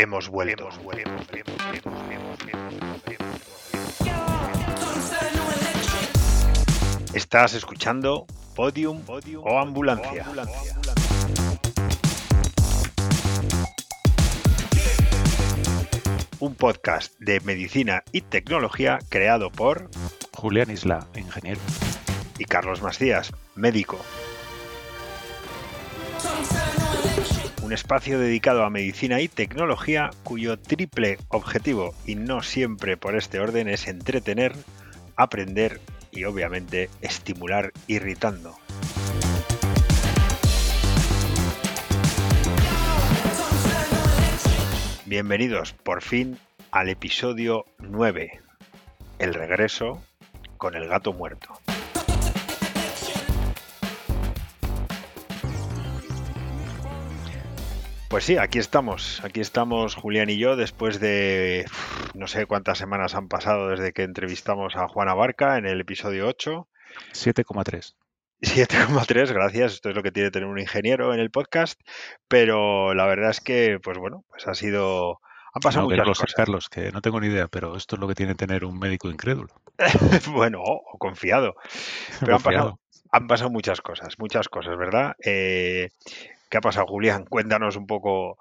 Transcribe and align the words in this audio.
hemos 0.00 0.28
vuelto. 0.30 0.68
Estás 7.12 7.54
escuchando 7.54 8.26
Podium, 8.56 9.02
o 9.42 9.58
Ambulancia. 9.58 10.24
Un 16.38 16.54
podcast 16.54 17.12
de 17.18 17.40
medicina 17.40 18.02
y 18.12 18.22
tecnología 18.22 18.98
creado 19.10 19.50
por 19.50 19.90
Julián 20.32 20.70
Isla, 20.70 21.06
ingeniero. 21.14 21.60
Y 22.38 22.46
Carlos 22.46 22.80
Macías, 22.80 23.32
médico. 23.54 23.98
Un 27.70 27.74
espacio 27.74 28.18
dedicado 28.18 28.64
a 28.64 28.68
medicina 28.68 29.20
y 29.20 29.28
tecnología 29.28 30.10
cuyo 30.24 30.58
triple 30.58 31.18
objetivo, 31.28 31.94
y 32.04 32.16
no 32.16 32.42
siempre 32.42 32.96
por 32.96 33.14
este 33.14 33.38
orden, 33.38 33.68
es 33.68 33.86
entretener, 33.86 34.56
aprender 35.14 35.80
y 36.10 36.24
obviamente 36.24 36.90
estimular 37.00 37.72
irritando. 37.86 38.58
Bienvenidos 45.06 45.72
por 45.72 46.02
fin 46.02 46.38
al 46.72 46.88
episodio 46.88 47.66
9, 47.78 48.40
el 49.20 49.32
regreso 49.32 50.02
con 50.56 50.74
el 50.74 50.88
gato 50.88 51.12
muerto. 51.12 51.60
Pues 58.10 58.24
sí, 58.24 58.38
aquí 58.38 58.58
estamos, 58.58 59.22
aquí 59.22 59.38
estamos 59.38 59.94
Julián 59.94 60.30
y 60.30 60.36
yo 60.36 60.56
después 60.56 60.98
de 60.98 61.64
no 62.14 62.26
sé 62.26 62.46
cuántas 62.46 62.76
semanas 62.76 63.14
han 63.14 63.28
pasado 63.28 63.68
desde 63.68 63.92
que 63.92 64.02
entrevistamos 64.02 64.74
a 64.74 64.88
Juana 64.88 65.14
Barca 65.14 65.58
en 65.58 65.64
el 65.64 65.80
episodio 65.80 66.26
8. 66.26 66.66
7,3. 67.12 67.94
7,3, 68.40 69.32
gracias. 69.32 69.74
Esto 69.74 69.90
es 69.90 69.94
lo 69.94 70.02
que 70.02 70.10
tiene 70.10 70.32
tener 70.32 70.48
un 70.48 70.58
ingeniero 70.58 71.14
en 71.14 71.20
el 71.20 71.30
podcast, 71.30 71.80
pero 72.26 72.94
la 72.94 73.06
verdad 73.06 73.30
es 73.30 73.40
que, 73.40 73.78
pues 73.80 73.96
bueno, 73.96 74.24
pues 74.28 74.44
ha 74.48 74.54
sido... 74.54 75.20
Han 75.54 75.60
pasado 75.62 75.84
muchas 75.84 75.98
Carlos, 75.98 76.18
cosas. 76.18 76.34
Carlos, 76.34 76.68
que 76.68 76.90
no 76.90 77.02
tengo 77.02 77.20
ni 77.20 77.28
idea, 77.28 77.46
pero 77.46 77.76
esto 77.76 77.94
es 77.94 78.00
lo 78.00 78.08
que 78.08 78.16
tiene 78.16 78.34
tener 78.34 78.64
un 78.64 78.76
médico 78.76 79.08
incrédulo. 79.08 79.54
bueno, 80.32 80.58
o 80.64 80.98
confiado. 80.98 81.54
Pero 82.18 82.34
han 82.34 82.42
pasado, 82.42 82.80
han 83.12 83.28
pasado, 83.28 83.50
muchas 83.50 83.80
cosas, 83.80 84.18
muchas 84.18 84.48
cosas, 84.48 84.76
¿verdad? 84.76 85.14
Eh, 85.24 85.90
¿Qué 86.50 86.58
ha 86.58 86.60
pasado, 86.60 86.88
Julián? 86.88 87.24
Cuéntanos 87.26 87.76
un 87.76 87.86
poco 87.86 88.36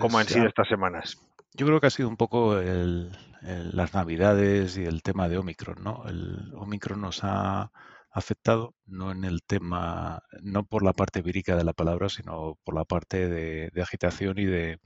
cómo 0.00 0.18
han 0.18 0.24
pues 0.24 0.34
sido 0.34 0.46
estas 0.46 0.66
semanas. 0.66 1.18
Yo 1.52 1.66
creo 1.66 1.78
que 1.78 1.86
ha 1.86 1.90
sido 1.90 2.08
un 2.08 2.16
poco 2.16 2.58
el, 2.58 3.12
las 3.42 3.92
navidades 3.92 4.78
y 4.78 4.84
el 4.84 5.02
tema 5.02 5.28
de 5.28 5.36
Omicron, 5.36 5.84
¿no? 5.84 6.04
El 6.08 6.54
Omicron 6.54 7.02
nos 7.02 7.22
ha 7.22 7.70
afectado, 8.10 8.74
no 8.86 9.12
en 9.12 9.24
el 9.24 9.42
tema, 9.42 10.22
no 10.40 10.64
por 10.64 10.82
la 10.82 10.94
parte 10.94 11.20
vírica 11.20 11.54
de 11.54 11.64
la 11.64 11.74
palabra, 11.74 12.08
sino 12.08 12.58
por 12.64 12.74
la 12.74 12.86
parte 12.86 13.28
de, 13.28 13.70
agitación 13.82 14.38
y 14.38 14.46
de, 14.46 14.80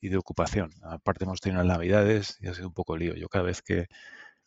y 0.00 0.08
de 0.08 0.16
ocupación. 0.16 0.70
Aparte 0.82 1.24
hemos 1.24 1.40
tenido 1.40 1.62
las 1.62 1.78
navidades 1.78 2.36
y 2.40 2.48
ha 2.48 2.54
sido 2.54 2.66
un 2.66 2.74
poco 2.74 2.96
lío. 2.96 3.14
Yo 3.14 3.28
cada 3.28 3.44
vez 3.44 3.62
que 3.62 3.86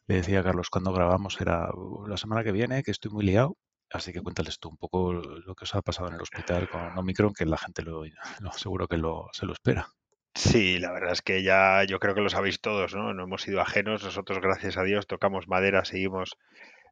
le 0.07 0.15
decía 0.15 0.41
a 0.41 0.43
Carlos 0.43 0.69
cuando 0.69 0.91
grabamos 0.91 1.39
era 1.39 1.69
la 2.05 2.17
semana 2.17 2.43
que 2.43 2.51
viene, 2.51 2.83
que 2.83 2.91
estoy 2.91 3.11
muy 3.11 3.25
liado, 3.25 3.55
Así 3.91 4.11
que 4.11 4.21
cuéntales 4.21 4.59
tú 4.59 4.69
un 4.69 4.77
poco 4.77 5.13
lo 5.13 5.55
que 5.55 5.63
os 5.63 5.75
ha 5.75 5.81
pasado 5.81 6.09
en 6.09 6.15
el 6.15 6.21
hospital 6.21 6.69
con 6.69 6.97
Omicron, 6.97 7.33
que 7.33 7.45
la 7.45 7.57
gente 7.57 7.81
lo, 7.83 8.03
seguro 8.57 8.87
que 8.87 8.97
lo, 8.97 9.29
se 9.31 9.45
lo 9.45 9.53
espera. 9.53 9.87
Sí, 10.35 10.77
la 10.77 10.91
verdad 10.91 11.13
es 11.13 11.21
que 11.21 11.41
ya 11.41 11.83
yo 11.85 11.99
creo 11.99 12.13
que 12.13 12.21
lo 12.21 12.29
sabéis 12.29 12.61
todos, 12.61 12.93
¿no? 12.93 13.13
No 13.13 13.23
hemos 13.23 13.41
sido 13.41 13.61
ajenos. 13.61 14.03
Nosotros, 14.03 14.39
gracias 14.39 14.77
a 14.77 14.83
Dios, 14.83 15.07
tocamos 15.07 15.47
madera, 15.47 15.83
seguimos 15.85 16.37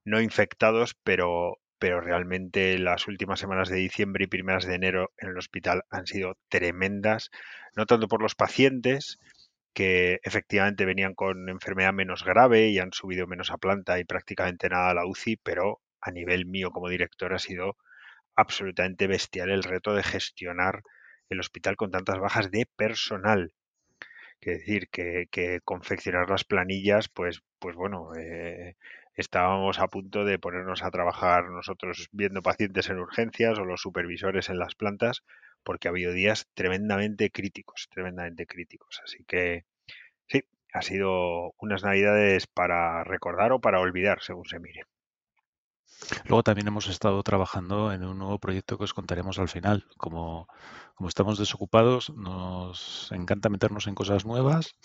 no 0.03 0.21
infectados, 0.21 0.95
pero, 1.03 1.59
pero 1.77 2.01
realmente 2.01 2.77
las 2.79 3.07
últimas 3.07 3.39
semanas 3.39 3.69
de 3.69 3.77
diciembre 3.77 4.23
y 4.23 4.27
primeras 4.27 4.65
de 4.65 4.75
enero 4.75 5.11
en 5.17 5.29
el 5.29 5.37
hospital 5.37 5.83
han 5.89 6.07
sido 6.07 6.37
tremendas, 6.49 7.29
no 7.75 7.85
tanto 7.85 8.07
por 8.07 8.21
los 8.21 8.35
pacientes, 8.35 9.19
que 9.73 10.19
efectivamente 10.23 10.85
venían 10.85 11.13
con 11.13 11.49
enfermedad 11.49 11.93
menos 11.93 12.23
grave 12.23 12.69
y 12.69 12.79
han 12.79 12.93
subido 12.93 13.27
menos 13.27 13.51
a 13.51 13.57
planta 13.57 13.99
y 13.99 14.05
prácticamente 14.05 14.69
nada 14.69 14.91
a 14.91 14.93
la 14.93 15.05
UCI, 15.05 15.37
pero 15.37 15.81
a 16.05 16.11
nivel 16.11 16.45
mío 16.45 16.71
como 16.71 16.89
director 16.89 17.33
ha 17.33 17.39
sido 17.39 17.77
absolutamente 18.35 19.07
bestial 19.07 19.49
el 19.49 19.63
reto 19.63 19.93
de 19.95 20.03
gestionar 20.03 20.83
el 21.29 21.39
hospital 21.39 21.75
con 21.75 21.91
tantas 21.91 22.19
bajas 22.19 22.51
de 22.51 22.67
personal. 22.75 23.53
Que 24.39 24.51
decir 24.51 24.89
que, 24.89 25.27
confeccionar 25.63 26.29
las 26.29 26.43
planillas, 26.43 27.09
pues, 27.09 27.41
pues 27.59 27.75
bueno, 27.75 28.11
eh, 28.15 28.75
estábamos 29.15 29.79
a 29.79 29.87
punto 29.87 30.25
de 30.25 30.39
ponernos 30.39 30.83
a 30.83 30.91
trabajar 30.91 31.49
nosotros 31.49 32.09
viendo 32.11 32.41
pacientes 32.41 32.89
en 32.89 32.99
urgencias 32.99 33.57
o 33.59 33.65
los 33.65 33.81
supervisores 33.81 34.49
en 34.49 34.59
las 34.59 34.75
plantas, 34.75 35.23
porque 35.63 35.87
ha 35.87 35.91
habido 35.91 36.11
días 36.13 36.47
tremendamente 36.53 37.31
críticos, 37.31 37.87
tremendamente 37.91 38.45
críticos. 38.45 39.01
Así 39.03 39.23
que 39.25 39.65
sí, 40.27 40.43
ha 40.73 40.81
sido 40.81 41.53
unas 41.59 41.83
navidades 41.83 42.47
para 42.47 43.03
recordar 43.03 43.51
o 43.53 43.61
para 43.61 43.79
olvidar, 43.79 44.21
según 44.21 44.45
se 44.45 44.59
mire. 44.59 44.83
Luego 46.25 46.43
también 46.43 46.67
hemos 46.67 46.87
estado 46.87 47.21
trabajando 47.23 47.91
en 47.91 48.03
un 48.03 48.17
nuevo 48.19 48.39
proyecto 48.39 48.77
que 48.77 48.83
os 48.83 48.93
contaremos 48.93 49.39
al 49.39 49.49
final. 49.49 49.85
Como, 49.97 50.47
estamos 51.07 51.37
desocupados, 51.37 52.09
nos 52.11 53.11
encanta 53.11 53.49
meternos 53.49 53.87
en 53.87 53.95
cosas 53.95 54.25
nuevas, 54.25 54.75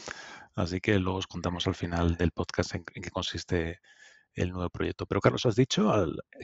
así 0.55 0.81
que 0.81 0.99
luego 0.99 1.19
os 1.19 1.27
contamos 1.27 1.67
al 1.67 1.75
final 1.75 2.17
del 2.17 2.33
podcast 2.33 2.75
en, 2.75 2.85
qué 2.85 3.11
consiste 3.11 3.81
el 4.35 4.53
nuevo 4.53 4.71
proyecto. 4.71 5.07
Pero 5.07 5.21
Carlos, 5.21 5.47
has 5.47 5.57
dicho 5.57 5.93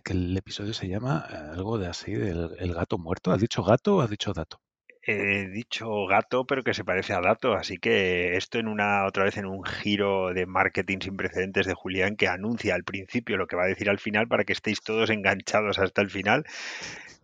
que 0.04 0.12
el 0.12 0.36
episodio 0.36 0.74
se 0.74 0.88
llama 0.88 1.26
eh, 1.30 1.36
algo 1.54 1.78
de 1.78 1.86
así, 1.88 2.12
del 2.12 2.50
el 2.58 2.74
gato 2.74 2.98
muerto. 2.98 3.32
¿Has 3.32 3.40
dicho 3.40 3.62
gato 3.62 3.96
o 3.96 4.00
has 4.00 4.10
dicho 4.10 4.32
dato? 4.32 4.60
He 5.06 5.48
dicho 5.48 6.06
gato, 6.06 6.46
pero 6.46 6.62
que 6.62 6.74
se 6.74 6.84
parece 6.84 7.12
a 7.12 7.20
dato. 7.20 7.54
Así 7.54 7.78
que 7.78 8.36
esto 8.36 8.58
en 8.58 8.68
una, 8.68 9.06
otra 9.06 9.24
vez 9.24 9.36
en 9.36 9.46
un 9.46 9.64
giro 9.64 10.34
de 10.34 10.46
marketing 10.46 10.98
sin 11.00 11.16
precedentes 11.16 11.66
de 11.66 11.74
Julián 11.74 12.16
que 12.16 12.28
anuncia 12.28 12.74
al 12.74 12.84
principio 12.84 13.36
lo 13.36 13.46
que 13.46 13.56
va 13.56 13.64
a 13.64 13.68
decir 13.68 13.88
al 13.88 13.98
final 13.98 14.28
para 14.28 14.44
que 14.44 14.52
estéis 14.52 14.82
todos 14.82 15.10
enganchados 15.10 15.78
hasta 15.78 16.02
el 16.02 16.10
final. 16.10 16.44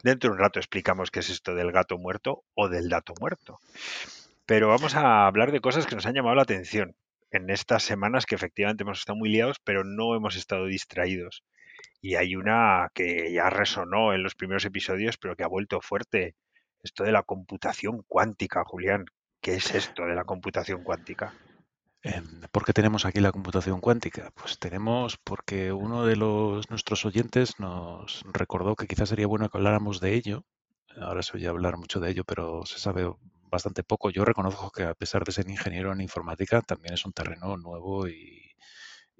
Dentro 0.02 0.30
de 0.30 0.34
un 0.34 0.40
rato 0.40 0.58
explicamos 0.58 1.10
qué 1.10 1.20
es 1.20 1.30
esto 1.30 1.54
del 1.54 1.72
gato 1.72 1.98
muerto 1.98 2.44
o 2.54 2.68
del 2.68 2.88
dato 2.88 3.14
muerto. 3.20 3.58
Pero 4.46 4.68
vamos 4.68 4.94
a 4.94 5.26
hablar 5.26 5.52
de 5.52 5.60
cosas 5.60 5.86
que 5.86 5.94
nos 5.94 6.06
han 6.06 6.14
llamado 6.14 6.36
la 6.36 6.42
atención 6.42 6.94
en 7.30 7.50
estas 7.50 7.82
semanas 7.82 8.26
que 8.26 8.34
efectivamente 8.34 8.82
hemos 8.82 8.98
estado 8.98 9.16
muy 9.16 9.30
liados, 9.30 9.58
pero 9.64 9.84
no 9.84 10.14
hemos 10.14 10.36
estado 10.36 10.66
distraídos. 10.66 11.44
Y 12.00 12.16
hay 12.16 12.36
una 12.36 12.90
que 12.94 13.32
ya 13.32 13.48
resonó 13.48 14.12
en 14.12 14.22
los 14.22 14.34
primeros 14.34 14.64
episodios, 14.64 15.16
pero 15.18 15.36
que 15.36 15.44
ha 15.44 15.48
vuelto 15.48 15.80
fuerte 15.80 16.34
esto 16.82 17.04
de 17.04 17.12
la 17.12 17.22
computación 17.22 18.02
cuántica, 18.06 18.64
Julián. 18.64 19.04
¿Qué 19.40 19.54
es 19.54 19.74
esto 19.74 20.04
de 20.04 20.14
la 20.14 20.24
computación 20.24 20.84
cuántica? 20.84 21.34
Em, 22.02 22.40
¿Por 22.50 22.64
qué 22.64 22.72
tenemos 22.72 23.04
aquí 23.04 23.20
la 23.20 23.32
computación 23.32 23.80
cuántica? 23.80 24.32
Pues 24.34 24.58
tenemos 24.58 25.16
porque 25.18 25.72
uno 25.72 26.04
de 26.04 26.16
los 26.16 26.68
nuestros 26.70 27.04
oyentes 27.04 27.58
nos 27.60 28.22
recordó 28.32 28.74
que 28.74 28.86
quizás 28.86 29.08
sería 29.08 29.26
bueno 29.26 29.48
que 29.48 29.58
habláramos 29.58 30.00
de 30.00 30.14
ello. 30.14 30.44
Ahora 31.00 31.22
se 31.22 31.36
oye 31.36 31.46
hablar 31.46 31.76
mucho 31.76 32.00
de 32.00 32.10
ello, 32.10 32.24
pero 32.24 32.66
se 32.66 32.78
sabe 32.78 33.08
bastante 33.44 33.84
poco. 33.84 34.10
Yo 34.10 34.24
reconozco 34.24 34.70
que 34.70 34.84
a 34.84 34.94
pesar 34.94 35.24
de 35.24 35.32
ser 35.32 35.48
ingeniero 35.48 35.92
en 35.92 36.00
informática, 36.00 36.60
también 36.62 36.94
es 36.94 37.04
un 37.06 37.12
terreno 37.12 37.56
nuevo 37.56 38.08
y, 38.08 38.41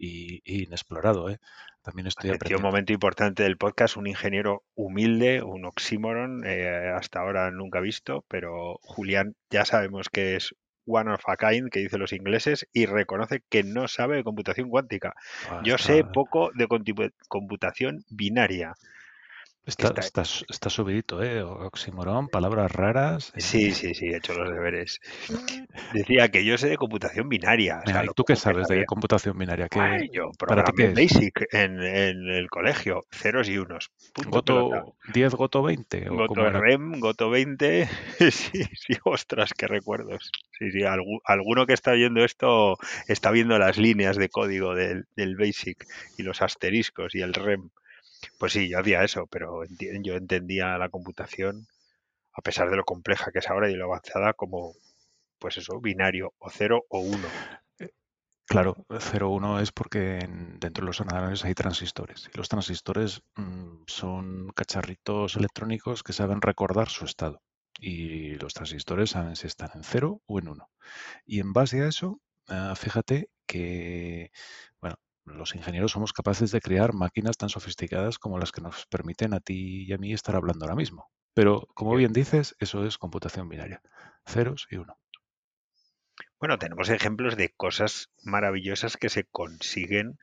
inexplorado. 0.02 1.30
¿eh? 1.30 1.38
También 1.82 2.06
estoy 2.06 2.30
un 2.54 2.62
momento 2.62 2.92
importante 2.92 3.42
del 3.42 3.56
podcast, 3.56 3.96
un 3.96 4.06
ingeniero 4.06 4.64
humilde, 4.74 5.42
un 5.42 5.64
oxímoron, 5.64 6.44
eh, 6.46 6.92
hasta 6.94 7.20
ahora 7.20 7.50
nunca 7.50 7.80
visto, 7.80 8.24
pero 8.28 8.78
Julián 8.82 9.34
ya 9.50 9.64
sabemos 9.64 10.08
que 10.08 10.36
es 10.36 10.54
one 10.86 11.12
of 11.12 11.22
a 11.26 11.36
kind, 11.36 11.70
que 11.70 11.80
dicen 11.80 12.00
los 12.00 12.12
ingleses, 12.12 12.66
y 12.72 12.86
reconoce 12.86 13.42
que 13.48 13.62
no 13.62 13.88
sabe 13.88 14.16
de 14.16 14.24
computación 14.24 14.68
cuántica. 14.68 15.14
Yo 15.64 15.78
sé 15.78 16.04
poco 16.04 16.50
de 16.54 16.66
computación 17.28 18.04
binaria. 18.10 18.74
Está, 19.64 19.92
está, 19.96 20.22
está, 20.22 20.70
subidito, 20.70 21.22
¿eh? 21.22 21.40
Oximorón, 21.40 22.26
palabras 22.26 22.72
raras. 22.72 23.32
Sí, 23.36 23.70
sí, 23.70 23.94
sí, 23.94 24.06
he 24.06 24.16
hecho 24.16 24.34
los 24.34 24.52
deberes. 24.52 25.00
Decía 25.94 26.28
que 26.30 26.44
yo 26.44 26.58
sé 26.58 26.68
de 26.68 26.76
computación 26.76 27.28
binaria. 27.28 27.80
¿Y 27.86 28.08
tú 28.16 28.24
qué 28.24 28.34
sabes 28.34 28.66
de 28.66 28.84
computación 28.86 29.38
binaria? 29.38 29.68
¿Qué, 29.68 30.08
yo 30.12 30.32
para 30.36 30.64
ti 30.64 30.82
Basic 30.88 31.46
en, 31.52 31.78
el 31.80 32.50
colegio, 32.50 33.06
ceros 33.12 33.48
y 33.48 33.58
unos. 33.58 33.92
¿Goto 34.26 34.96
10, 35.14 35.34
Goto 35.34 35.62
20? 35.62 36.08
Goto 36.08 36.50
REM, 36.50 36.98
Goto 36.98 37.30
20. 37.30 37.88
sí, 38.32 38.64
sí, 38.64 38.94
ostras, 39.04 39.54
qué 39.56 39.68
recuerdos. 39.68 40.32
Sí, 40.58 40.72
sí, 40.72 40.80
alguno 40.82 41.66
que 41.66 41.74
está 41.74 41.92
viendo 41.92 42.24
esto 42.24 42.78
está 43.06 43.30
viendo 43.30 43.56
las 43.60 43.78
líneas 43.78 44.16
de 44.16 44.28
código 44.28 44.74
del, 44.74 45.06
del 45.14 45.36
Basic 45.36 45.86
y 46.18 46.24
los 46.24 46.42
asteriscos 46.42 47.14
y 47.14 47.20
el 47.20 47.32
REM. 47.32 47.70
Pues 48.42 48.54
sí, 48.54 48.68
yo 48.68 48.80
hacía 48.80 49.04
eso, 49.04 49.28
pero 49.28 49.62
yo 49.68 50.14
entendía 50.14 50.76
la 50.76 50.88
computación, 50.88 51.68
a 52.32 52.42
pesar 52.42 52.68
de 52.70 52.76
lo 52.76 52.82
compleja 52.82 53.30
que 53.30 53.38
es 53.38 53.48
ahora 53.48 53.70
y 53.70 53.76
lo 53.76 53.84
avanzada, 53.84 54.32
como 54.32 54.74
pues 55.38 55.58
eso, 55.58 55.80
binario, 55.80 56.34
o 56.38 56.50
0 56.50 56.84
o 56.88 56.98
1. 56.98 57.18
Claro, 58.44 58.84
0,1 58.88 59.62
es 59.62 59.70
porque 59.70 60.28
dentro 60.58 60.82
de 60.82 60.86
los 60.86 61.00
ordenadores 61.00 61.44
hay 61.44 61.54
transistores 61.54 62.28
y 62.34 62.36
los 62.36 62.48
transistores 62.48 63.22
mm, 63.36 63.84
son 63.86 64.48
cacharritos 64.56 65.36
electrónicos 65.36 66.02
que 66.02 66.12
saben 66.12 66.42
recordar 66.42 66.88
su 66.88 67.04
estado 67.04 67.44
y 67.78 68.34
los 68.40 68.54
transistores 68.54 69.10
saben 69.10 69.36
si 69.36 69.46
están 69.46 69.70
en 69.76 69.84
0 69.84 70.20
o 70.26 70.38
en 70.40 70.48
1. 70.48 70.68
Y 71.26 71.38
en 71.38 71.52
base 71.52 71.82
a 71.82 71.86
eso, 71.86 72.20
ah, 72.48 72.74
fíjate 72.74 73.30
que, 73.46 74.32
bueno, 74.80 74.96
los 75.24 75.54
ingenieros 75.54 75.92
somos 75.92 76.12
capaces 76.12 76.50
de 76.50 76.60
crear 76.60 76.92
máquinas 76.92 77.36
tan 77.36 77.48
sofisticadas 77.48 78.18
como 78.18 78.38
las 78.38 78.52
que 78.52 78.60
nos 78.60 78.86
permiten 78.86 79.34
a 79.34 79.40
ti 79.40 79.84
y 79.84 79.92
a 79.92 79.98
mí 79.98 80.12
estar 80.12 80.36
hablando 80.36 80.64
ahora 80.64 80.76
mismo. 80.76 81.10
Pero, 81.34 81.68
como 81.74 81.94
bien 81.94 82.12
dices, 82.12 82.54
eso 82.58 82.84
es 82.84 82.98
computación 82.98 83.48
binaria, 83.48 83.80
ceros 84.26 84.66
y 84.70 84.76
uno. 84.76 84.98
Bueno, 86.38 86.58
tenemos 86.58 86.88
ejemplos 86.88 87.36
de 87.36 87.50
cosas 87.50 88.10
maravillosas 88.22 88.96
que 88.96 89.08
se 89.08 89.24
consiguen 89.24 90.18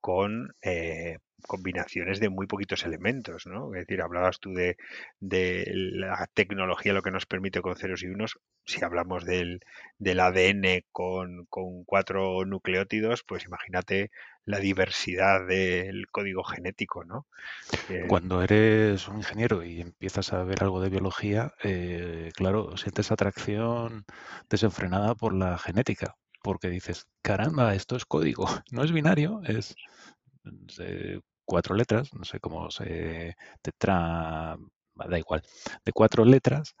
con 0.00 0.54
eh, 0.62 1.18
combinaciones 1.46 2.20
de 2.20 2.28
muy 2.28 2.46
poquitos 2.46 2.84
elementos, 2.84 3.46
¿no? 3.46 3.74
Es 3.74 3.86
decir, 3.86 4.02
hablabas 4.02 4.40
tú 4.40 4.52
de, 4.52 4.76
la 5.20 6.28
tecnología, 6.34 6.92
lo 6.92 7.02
que 7.02 7.10
nos 7.10 7.26
permite 7.26 7.60
con 7.60 7.76
ceros 7.76 8.02
y 8.02 8.06
unos. 8.06 8.38
Si 8.64 8.84
hablamos 8.84 9.24
del, 9.24 9.60
ADN 10.00 10.84
con, 10.92 11.46
cuatro 11.86 12.44
nucleótidos, 12.44 13.24
pues 13.24 13.44
imagínate 13.44 14.10
la 14.50 14.58
diversidad 14.58 15.46
del 15.46 16.08
código 16.08 16.44
genético, 16.44 17.04
¿no? 17.04 17.26
Eh, 17.88 18.04
Cuando 18.08 18.42
eres 18.42 19.08
un 19.08 19.18
ingeniero 19.18 19.62
y 19.64 19.80
empiezas 19.80 20.32
a 20.32 20.42
ver 20.44 20.62
algo 20.62 20.80
de 20.80 20.90
biología, 20.90 21.54
eh, 21.62 22.30
claro, 22.34 22.76
sientes 22.76 23.10
atracción 23.10 24.04
desenfrenada 24.48 25.14
por 25.14 25.34
la 25.34 25.56
genética, 25.58 26.16
porque 26.42 26.68
dices, 26.68 27.06
caramba, 27.22 27.74
esto 27.74 27.96
es 27.96 28.04
código, 28.04 28.46
no 28.70 28.84
es 28.84 28.92
binario, 28.92 29.40
es 29.44 29.74
cuatro 31.44 31.74
letras, 31.74 32.14
no 32.14 32.24
sé 32.24 32.40
cómo 32.40 32.70
se 32.70 33.36
tetra, 33.62 34.56
da 35.08 35.18
igual, 35.18 35.42
de 35.84 35.92
cuatro 35.92 36.24
letras, 36.24 36.76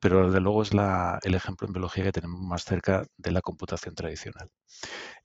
pero 0.00 0.26
desde 0.26 0.40
luego 0.40 0.62
es 0.62 0.70
el 0.72 1.34
ejemplo 1.34 1.66
en 1.66 1.72
biología 1.72 2.04
que 2.04 2.12
tenemos 2.12 2.40
más 2.40 2.64
cerca 2.64 3.04
de 3.16 3.30
la 3.30 3.42
computación 3.42 3.94
tradicional. 3.94 4.50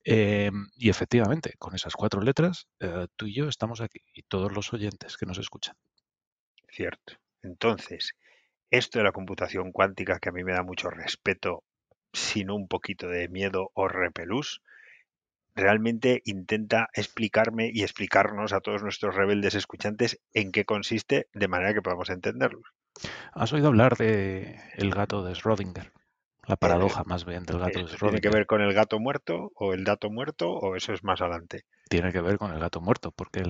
Em, 0.03 0.68
y 0.75 0.89
efectivamente, 0.89 1.53
con 1.57 1.75
esas 1.75 1.94
cuatro 1.94 2.21
letras, 2.21 2.68
eh, 2.80 3.07
tú 3.15 3.25
y 3.27 3.33
yo 3.33 3.47
estamos 3.47 3.81
aquí 3.81 4.00
y 4.13 4.24
todos 4.24 4.51
los 4.51 4.74
oyentes 4.74 5.18
que 5.18 5.25
nos 5.25 5.38
escuchan. 5.38 5.75
Cierto. 6.69 7.13
Entonces, 7.42 8.13
esto 8.69 9.00
de 9.00 9.06
la 9.06 9.12
computación 9.12 9.71
cuántica, 9.71 10.19
que 10.19 10.30
a 10.30 10.31
mí 10.31 10.44
me 10.44 10.53
da 10.53 10.63
mucho 10.63 10.89
respeto, 10.89 11.63
sino 12.12 12.56
un 12.56 12.68
poquito 12.68 13.07
de 13.07 13.30
miedo 13.30 13.71
o 13.74 13.88
repelús, 13.88 14.62
realmente 15.56 16.22
intenta 16.25 16.90
explicarme 16.94 17.72
y 17.74 17.84
explicarnos 17.84 18.54
a 18.54 18.60
todos 18.60 18.84
nuestros 18.84 19.16
rebeldes 19.16 19.56
escuchantes 19.56 20.19
en 20.34 20.52
qué 20.52 20.66
consiste 20.66 21.28
de 21.34 21.48
manera 21.48 21.74
que 21.74 21.81
podamos 21.81 22.10
entenderlo. 22.10 22.62
¿Has 23.34 23.54
oído 23.54 23.68
hablar 23.68 23.98
de 23.98 24.60
el 24.75 24.92
gato 24.92 25.24
de 25.24 25.34
Schrödinger? 25.34 25.92
La 26.48 26.57
paradoja 26.57 27.04
más 27.06 27.25
bien 27.25 27.44
del 27.44 27.60
gato 27.60 27.80
de 27.80 27.86
Schrödinger. 27.86 28.00
¿Tiene 28.00 28.22
que 28.22 28.30
ver 28.30 28.46
con 28.46 28.62
el 28.62 28.74
gato 28.74 29.00
muerto 29.00 29.52
o 29.56 29.74
el 29.74 29.84
dato 29.84 30.10
muerto 30.10 30.52
o 30.52 30.75
eso 30.75 30.94
es 30.94 31.04
más 31.04 31.22
adelante? 31.22 31.66
Tiene 31.90 32.12
que 32.12 32.22
ver 32.22 32.38
con 32.38 32.52
el 32.52 32.60
gato 32.60 32.81
muerto, 32.81 33.12
porque 33.12 33.44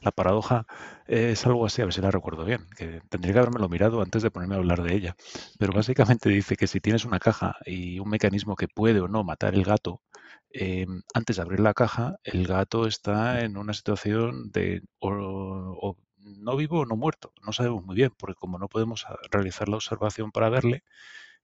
la 0.00 0.10
paradoja 0.12 0.66
es 1.06 1.44
algo 1.44 1.66
así, 1.66 1.82
a 1.82 1.86
ver 1.86 1.94
si 1.94 2.00
la 2.00 2.10
recuerdo 2.10 2.44
bien, 2.44 2.66
que 2.76 3.00
tendría 3.08 3.32
que 3.32 3.38
haberme 3.40 3.60
lo 3.60 3.68
mirado 3.68 4.00
antes 4.00 4.22
de 4.22 4.30
ponerme 4.30 4.54
a 4.54 4.58
hablar 4.58 4.82
de 4.82 4.94
ella. 4.94 5.16
Pero 5.58 5.72
básicamente 5.72 6.28
dice 6.28 6.56
que 6.56 6.68
si 6.68 6.80
tienes 6.80 7.04
una 7.04 7.18
caja 7.18 7.56
y 7.66 7.98
un 7.98 8.08
mecanismo 8.08 8.54
que 8.54 8.68
puede 8.68 9.00
o 9.00 9.08
no 9.08 9.24
matar 9.24 9.54
el 9.54 9.64
gato, 9.64 10.02
Em, 10.52 11.02
antes 11.14 11.36
de 11.36 11.42
abrir 11.42 11.60
la 11.60 11.74
caja, 11.74 12.16
el 12.24 12.46
gato 12.46 12.86
está 12.86 13.42
en 13.44 13.56
una 13.56 13.72
situación 13.72 14.50
de 14.50 14.82
o, 14.98 15.96
no 16.18 16.56
vivo 16.56 16.80
o 16.80 16.86
no 16.86 16.96
muerto. 16.96 17.32
No 17.44 17.52
sabemos 17.52 17.84
muy 17.84 17.96
bien, 17.96 18.12
porque 18.18 18.34
como 18.34 18.58
no 18.58 18.68
podemos 18.68 19.06
realizar 19.30 19.68
la 19.68 19.76
observación 19.76 20.32
para 20.32 20.48
verle, 20.50 20.84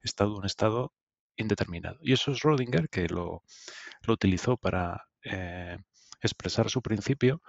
está 0.02 0.24
en 0.24 0.30
un 0.32 0.46
estado 0.46 0.92
indeterminado. 1.36 1.98
Y 2.02 2.12
eso 2.12 2.32
es 2.32 2.40
Rodinger, 2.42 2.88
que 2.88 3.08
lo, 3.08 3.42
utilizó 4.08 4.56
para 4.56 5.06
eh, 5.24 5.78
expresar 6.22 6.70
su 6.70 6.82
principio, 6.82 7.42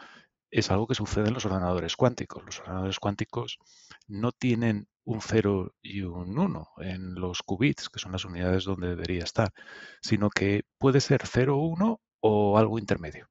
es 0.51 0.71
algo 0.71 0.87
que 0.87 0.95
sucede 0.95 1.27
en 1.27 1.33
los 1.33 1.45
ordenadores 1.45 1.95
cuánticos. 1.95 2.43
Los 2.45 2.59
ordenadores 2.59 2.99
cuánticos 2.99 3.59
no 4.07 4.31
tienen 4.31 4.87
un 5.03 5.21
0 5.21 5.73
y 5.81 6.01
un 6.01 6.37
1 6.37 6.69
en 6.79 7.15
los 7.15 7.41
qubits, 7.43 7.89
que 7.89 7.99
son 7.99 8.11
las 8.11 8.25
unidades 8.25 8.65
donde 8.65 8.89
debería 8.89 9.23
estar, 9.23 9.53
sino 10.01 10.29
que 10.29 10.63
puede 10.77 11.01
ser 11.01 11.21
0, 11.25 11.57
1 11.57 12.01
o 12.19 12.57
algo 12.57 12.79
intermedio. 12.79 13.29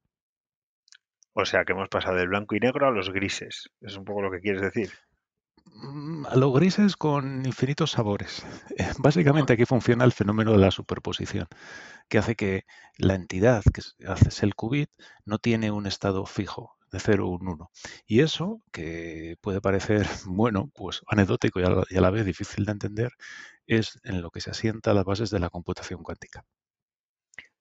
O 1.33 1.45
sea 1.45 1.65
que 1.65 1.73
hemos 1.73 1.89
pasado 1.89 2.15
del 2.15 2.29
blanco 2.29 2.55
y 2.55 2.59
negro 2.59 2.87
a 2.87 2.91
los 2.91 3.11
grises. 3.11 3.69
Es 3.81 3.95
un 3.95 4.05
poco 4.05 4.23
lo 4.23 4.31
que 4.31 4.39
quieres 4.39 4.61
decir. 4.61 4.91
Mm, 5.65 6.25
a 6.25 6.35
los 6.35 6.53
grises 6.53 6.95
con 6.95 7.45
infinitos 7.45 7.91
sabores. 7.91 8.45
Básicamente 8.99 9.53
aquí 9.53 9.65
funciona 9.65 10.03
el 10.03 10.13
fenómeno 10.13 10.53
de 10.53 10.57
la 10.57 10.71
superposición, 10.71 11.47
que 12.09 12.17
hace 12.17 12.35
que 12.35 12.65
la 12.97 13.15
entidad 13.15 13.63
que 13.71 13.81
hace 14.07 14.45
el 14.45 14.55
qubit 14.55 14.89
no 15.25 15.37
tiene 15.37 15.69
un 15.69 15.85
estado 15.85 16.25
fijo, 16.25 16.76
de 16.91 16.99
0 16.99 17.27
un 17.27 17.47
1. 17.47 17.71
Y 18.05 18.21
eso, 18.21 18.61
que 18.71 19.35
puede 19.41 19.61
parecer, 19.61 20.05
bueno, 20.25 20.69
pues 20.73 21.01
anecdótico 21.07 21.59
y 21.59 21.63
a, 21.63 22.01
la, 22.01 22.09
vez 22.09 22.25
difícil 22.25 22.65
de 22.65 22.71
entender, 22.71 23.11
es 23.65 23.99
en 24.03 24.21
lo 24.21 24.31
que 24.31 24.41
se 24.41 24.51
asienta 24.51 24.93
las 24.93 25.05
bases 25.05 25.29
de 25.29 25.39
la 25.39 25.49
computación 25.49 26.03
cuántica. 26.03 26.45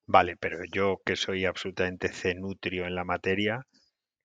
Vale, 0.06 0.36
pero 0.36 0.58
yo 0.72 1.00
que 1.04 1.16
soy 1.16 1.44
absolutamente 1.44 2.12
cenutrio 2.12 2.86
en 2.86 2.94
la 2.94 3.04
materia, 3.04 3.66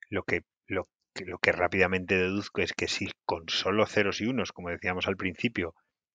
lo 0.09 0.24
que, 0.24 0.42
lo, 0.68 0.89
lo 1.25 1.39
que 1.39 1.51
rápidamente 1.51 2.15
deduzco 2.15 2.62
es 2.62 2.74
que 2.74 2.88
si 2.88 3.09
con 3.25 3.50
solo 3.50 3.88
ceros 3.88 4.21
y 4.21 4.27
unos, 4.27 4.51
como 4.51 4.69
decíamos 4.69 5.07
al 5.07 5.18
principio, 5.18 5.74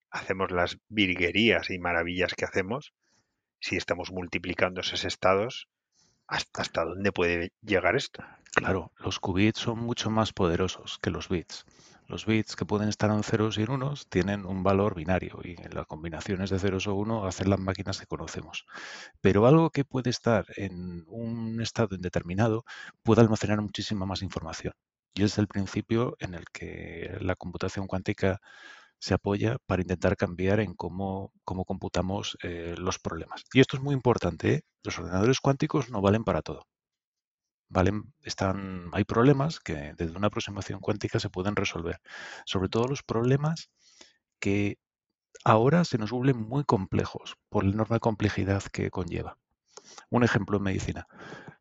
hacemos 0.09 0.51
las 0.51 0.77
virguerías 0.87 1.69
y 1.69 1.79
maravillas 1.79 2.33
que 2.33 2.45
hacemos, 2.45 2.93
si 3.59 3.75
estamos 3.75 4.11
multiplicando 4.11 4.81
esos 4.81 5.03
estados, 5.03 5.67
¿hasta, 6.27 6.61
hasta 6.61 6.85
dónde 6.85 7.11
puede 7.11 7.51
llegar 7.61 7.95
esto? 7.95 8.23
Claro, 8.57 8.91
los 8.97 9.19
qubits 9.19 9.59
son 9.59 9.77
mucho 9.79 10.09
más 10.09 10.33
poderosos 10.33 10.97
que 10.99 11.11
los 11.11 11.29
bits. 11.29 11.63
Los 12.07 12.25
bits 12.25 12.55
que 12.55 12.65
pueden 12.65 12.89
estar 12.89 13.11
en 13.11 13.21
ceros 13.23 13.57
y 13.57 13.61
en 13.61 13.69
unos 13.69 14.07
tienen 14.09 14.45
un 14.47 14.63
valor 14.63 14.95
binario 14.95 15.39
y 15.43 15.55
las 15.71 15.85
combinaciones 15.85 16.49
de 16.49 16.57
ceros 16.57 16.87
o 16.87 16.95
uno 16.95 17.25
hacen 17.25 17.51
las 17.51 17.59
máquinas 17.59 17.99
que 17.99 18.07
conocemos. 18.07 18.65
Pero 19.21 19.45
algo 19.45 19.69
que 19.69 19.85
puede 19.85 20.09
estar 20.09 20.45
en 20.55 21.05
un 21.07 21.61
estado 21.61 21.95
indeterminado 21.95 22.65
puede 23.03 23.21
almacenar 23.21 23.61
muchísima 23.61 24.07
más 24.07 24.23
información. 24.23 24.73
Y 25.13 25.23
es 25.23 25.37
el 25.37 25.47
principio 25.47 26.15
en 26.19 26.33
el 26.33 26.45
que 26.51 27.15
la 27.21 27.35
computación 27.35 27.85
cuántica 27.85 28.39
se 28.99 29.13
apoya 29.13 29.57
para 29.67 29.83
intentar 29.83 30.17
cambiar 30.17 30.59
en 30.61 30.73
cómo, 30.73 31.31
cómo 31.45 31.63
computamos 31.65 32.37
eh, 32.43 32.75
los 32.77 32.99
problemas. 32.99 33.43
Y 33.53 33.59
esto 33.61 33.77
es 33.77 33.83
muy 33.83 33.93
importante. 33.93 34.53
¿eh? 34.55 34.61
Los 34.83 34.97
ordenadores 34.99 35.41
cuánticos 35.41 35.91
no 35.91 36.01
valen 36.01 36.23
para 36.23 36.41
todo. 36.41 36.65
¿Vale? 37.69 37.91
Están, 38.23 38.89
hay 38.93 39.03
problemas 39.03 39.59
que 39.59 39.93
desde 39.97 40.17
una 40.17 40.27
aproximación 40.27 40.79
cuántica 40.79 41.19
se 41.19 41.29
pueden 41.29 41.55
resolver. 41.55 41.99
Sobre 42.45 42.69
todo 42.69 42.87
los 42.87 43.03
problemas 43.03 43.69
que 44.39 44.77
ahora 45.43 45.85
se 45.85 45.97
nos 45.97 46.11
vuelven 46.11 46.41
muy 46.41 46.63
complejos 46.63 47.35
por 47.49 47.63
la 47.63 47.71
enorme 47.71 47.99
complejidad 47.99 48.63
que 48.63 48.89
conlleva. 48.89 49.37
Un 50.09 50.23
ejemplo 50.23 50.57
en 50.57 50.63
medicina, 50.63 51.07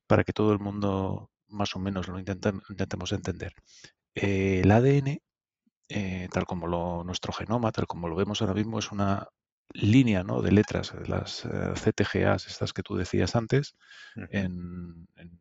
para 0.06 0.24
que 0.24 0.32
todo 0.32 0.52
el 0.52 0.58
mundo 0.58 1.30
más 1.48 1.76
o 1.76 1.78
menos 1.78 2.08
lo 2.08 2.18
intentemos 2.18 3.12
entender. 3.12 3.52
Eh, 4.14 4.62
el 4.64 4.70
ADN, 4.70 5.20
eh, 5.88 6.28
tal 6.32 6.46
como 6.46 6.66
lo, 6.66 7.04
nuestro 7.04 7.32
genoma, 7.32 7.72
tal 7.72 7.86
como 7.86 8.08
lo 8.08 8.16
vemos 8.16 8.40
ahora 8.40 8.54
mismo, 8.54 8.78
es 8.78 8.90
una 8.90 9.28
línea 9.72 10.24
¿no? 10.24 10.42
de 10.42 10.52
letras, 10.52 10.94
las 11.06 11.44
eh, 11.44 11.74
CTGAs, 11.74 12.46
estas 12.46 12.72
que 12.72 12.82
tú 12.82 12.96
decías 12.96 13.36
antes, 13.36 13.76
en 14.30 15.06
en 15.16 15.38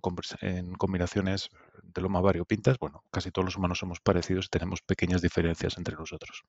combinaciones 0.00 1.50
de 1.82 2.00
lo 2.02 2.08
más 2.08 2.22
variopintas, 2.22 2.78
bueno, 2.78 3.04
casi 3.10 3.30
todos 3.30 3.46
los 3.46 3.56
humanos 3.56 3.78
somos 3.78 4.00
parecidos 4.00 4.46
y 4.46 4.48
tenemos 4.48 4.80
pequeñas 4.82 5.22
diferencias 5.22 5.78
entre 5.78 5.96
nosotros. 5.96 6.42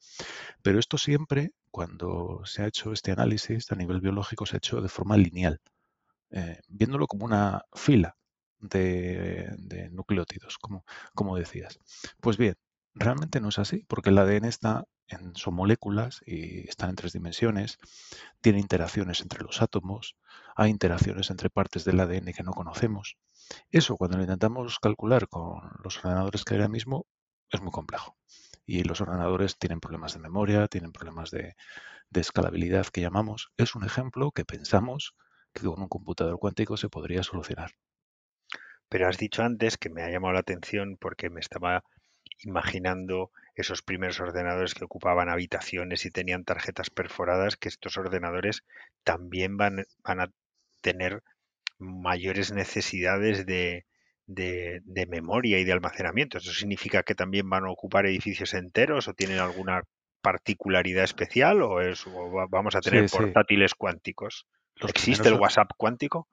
Pero 0.61 0.79
esto 0.79 0.97
siempre, 0.97 1.51
cuando 1.71 2.41
se 2.45 2.63
ha 2.63 2.67
hecho 2.67 2.91
este 2.93 3.11
análisis 3.11 3.71
a 3.71 3.75
nivel 3.75 4.01
biológico, 4.01 4.45
se 4.45 4.55
ha 4.55 4.57
hecho 4.57 4.81
de 4.81 4.89
forma 4.89 5.17
lineal, 5.17 5.59
eh, 6.31 6.59
viéndolo 6.67 7.07
como 7.07 7.25
una 7.25 7.63
fila 7.73 8.15
de, 8.59 9.89
nucleótidos, 9.91 10.57
como, 10.57 10.85
como 11.13 11.35
decías. 11.35 11.79
Pues 12.21 12.37
bien, 12.37 12.55
realmente 12.93 13.41
no 13.41 13.49
es 13.49 13.59
así, 13.59 13.83
porque 13.87 14.09
el 14.09 14.17
ADN 14.17 14.45
está 14.45 14.85
en, 15.07 15.35
son 15.35 15.55
moléculas 15.55 16.21
y 16.25 16.67
están 16.69 16.91
en 16.91 16.95
tres 16.95 17.13
dimensiones, 17.13 17.77
tiene 18.41 18.59
interacciones 18.59 19.21
entre 19.21 19.43
los 19.43 19.61
átomos, 19.61 20.15
hay 20.55 20.69
interacciones 20.71 21.29
entre 21.29 21.49
partes 21.49 21.83
del 21.85 21.99
ADN 21.99 22.33
que 22.33 22.43
no 22.43 22.51
conocemos. 22.51 23.17
Eso 23.71 23.97
cuando 23.97 24.17
lo 24.17 24.23
intentamos 24.23 24.79
calcular 24.79 25.27
con 25.27 25.61
los 25.83 25.97
ordenadores 25.97 26.43
que 26.43 26.53
hay 26.53 26.59
ahora 26.59 26.69
mismo 26.69 27.05
es 27.49 27.61
muy 27.61 27.71
complejo. 27.71 28.17
y 28.65 28.83
los 28.83 29.01
ordenadores 29.01 29.57
tienen 29.57 29.81
problemas 29.81 30.13
de 30.13 30.19
memoria, 30.19 30.67
tienen 30.67 30.91
problemas 30.93 31.31
de, 31.31 31.55
escalabilidad 32.13 32.87
que 32.87 33.01
llamamos. 33.01 33.51
Es 33.57 33.75
un 33.75 33.83
ejemplo 33.83 34.31
que 34.31 34.45
pensamos 34.45 35.15
que 35.53 35.63
con 35.63 35.81
un 35.81 35.89
computador 35.89 36.37
cuántico 36.39 36.77
se 36.77 36.87
podría 36.87 37.23
solucionar. 37.23 37.71
Pero 38.87 39.07
has 39.07 39.17
dicho 39.17 39.43
antes 39.43 39.77
que 39.77 39.89
me 39.89 40.03
ha 40.03 40.09
llamado 40.09 40.33
la 40.33 40.39
atención 40.41 40.97
porque 40.97 41.29
me 41.29 41.39
estaba 41.39 41.83
imaginando 42.43 43.31
esos 43.55 43.81
primeros 43.81 44.19
ordenadores 44.19 44.73
que 44.73 44.85
ocupaban 44.85 45.29
habitaciones 45.29 46.05
y 46.05 46.11
tenían 46.11 46.45
tarjetas 46.45 46.89
perforadas, 46.89 47.57
que 47.57 47.69
estos 47.69 47.97
ordenadores 47.97 48.63
también 49.03 49.57
van, 49.57 49.85
van 50.03 50.21
a 50.21 50.31
tener 50.81 51.23
mayores 51.81 52.51
necesidades 52.53 53.45
de, 53.45 53.85
de, 54.27 54.79
de, 54.85 55.05
memoria 55.07 55.59
y 55.59 55.63
de 55.65 55.73
almacenamiento. 55.73 56.37
¿Eso 56.37 56.51
significa 56.53 57.03
que 57.03 57.15
también 57.15 57.49
van 57.49 57.65
a 57.65 57.71
ocupar 57.71 58.05
edificios 58.05 58.53
enteros 58.53 59.07
o 59.07 59.13
tienen 59.13 59.39
alguna 59.39 59.81
particularidad 60.21 61.03
especial 61.03 61.61
o, 61.63 61.81
es, 61.81 62.05
o 62.07 62.47
vamos 62.49 62.75
a 62.75 62.81
tener 62.81 63.09
Sí, 63.09 63.09
sí. 63.09 63.17
portátiles 63.17 63.73
cuánticos? 63.73 64.45
Los 64.75 64.89
¿Existe 64.91 65.11
el 65.27 65.33
primeros- 65.33 65.41
WhatsApp 65.41 65.71
cuántico? 65.77 66.27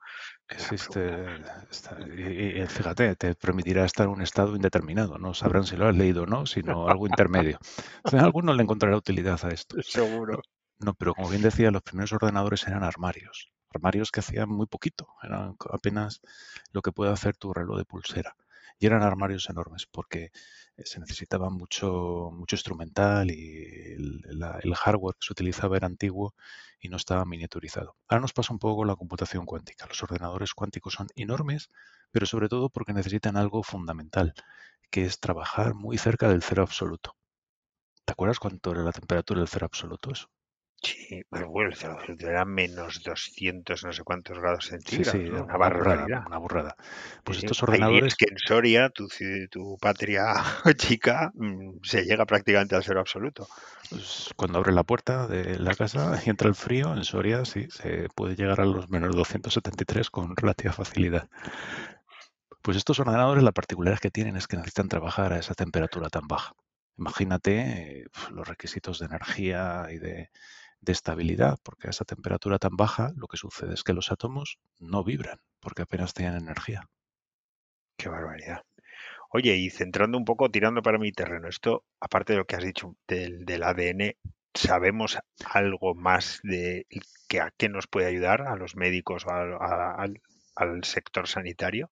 Existe, 0.47 1.25
está- 1.69 1.97
y, 2.17 2.61
y 2.61 2.67
fíjate, 2.67 3.15
te 3.15 3.35
permitirá 3.35 3.85
estar 3.85 4.05
en 4.07 4.13
un 4.13 4.21
estado 4.21 4.55
indeterminado. 4.55 5.17
No 5.17 5.33
sabrán 5.33 5.65
si 5.65 5.75
lo 5.75 5.87
has 5.87 5.95
leído 5.95 6.23
o 6.23 6.25
no, 6.25 6.45
sino 6.45 6.87
algo 6.87 7.07
intermedio. 7.07 7.59
O 8.03 8.09
sea, 8.09 8.21
alguno 8.21 8.53
le 8.53 8.63
encontrará 8.63 8.95
utilidad 8.95 9.39
a 9.43 9.49
esto. 9.49 9.81
Seguro. 9.81 10.41
No, 10.79 10.93
pero 10.93 11.13
como 11.13 11.29
bien 11.29 11.41
decía, 11.41 11.69
los 11.71 11.81
primeros 11.83 12.13
ordenadores 12.13 12.65
eran 12.67 12.83
armarios. 12.83 13.51
Armarios 13.73 14.11
que 14.11 14.19
hacían 14.21 14.49
muy 14.49 14.67
poquito. 14.67 15.07
Eran 15.23 15.55
apenas 15.71 16.21
lo 16.71 16.81
que 16.81 16.91
puede 16.91 17.11
hacer 17.11 17.35
tu 17.37 17.53
reloj 17.53 17.77
de 17.77 17.85
pulsera. 17.85 18.35
Y 18.79 18.85
eran 18.85 19.03
armarios 19.03 19.49
enormes 19.49 19.85
porque 19.85 20.31
eh, 20.77 20.85
se 20.85 20.99
necesitaba 20.99 21.49
mucho, 21.49 22.31
mucho 22.33 22.55
instrumental 22.55 23.29
y 23.31 23.93
el, 23.93 24.73
hardware 24.75 25.15
que 25.15 25.25
se 25.27 25.33
utilizaba 25.33 25.77
era 25.77 25.87
antiguo 25.87 26.33
y 26.79 26.89
no 26.89 26.97
estaba 26.97 27.25
miniaturizado. 27.25 27.97
Ahora 28.07 28.21
nos 28.21 28.33
pasa 28.33 28.53
un 28.53 28.59
poco 28.59 28.85
la 28.85 28.95
computación 28.95 29.45
cuántica. 29.45 29.85
Los 29.87 30.01
ordenadores 30.03 30.53
cuánticos 30.53 30.93
son 30.93 31.07
enormes, 31.15 31.69
pero 32.11 32.25
sobre 32.25 32.47
todo 32.49 32.69
porque 32.69 32.93
necesitan 32.93 33.35
algo 33.37 33.63
fundamental, 33.63 34.33
que 34.89 35.05
es 35.05 35.19
trabajar 35.19 35.73
muy 35.75 35.97
cerca 35.97 36.29
del 36.29 36.43
cero 36.43 36.63
absoluto. 36.63 37.15
¿Te 38.05 38.13
acuerdas 38.13 38.39
cuánto 38.39 38.71
era 38.71 38.83
la 38.83 38.91
temperatura 38.93 39.41
del 39.41 39.49
cero 39.49 39.65
absoluto? 39.65 40.11
Eso. 40.11 40.29
Sí, 40.81 41.21
pero 41.29 41.49
bueno, 41.49 41.75
menos 42.45 43.03
200 43.03 43.83
no 43.83 43.91
sé 43.91 44.03
cuántos 44.03 44.39
grados 44.39 44.67
centígrados, 44.67 45.21
sí, 45.21 45.29
¿no? 45.29 45.43
una 45.43 45.57
barbaridad. 45.57 46.23
una 46.25 46.37
burrada. 46.37 46.75
Pues 47.23 47.39
Sí, 47.39 47.45
estos 47.45 47.63
ordenadores, 47.63 48.15
que 48.15 48.27
en 48.29 48.37
Soria, 48.37 48.89
tu, 48.89 49.77
patria 49.81 50.33
chica, 50.77 51.31
mm, 51.35 51.79
se 51.83 52.03
llega 52.03 52.25
prácticamente 52.25 52.75
al 52.75 52.83
cero 52.83 53.01
absoluto. 53.01 53.47
pues, 53.89 54.29
cuando 54.37 54.59
abres 54.59 54.73
la 54.73 54.83
puerta 54.83 55.27
de 55.27 55.59
la 55.59 55.75
casa 55.75 56.21
y 56.25 56.29
entra 56.29 56.47
el 56.47 56.55
frío, 56.55 56.93
en 56.93 57.03
Soria 57.03 57.43
sí, 57.43 57.67
se 57.71 58.07
puede 58.15 58.35
llegar 58.35 58.61
a 58.61 58.65
los 58.65 58.89
menos 58.89 59.13
273 59.15 60.09
con 60.09 60.35
relativa 60.35 60.71
facilidad. 60.71 61.29
Pues 62.61 62.77
estos 62.77 62.99
ordenadores, 62.99 63.43
la 63.43 63.51
particularidad 63.51 63.99
que 63.99 64.11
tienen 64.11 64.37
es 64.37 64.47
que 64.47 64.55
necesitan 64.55 64.87
trabajar 64.87 65.33
a 65.33 65.39
esa 65.39 65.55
temperatura 65.55 66.09
tan 66.09 66.27
baja. 66.27 66.53
Imagínate 66.97 68.01
eh, 68.01 68.05
los 68.31 68.47
requisitos 68.47 68.99
de 68.99 69.05
energía 69.05 69.87
y 69.89 69.97
de, 69.99 70.29
de 70.81 70.91
estabilidad, 70.91 71.57
porque 71.63 71.87
a 71.87 71.89
esa 71.89 72.05
temperatura 72.05 72.59
tan 72.59 72.75
baja 72.75 73.11
lo 73.15 73.27
que 73.27 73.37
sucede 73.37 73.73
es 73.73 73.83
que 73.83 73.93
los 73.93 74.11
átomos 74.11 74.59
no 74.79 75.03
vibran, 75.03 75.39
porque 75.59 75.81
apenas 75.81 76.13
tienen 76.13 76.37
energía. 76.37 76.87
Qué 77.97 78.09
barbaridad. 78.09 78.63
Oye, 79.31 79.55
y 79.57 79.69
centrando 79.69 80.17
un 80.17 80.25
poco, 80.25 80.49
tirando 80.49 80.81
para 80.81 80.97
mi 80.97 81.11
terreno, 81.11 81.47
esto, 81.47 81.83
aparte 81.99 82.33
de 82.33 82.39
lo 82.39 82.45
que 82.45 82.55
has 82.55 82.63
dicho 82.63 82.95
del, 83.07 83.45
del 83.45 83.63
ADN, 83.63 84.15
¿sabemos 84.53 85.19
algo 85.45 85.93
más 85.93 86.39
de 86.43 86.87
que 87.27 87.39
a 87.39 87.51
qué 87.55 87.69
nos 87.69 87.87
puede 87.87 88.07
ayudar 88.07 88.41
a 88.41 88.55
los 88.55 88.75
médicos 88.75 89.25
o 89.27 89.31
al, 89.31 90.21
al 90.55 90.83
sector 90.83 91.27
sanitario? 91.27 91.91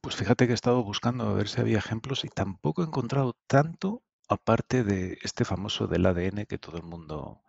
Pues 0.00 0.16
fíjate 0.16 0.46
que 0.46 0.52
he 0.52 0.54
estado 0.54 0.82
buscando 0.82 1.28
a 1.28 1.34
ver 1.34 1.48
si 1.48 1.60
había 1.60 1.78
ejemplos 1.78 2.24
y 2.24 2.28
tampoco 2.28 2.82
he 2.82 2.86
encontrado 2.86 3.36
tanto 3.46 4.02
aparte 4.28 4.84
de 4.84 5.18
este 5.22 5.44
famoso 5.44 5.88
del 5.88 6.06
ADN 6.06 6.46
que 6.46 6.56
todo 6.56 6.76
el 6.76 6.84
mundo, 6.84 7.42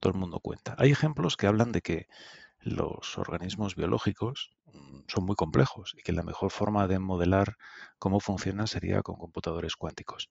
todo 0.00 0.12
el 0.14 0.18
mundo 0.18 0.40
cuenta. 0.40 0.74
Hay 0.78 0.90
ejemplos 0.90 1.36
que 1.36 1.46
hablan 1.46 1.72
de 1.72 1.82
que 1.82 2.08
los 2.60 3.18
organismos 3.18 3.74
biológicos 3.76 4.50
mm, 4.66 5.00
son 5.08 5.24
muy 5.24 5.36
complejos 5.36 5.94
y 5.96 6.02
que 6.02 6.12
la 6.12 6.22
mejor 6.22 6.50
forma 6.50 6.86
de 6.88 6.98
modelar 6.98 7.56
cómo 7.98 8.20
funcionan 8.20 8.66
sería 8.66 9.02
con 9.02 9.16
computadores 9.16 9.76
cuánticos. 9.76 10.30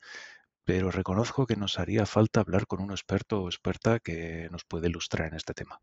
Pero 0.64 0.92
reconozco 0.92 1.48
que 1.48 1.56
nos 1.56 1.80
haría 1.80 2.06
falta 2.06 2.42
hablar 2.42 2.68
con 2.68 2.82
un 2.82 2.92
experto 2.92 3.44
o 3.44 3.48
experta 3.48 4.00
que 4.00 4.50
nos 4.52 4.66
puede 4.66 4.88
ilustrar 4.88 5.30
en 5.30 5.36
este 5.36 5.54
tema. 5.54 5.82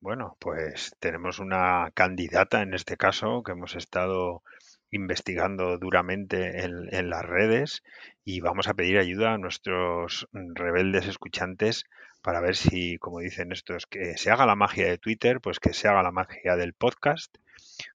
Bueno, 0.00 0.36
pues 0.38 0.94
tenemos 0.98 1.38
una 1.38 1.90
candidata 1.94 2.62
en 2.62 2.74
este 2.74 2.96
caso 2.96 3.42
que 3.42 3.52
hemos 3.52 3.74
estado 3.74 4.42
investigando 4.90 5.78
duramente 5.78 6.62
en, 6.62 6.94
en 6.94 7.10
las 7.10 7.24
redes 7.24 7.82
y 8.22 8.40
vamos 8.40 8.68
a 8.68 8.74
pedir 8.74 8.98
ayuda 8.98 9.32
a 9.32 9.38
nuestros 9.38 10.28
rebeldes 10.32 11.06
escuchantes 11.06 11.84
para 12.24 12.40
ver 12.40 12.56
si, 12.56 12.96
como 12.96 13.20
dicen 13.20 13.52
estos, 13.52 13.86
que 13.86 14.16
se 14.16 14.30
haga 14.30 14.46
la 14.46 14.56
magia 14.56 14.88
de 14.88 14.96
Twitter, 14.96 15.42
pues 15.42 15.60
que 15.60 15.74
se 15.74 15.88
haga 15.88 16.02
la 16.02 16.10
magia 16.10 16.56
del 16.56 16.72
podcast, 16.72 17.36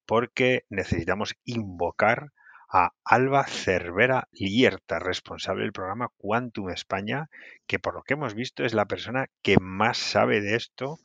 porque 0.05 0.65
necesitamos 0.69 1.33
invocar 1.45 2.31
a 2.71 2.91
Alba 3.03 3.47
Cervera 3.47 4.27
Lierta, 4.31 4.99
responsable 4.99 5.63
del 5.63 5.71
programa 5.71 6.11
Quantum 6.17 6.69
España, 6.69 7.31
que 7.65 7.79
por 7.79 7.95
lo 7.95 8.03
que 8.03 8.13
hemos 8.13 8.35
visto 8.35 8.63
es 8.63 8.75
la 8.75 8.85
persona 8.85 9.25
que 9.41 9.57
más 9.59 9.97
sabe 9.97 10.41
de 10.41 10.55
esto 10.55 10.99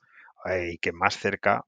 eh, 0.45 0.73
y 0.75 0.79
que 0.79 0.93
más 0.93 1.17
cerca 1.17 1.65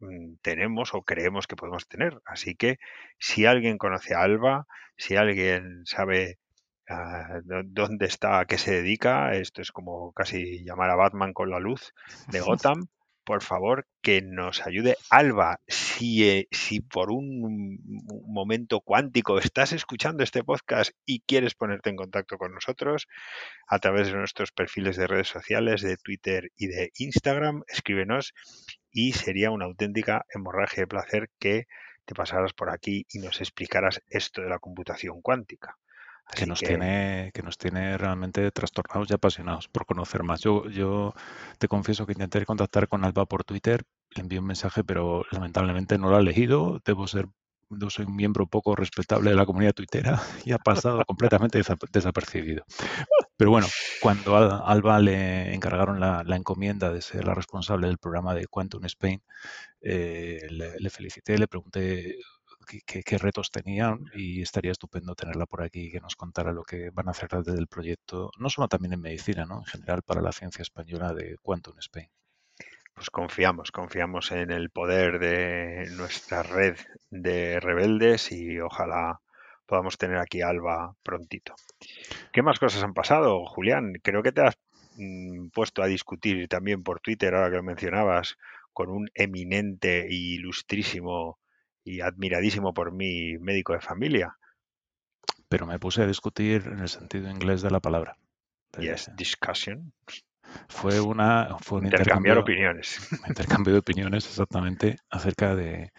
mm, 0.00 0.38
tenemos 0.42 0.94
o 0.94 1.02
creemos 1.02 1.46
que 1.46 1.54
podemos 1.54 1.86
tener. 1.86 2.20
Así 2.26 2.56
que 2.56 2.80
si 3.20 3.46
alguien 3.46 3.78
conoce 3.78 4.16
a 4.16 4.22
Alba, 4.22 4.66
si 4.96 5.14
alguien 5.14 5.82
sabe 5.86 6.40
ah, 6.88 7.40
dó- 7.44 7.62
dónde 7.64 8.06
está, 8.06 8.40
a 8.40 8.46
qué 8.46 8.58
se 8.58 8.72
dedica, 8.72 9.34
esto 9.34 9.62
es 9.62 9.72
como 9.72 10.12
casi 10.12 10.64
llamar 10.64 10.90
a 10.90 10.96
Batman 10.96 11.32
con 11.32 11.50
la 11.50 11.60
luz 11.60 11.92
de 12.28 12.40
Gotham, 12.40 12.86
por 13.24 13.42
favor 13.42 13.86
que 14.00 14.22
nos 14.22 14.66
ayude. 14.66 14.96
Alba, 15.10 15.60
si, 15.66 16.26
eh, 16.26 16.48
si 16.50 16.80
por 16.80 17.10
un 17.10 17.78
momento 18.26 18.80
cuántico 18.80 19.38
estás 19.38 19.74
escuchando 19.74 20.22
este 20.24 20.42
podcast 20.42 20.92
y 21.04 21.20
quieres 21.20 21.54
ponerte 21.54 21.90
en 21.90 21.96
contacto 21.96 22.38
con 22.38 22.54
nosotros, 22.54 23.06
a 23.66 23.78
través 23.80 24.06
de 24.06 24.14
nuestros 24.14 24.50
perfiles 24.50 24.96
de 24.96 25.06
redes 25.06 25.28
sociales, 25.28 25.82
de 25.82 25.98
Twitter 25.98 26.50
y 26.56 26.68
de 26.68 26.90
Instagram. 26.96 27.64
Escríbenos 27.68 28.32
y 28.90 29.12
sería 29.12 29.50
una 29.50 29.66
auténtica 29.66 30.24
hemorragia 30.34 30.84
de 30.84 30.86
placer 30.86 31.28
que 31.38 31.66
te 32.06 32.14
pasaras 32.14 32.54
por 32.54 32.70
aquí 32.70 33.04
y 33.12 33.18
nos 33.18 33.42
explicaras 33.42 34.00
esto 34.08 34.40
de 34.40 34.48
la 34.48 34.58
computación 34.58 35.20
cuántica. 35.20 35.76
Que 36.34 36.46
nos 36.46 36.60
que, 36.60 36.66
tiene 36.66 37.30
que 37.34 37.42
nos 37.42 37.58
tiene 37.58 37.96
realmente 37.98 38.50
trastornados 38.50 39.10
y 39.10 39.14
apasionados 39.14 39.68
por 39.68 39.86
conocer 39.86 40.22
más. 40.22 40.40
Yo, 40.40 40.68
yo 40.68 41.14
te 41.58 41.68
confieso 41.68 42.06
que 42.06 42.12
intenté 42.12 42.44
contactar 42.44 42.88
con 42.88 43.04
Alba 43.04 43.26
por 43.26 43.44
Twitter, 43.44 43.82
le 44.14 44.22
envié 44.22 44.38
un 44.38 44.46
mensaje, 44.46 44.84
pero 44.84 45.24
lamentablemente 45.32 45.98
no 45.98 46.10
lo 46.10 46.16
ha 46.16 46.22
leído. 46.22 46.80
Debo 46.84 47.06
ser, 47.06 47.26
yo 47.70 47.90
soy 47.90 48.06
un 48.06 48.16
miembro 48.16 48.46
poco 48.46 48.76
respetable 48.76 49.30
de 49.30 49.36
la 49.36 49.46
comunidad 49.46 49.72
tuitera 49.74 50.20
y 50.44 50.52
ha 50.52 50.58
pasado 50.58 51.04
completamente 51.04 51.58
desa- 51.58 51.76
desapercibido. 51.92 52.64
Pero 53.36 53.50
bueno, 53.50 53.66
cuando 54.02 54.36
a 54.36 54.58
Alba 54.70 54.98
le 55.00 55.54
encargaron 55.54 56.00
la, 56.00 56.24
la 56.24 56.36
encomienda 56.36 56.90
de 56.92 57.02
ser 57.02 57.24
la 57.24 57.34
responsable 57.34 57.86
del 57.86 57.98
programa 57.98 58.34
de 58.34 58.46
Quantum 58.46 58.84
Spain, 58.86 59.22
eh, 59.82 60.46
le, 60.50 60.78
le 60.78 60.90
felicité, 60.90 61.38
le 61.38 61.48
pregunté 61.48 62.16
qué, 62.68 63.18
retos 63.18 63.50
tenían 63.50 64.04
y 64.14 64.42
estaría 64.42 64.72
estupendo 64.72 65.14
tenerla 65.14 65.46
por 65.46 65.62
aquí 65.62 65.90
que 65.90 66.00
nos 66.00 66.16
contara 66.16 66.52
lo 66.52 66.62
que 66.62 66.90
van 66.90 67.08
a 67.08 67.12
hacer 67.12 67.28
desde 67.30 67.58
el 67.58 67.66
proyecto, 67.66 68.30
no 68.38 68.50
solo 68.50 68.68
también 68.68 68.92
en 68.92 69.00
medicina, 69.00 69.46
¿no? 69.46 69.58
en 69.58 69.64
general 69.64 70.02
para 70.02 70.20
la 70.20 70.32
ciencia 70.32 70.62
española 70.62 71.14
de 71.14 71.36
Quantum 71.42 71.78
Spain. 71.78 72.08
pues 72.94 73.10
confiamos, 73.10 73.72
confiamos 73.72 74.32
en 74.32 74.50
el 74.50 74.70
poder 74.70 75.18
de 75.18 75.90
nuestra 75.96 76.42
red 76.42 76.76
de 77.10 77.58
rebeldes 77.60 78.32
y 78.32 78.60
ojalá 78.60 79.20
podamos 79.66 79.98
tener 79.98 80.18
aquí 80.18 80.42
a 80.42 80.48
Alba 80.48 80.94
prontito. 81.02 81.54
¿Qué 82.32 82.42
más 82.42 82.58
cosas 82.58 82.82
han 82.82 82.94
pasado, 82.94 83.44
Julián? 83.46 83.94
Creo 84.02 84.22
que 84.22 84.32
te 84.32 84.42
has 84.42 84.58
mm, 84.96 85.48
puesto 85.48 85.82
a 85.82 85.86
discutir 85.86 86.48
también 86.48 86.82
por 86.82 87.00
Twitter, 87.00 87.34
ahora 87.34 87.50
que 87.50 87.56
lo 87.56 87.62
mencionabas, 87.62 88.36
con 88.72 88.90
un 88.90 89.10
eminente 89.14 90.06
e 90.06 90.14
ilustrísimo 90.14 91.38
y 91.88 92.00
admiradísimo 92.00 92.74
por 92.74 92.92
mí 92.92 93.38
médico 93.38 93.72
de 93.72 93.80
familia. 93.80 94.36
Pero 95.48 95.66
me 95.66 95.78
puse 95.78 96.02
a 96.02 96.06
discutir 96.06 96.62
en 96.66 96.80
el 96.80 96.88
sentido 96.88 97.30
inglés 97.30 97.62
de 97.62 97.70
la 97.70 97.80
palabra. 97.80 98.16
Yes, 98.78 99.10
discussion. 99.16 99.92
fue 100.68 101.00
una 101.00 101.56
fue 101.60 101.78
un 101.80 101.86
Intercambiar 101.86 102.36
intercambio, 102.36 102.40
opiniones. 102.40 103.08
intercambio 103.26 103.72
de 103.72 103.78
opiniones 103.80 104.26
exactamente 104.26 104.96
acerca 105.10 105.54
de, 105.54 105.92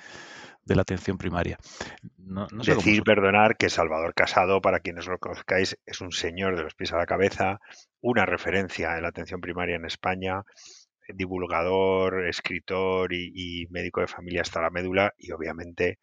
de 0.64 0.76
la 0.76 0.84
atención 0.84 1.18
primaria. 1.18 1.58
No, 2.18 2.48
Decir, 2.48 3.04
perdonar, 3.04 3.58
que 3.58 3.70
Salvador 3.70 4.14
Casado, 4.14 4.62
para 4.62 4.80
quienes 4.80 5.08
lo 5.08 5.18
conozcáis, 5.18 5.78
es 5.86 6.02
un 6.02 6.12
señor 6.12 6.56
de 6.56 6.64
los 6.64 6.76
pies 6.76 6.94
a 6.94 6.98
la 6.98 7.06
cabeza, 7.06 7.60
una 8.02 8.26
referencia 8.26 8.96
en 8.96 9.04
la 9.04 9.10
atención 9.10 9.42
primaria 9.42 9.76
en 9.76 9.86
España, 9.86 10.44
divulgador, 11.14 12.28
escritor 12.28 13.14
y, 13.14 13.68
médico 13.70 14.02
de 14.02 14.08
familia 14.08 14.42
hasta 14.42 14.62
la 14.62 14.70
médula 14.70 15.14
y 15.18 15.32
obviamente 15.32 16.00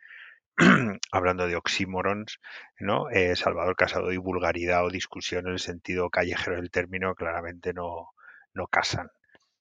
hablando 1.12 1.46
de 1.46 1.56
oxímorons, 1.56 2.40
¿no? 2.80 3.10
Eh, 3.10 3.36
Salvador 3.36 3.76
Casado 3.76 4.12
y 4.12 4.16
vulgaridad 4.16 4.84
o 4.84 4.90
discusión 4.90 5.46
en 5.46 5.52
el 5.52 5.58
sentido 5.58 6.10
callejero 6.10 6.56
del 6.56 6.70
término 6.70 7.14
claramente 7.14 7.72
no, 7.72 8.10
no 8.54 8.66
casan. 8.66 9.10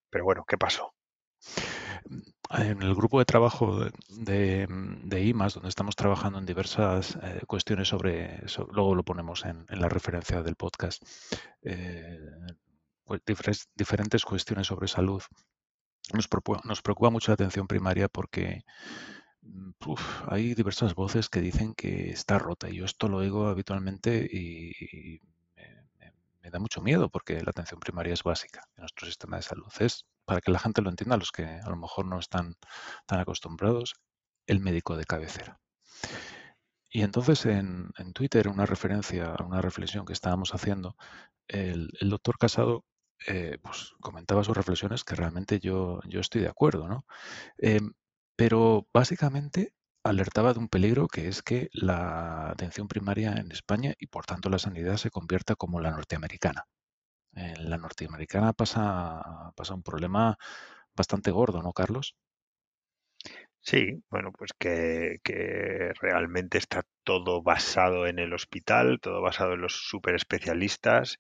Pero 0.10 0.24
bueno, 0.24 0.46
¿qué 0.48 0.58
pasó? 0.58 0.94
En 2.52 2.82
el 2.84 2.94
grupo 2.94 3.20
de 3.20 3.25
trabajo 3.25 3.86
de, 4.10 4.68
IMAS, 5.12 5.56
donde 5.56 5.70
estamos 5.70 5.96
trabajando 5.96 6.38
en 6.38 6.46
diversas 6.46 7.18
eh, 7.22 7.42
cuestiones 7.48 7.88
sobre, 7.88 8.44
luego 8.72 8.94
lo 8.94 9.04
ponemos 9.04 9.46
en, 9.46 9.66
la 9.70 9.90
referencia 9.90 10.44
del 10.44 10.56
podcast, 10.56 11.04
eh, 11.64 12.20
diferentes, 13.76 14.26
cuestiones 14.26 14.68
sobre 14.68 14.88
salud. 14.88 15.22
Nos, 16.14 16.30
nos 16.64 16.82
preocupa 16.82 17.10
mucho 17.10 17.32
la 17.32 17.36
atención 17.36 17.68
primaria 17.68 18.08
porque 18.08 18.64
mm, 19.42 19.72
hay 20.28 20.54
diversas 20.54 20.96
voces 20.96 21.30
que 21.30 21.42
dicen 21.42 21.74
que 21.74 22.12
está 22.12 22.40
rota. 22.40 22.70
Y 22.70 22.78
yo 22.78 22.86
esto 22.86 23.08
lo 23.08 23.18
oigo 23.18 23.48
habitualmente 23.48 24.28
y, 24.32 25.20
me 26.46 26.52
da 26.52 26.60
mucho 26.60 26.80
miedo 26.80 27.10
porque 27.10 27.42
la 27.42 27.50
atención 27.50 27.80
primaria 27.80 28.14
es 28.14 28.22
básica 28.22 28.62
en 28.78 28.82
nuestro 28.82 29.08
sistema 29.08 29.38
de 29.38 29.42
salud. 29.42 29.72
Es, 29.80 30.06
para 30.26 30.42
que 30.42 30.52
la 30.52 30.60
gente 30.60 30.84
lo 30.84 30.92
entienda, 30.92 31.18
los 31.18 31.32
que 31.32 31.44
a 31.44 31.70
lo 31.70 31.76
mejor 31.76 32.06
no 32.06 32.20
están 32.20 32.56
tan 33.08 33.20
acostumbrados, 33.20 33.96
el 34.46 34.60
médico 34.60 34.96
de 34.96 35.06
cabecera. 35.06 35.60
Y 36.90 37.02
entonces 37.02 37.46
en, 37.46 37.92
Twitter, 38.14 38.48
una 38.48 38.66
referencia, 38.66 39.36
una 39.44 39.60
reflexión 39.60 40.06
que 40.06 40.14
estábamos 40.14 40.54
haciendo, 40.54 40.96
el, 41.48 41.90
doctor 42.00 42.38
Casado 42.38 42.86
eh, 43.27 43.58
pues 43.62 43.94
comentaba 44.01 44.44
sus 44.44 44.55
reflexiones 44.55 45.03
que 45.03 45.15
realmente 45.15 45.60
yo, 45.60 46.00
yo 46.08 46.20
estoy 46.20 46.41
de 46.41 46.50
acuerdo, 46.50 46.88
¿no? 46.88 47.05
Em, 47.58 47.94
pero 48.36 48.88
básicamente 48.94 49.74
alertaba 50.03 50.53
de 50.53 50.60
un 50.60 50.70
peligro 50.70 51.08
que 51.08 51.27
es 51.27 51.41
que 51.41 51.70
la 51.74 52.51
atención 52.51 52.88
primaria 52.88 53.34
en 53.34 53.51
España 53.51 53.96
y 53.98 54.08
por 54.08 54.25
tanto 54.25 54.50
la 54.50 54.60
sanidad 54.60 54.98
se 54.98 55.10
convierta 55.10 55.55
como 55.55 55.79
la 55.79 55.91
norteamericana. 55.91 56.67
En 57.34 57.70
la 57.70 57.77
norteamericana 57.77 58.53
pasa, 58.53 59.51
pasa 59.55 59.74
un 59.74 59.84
problema 59.84 60.38
bastante 60.96 61.32
gordo, 61.32 61.62
¿no, 61.62 61.74
Carlos? 61.74 62.15
Sí, 63.65 64.03
bueno, 64.12 64.32
pues 64.32 64.51
que, 64.60 65.20
realmente 66.00 66.60
está 66.60 66.84
todo 67.03 67.41
basado 67.41 68.05
en 68.05 68.20
el 68.20 68.32
hospital, 68.34 69.00
todo 69.01 69.22
basado 69.22 69.53
en 69.53 69.62
los 69.62 69.74
super 69.89 70.13
especialistas 70.13 71.20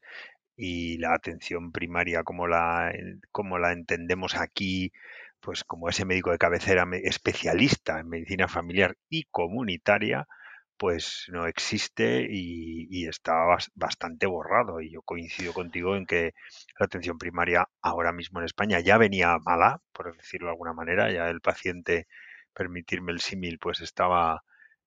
y 0.57 0.97
la 0.99 1.13
atención 1.13 1.71
primaria 1.71 2.23
como 2.23 2.47
la, 2.47 2.93
como 3.31 3.59
la 3.59 3.73
entendemos 3.73 4.35
aquí 4.35 4.91
pues 5.45 5.63
como 5.63 5.89
ese 5.89 6.05
médico 6.05 6.31
de 6.31 6.39
cabecera 6.39 6.87
especialista 7.03 7.99
en 7.99 8.09
medicina 8.09 8.47
familiar 8.47 8.97
y 9.09 9.25
comunitaria, 9.25 10.27
pues 10.77 11.27
no 11.31 11.47
existe 11.47 12.27
y, 12.29 13.07
está 13.07 13.33
bastante 13.75 14.25
borrado. 14.25 14.81
Y 14.81 14.91
yo 14.91 15.01
coincido 15.03 15.53
contigo 15.53 15.95
en 15.95 16.05
que 16.05 16.33
la 16.79 16.85
atención 16.87 17.17
primaria 17.19 17.67
ahora 17.81 18.11
mismo 18.11 18.39
en 18.39 18.45
España 18.45 18.79
ya 18.79 18.97
venía 18.97 19.37
mala, 19.45 19.81
por 19.93 20.15
decirlo 20.17 20.47
de 20.47 20.53
alguna 20.53 20.73
manera, 20.73 21.11
ya 21.11 21.29
el 21.29 21.41
paciente, 21.41 22.07
permitirme 22.53 23.11
el 23.11 23.19
símil, 23.21 23.59
pues 23.59 23.81
estaba, 23.81 24.43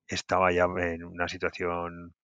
estaba 0.08 0.52
ya 0.52 0.64
en 0.64 1.04
una 1.04 1.28
situación 1.28 2.14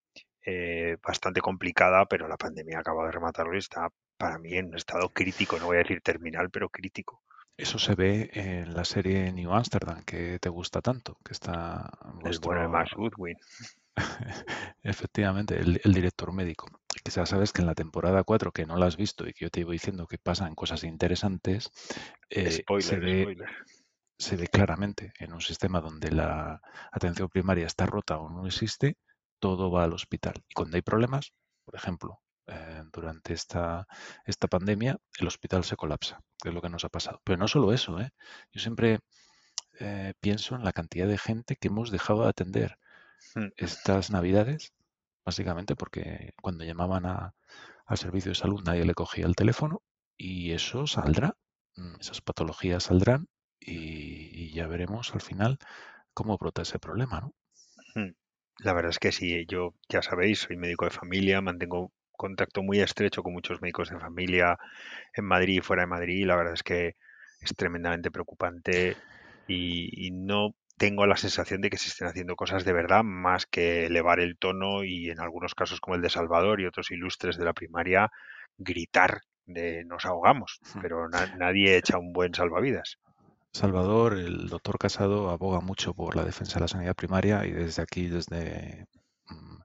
eh, 0.45 0.97
bastante 1.03 1.41
complicada, 1.41 2.07
pero 2.07 2.29
la 2.29 2.37
pandemia 2.37 2.81
acaba 2.81 3.07
de 3.07 3.13
rematarlo 3.13 3.55
y 3.55 3.59
está 3.59 3.89
para 4.17 4.39
mí 4.39 4.55
en 4.55 4.67
un 4.67 4.77
estado 4.77 5.09
crítico, 5.09 5.59
no 5.59 5.67
voy 5.67 5.77
a 5.77 5.81
decir 5.81 6.01
terminal, 6.01 6.51
pero 6.51 6.69
crítico. 6.69 7.23
Eso 7.57 7.79
se 7.79 7.95
ve 7.95 8.31
en 8.33 8.75
la 8.75 8.85
serie 8.85 9.33
New 9.33 9.53
Amsterdam, 9.53 10.03
que 10.05 10.39
te 10.41 10.49
gusta 10.49 10.81
tanto, 10.81 11.19
que 11.25 11.33
está 11.33 11.91
el 12.25 12.39
bueno 12.41 12.63
de 12.63 12.69
Max 12.69 12.93
Goodwin. 12.95 13.37
Efectivamente, 14.83 15.59
el, 15.59 15.95
director 15.95 16.33
médico. 16.33 16.67
Que 17.05 17.11
ya 17.11 17.27
sabes 17.27 17.53
que 17.53 17.63
en 17.63 17.67
la 17.67 17.75
temporada 17.75 18.25
4, 18.25 18.53
que 18.53 18.67
no 18.67 18.77
la 18.77 18.87
has 18.87 18.97
visto 18.97 19.27
y 19.27 19.33
que 19.33 19.45
yo 19.45 19.51
te 19.51 19.61
iba 19.61 19.73
diciendo 19.73 20.07
que 20.07 20.19
pasan 20.19 20.55
cosas 20.55 20.83
interesantes, 20.85 21.71
eh, 22.29 22.51
se, 22.51 22.97
ve, 22.97 23.37
se 24.19 24.37
ve 24.37 24.49
claramente 24.49 25.13
en 25.19 25.33
un 25.33 25.41
sistema 25.41 25.81
donde 25.81 26.11
la 26.11 26.61
atención 26.91 27.29
primaria 27.29 27.67
está 27.67 27.87
rota 27.87 28.19
o 28.19 28.29
no 28.31 28.47
existe, 28.47 28.97
todo 29.45 29.71
va 29.71 29.85
al 29.85 29.93
hospital. 29.93 30.37
Y 30.49 30.55
cuando 30.55 30.77
hay 30.77 30.81
problemas, 30.81 31.35
por 31.67 31.75
ejemplo, 31.75 32.23
eh, 32.47 32.83
durante 32.91 33.35
esta, 33.35 33.87
esta 34.25 34.49
pandemia, 34.49 34.97
el 35.21 35.27
hospital 35.27 35.65
se 35.65 35.77
colapsa, 35.77 36.23
que 36.43 36.49
es 36.49 36.55
lo 36.55 36.63
que 36.63 36.71
nos 36.71 36.87
ha 36.87 36.89
pasado. 36.89 37.21
Pero 37.25 37.37
no 37.37 37.47
solo 37.47 37.75
eso, 37.75 38.01
¿eh? 38.01 38.11
yo 38.53 38.61
siempre 38.63 39.01
eh, 39.81 40.15
pienso 40.19 40.55
en 40.55 40.65
la 40.65 40.73
cantidad 40.73 41.07
de 41.07 41.19
gente 41.19 41.57
que 41.57 41.69
hemos 41.69 41.91
dejado 41.91 42.23
de 42.23 42.31
atender 42.31 42.79
mm. 43.35 43.49
estas 43.59 44.11
navidades, 44.11 44.73
básicamente 45.27 45.77
porque 45.77 46.33
cuando 46.41 46.65
llamaban 46.65 47.05
al 47.05 47.99
servicio 47.99 48.31
de 48.31 48.37
salud 48.37 48.63
nadie 48.65 48.87
le 48.87 48.95
cogía 48.95 49.27
el 49.27 49.37
teléfono 49.37 49.83
y 50.17 50.53
eso 50.53 50.87
saldrá, 50.87 51.37
mm, 51.77 51.97
esas 52.01 52.23
patologías 52.23 52.85
saldrán 52.85 53.29
y, 53.61 54.55
ya 54.55 54.67
veremos 54.69 55.13
al 55.13 55.21
final 55.21 55.59
cómo 56.15 56.39
brota 56.39 56.63
ese 56.63 56.79
problema, 56.79 57.21
¿no? 57.21 57.35
La 58.59 58.73
verdad 58.73 58.91
es 58.91 58.99
que 58.99 59.13
sí, 59.13 59.47
yo 59.47 59.75
ya 59.89 60.03
sabéis, 60.03 60.41
soy 60.41 60.57
médico 60.57 60.85
de 60.85 60.91
familia, 60.91 61.41
mantengo 61.41 61.93
contacto 62.13 62.63
muy 62.63 62.81
estrecho 62.81 63.23
con 63.23 63.33
muchos 63.33 63.61
médicos 63.61 63.91
de 63.91 63.99
familia 63.99 64.59
en 65.15 65.25
Madrid 65.25 65.59
y 65.59 65.61
fuera 65.61 65.83
de 65.83 65.89
Madrid 65.89 66.19
y 66.19 66.25
la 66.25 66.37
verdad 66.37 66.55
es 66.55 66.63
que 66.63 66.97
es 67.41 67.55
tremendamente 67.57 68.11
preocupante 68.11 68.97
y, 69.47 70.11
no 70.13 70.55
tengo 70.77 71.07
la 71.07 71.17
sensación 71.17 71.61
de 71.61 71.71
que 71.71 71.77
se 71.77 71.89
estén 71.89 72.09
haciendo 72.09 72.35
cosas 72.35 72.65
de 72.65 72.73
verdad 72.73 73.05
más 73.05 73.47
que 73.47 73.87
elevar 73.87 74.19
el 74.19 74.37
tono 74.39 74.83
y 74.83 75.11
en 75.11 75.21
algunos 75.21 75.55
casos 75.55 75.81
como 75.81 75.95
el 75.95 76.03
de 76.03 76.11
Salvador 76.11 76.61
y 76.61 76.67
otros 76.67 76.91
ilustres 76.91 77.37
de 77.37 77.45
la 77.45 77.53
primaria 77.53 78.11
gritar 78.59 79.21
de 79.47 79.85
nos 79.85 80.05
ahogamos, 80.05 80.61
pero 80.81 81.09
nadie 81.09 81.77
echa 81.77 81.99
un 81.99 82.13
buen 82.13 82.35
salvavidas. 82.35 82.99
Salvador, 83.55 84.19
el 84.19 84.49
doctor 84.49 84.79
Casado 84.79 85.31
aboga 85.31 85.61
mucho 85.61 85.95
por 85.95 86.17
la 86.17 86.25
defensa 86.25 86.55
de 86.55 86.63
la 86.63 86.69
sanidad 86.69 86.97
primaria 86.97 87.47
y 87.47 87.53
desde 87.53 87.83
aquí, 87.83 88.09
desde 88.09 88.89
mm, 89.29 89.57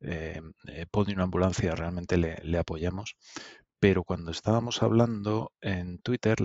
eh, 0.00 0.40
eh 0.68 0.86
una 0.94 1.24
Ambulancia 1.24 1.74
realmente 1.74 2.16
le, 2.16 2.58
apoyamos. 2.58 3.16
Pero 3.78 4.04
cuando 4.04 4.30
estábamos 4.30 4.82
hablando 4.82 5.52
en 5.60 5.98
Twitter, 5.98 6.38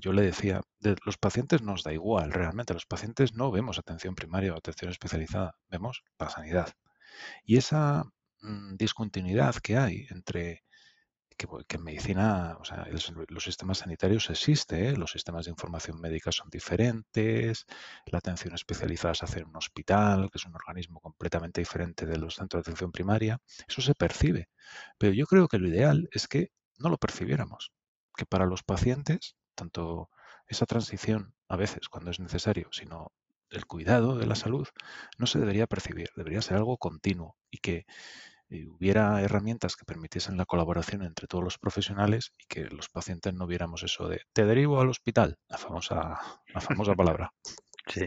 yo 0.00 0.12
le 0.12 0.22
decía, 0.22 0.62
de 0.80 0.96
los 1.06 1.18
pacientes 1.18 1.62
nos 1.62 1.84
da 1.84 1.92
igual, 1.92 2.32
realmente. 2.32 2.74
Los 2.74 2.86
pacientes 2.86 3.34
no 3.34 3.52
vemos 3.52 3.78
atención 3.78 4.16
primaria 4.16 4.52
o 4.52 4.56
atención 4.56 4.90
especializada, 4.90 5.54
vemos 5.68 6.02
la 6.18 6.30
sanidad. 6.30 6.72
Y 7.44 7.58
esa 7.58 8.06
mm, 8.42 8.74
discontinuidad 8.74 9.54
que 9.62 9.76
hay 9.76 10.06
entre 10.10 10.64
que, 11.36 11.76
en 11.76 11.82
medicina, 11.82 12.56
o 12.60 12.64
sea, 12.64 12.86
los 13.28 13.44
sistemas 13.44 13.78
sanitarios 13.78 14.30
existen, 14.30 14.84
¿eh? 14.84 14.96
los 14.96 15.12
sistemas 15.12 15.44
de 15.44 15.50
información 15.50 16.00
médica 16.00 16.32
son 16.32 16.48
diferentes, 16.50 17.66
la 18.06 18.18
atención 18.18 18.54
especializada 18.54 19.14
se 19.14 19.24
hace 19.24 19.40
en 19.40 19.48
un 19.48 19.56
hospital, 19.56 20.30
que 20.30 20.38
es 20.38 20.46
un 20.46 20.54
organismo 20.54 21.00
completamente 21.00 21.60
diferente 21.60 22.06
de 22.06 22.18
los 22.18 22.36
centros 22.36 22.64
de 22.64 22.70
atención 22.70 22.92
primaria, 22.92 23.40
eso 23.68 23.82
se 23.82 23.94
percibe. 23.94 24.48
Pero 24.98 25.12
yo 25.12 25.26
creo 25.26 25.48
que 25.48 25.58
lo 25.58 25.68
ideal 25.68 26.08
es 26.12 26.28
que 26.28 26.50
no 26.78 26.88
lo 26.88 26.98
percibiéramos, 26.98 27.72
que 28.16 28.26
para 28.26 28.46
los 28.46 28.62
pacientes, 28.62 29.36
tanto 29.54 30.10
esa 30.46 30.66
transición 30.66 31.34
a 31.48 31.56
veces 31.56 31.88
cuando 31.88 32.10
es 32.10 32.20
necesario, 32.20 32.68
sino 32.72 33.12
el 33.50 33.66
cuidado 33.66 34.16
de 34.16 34.26
la 34.26 34.34
salud, 34.34 34.66
no 35.18 35.26
se 35.26 35.38
debería 35.38 35.66
percibir, 35.66 36.10
debería 36.16 36.42
ser 36.42 36.56
algo 36.56 36.78
continuo 36.78 37.36
y 37.50 37.58
que 37.58 37.86
hubiera 38.62 39.20
herramientas 39.20 39.76
que 39.76 39.84
permitiesen 39.84 40.36
la 40.36 40.46
colaboración 40.46 41.02
entre 41.02 41.26
todos 41.26 41.42
los 41.42 41.58
profesionales 41.58 42.32
y 42.38 42.46
que 42.46 42.64
los 42.64 42.88
pacientes 42.88 43.34
no 43.34 43.46
viéramos 43.46 43.82
eso 43.82 44.08
de 44.08 44.22
te 44.32 44.44
derivo 44.44 44.80
al 44.80 44.88
hospital, 44.88 45.38
la 45.48 45.58
famosa, 45.58 46.20
la 46.52 46.60
famosa 46.60 46.94
palabra. 46.94 47.32
Sí, 47.86 48.06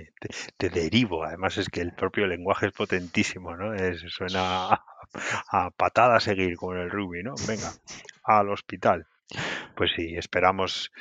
te, 0.58 0.70
derivo. 0.70 1.24
Además 1.24 1.58
es 1.58 1.70
que 1.70 1.82
el 1.82 1.94
propio 1.94 2.26
lenguaje 2.26 2.68
es 2.68 2.74
potentísimo, 2.74 3.56
¿no? 3.56 3.74
suena 4.10 4.70
a, 5.52 5.70
patada 5.72 6.16
a 6.16 6.20
seguir 6.20 6.56
con 6.58 6.78
el 6.78 6.90
Ruby, 6.90 7.24
¿no? 7.24 7.36
Venga, 7.48 7.72
al 8.24 8.50
hospital. 8.50 9.08
Pues 9.76 9.92
sí, 9.96 10.16
esperamos 10.16 10.92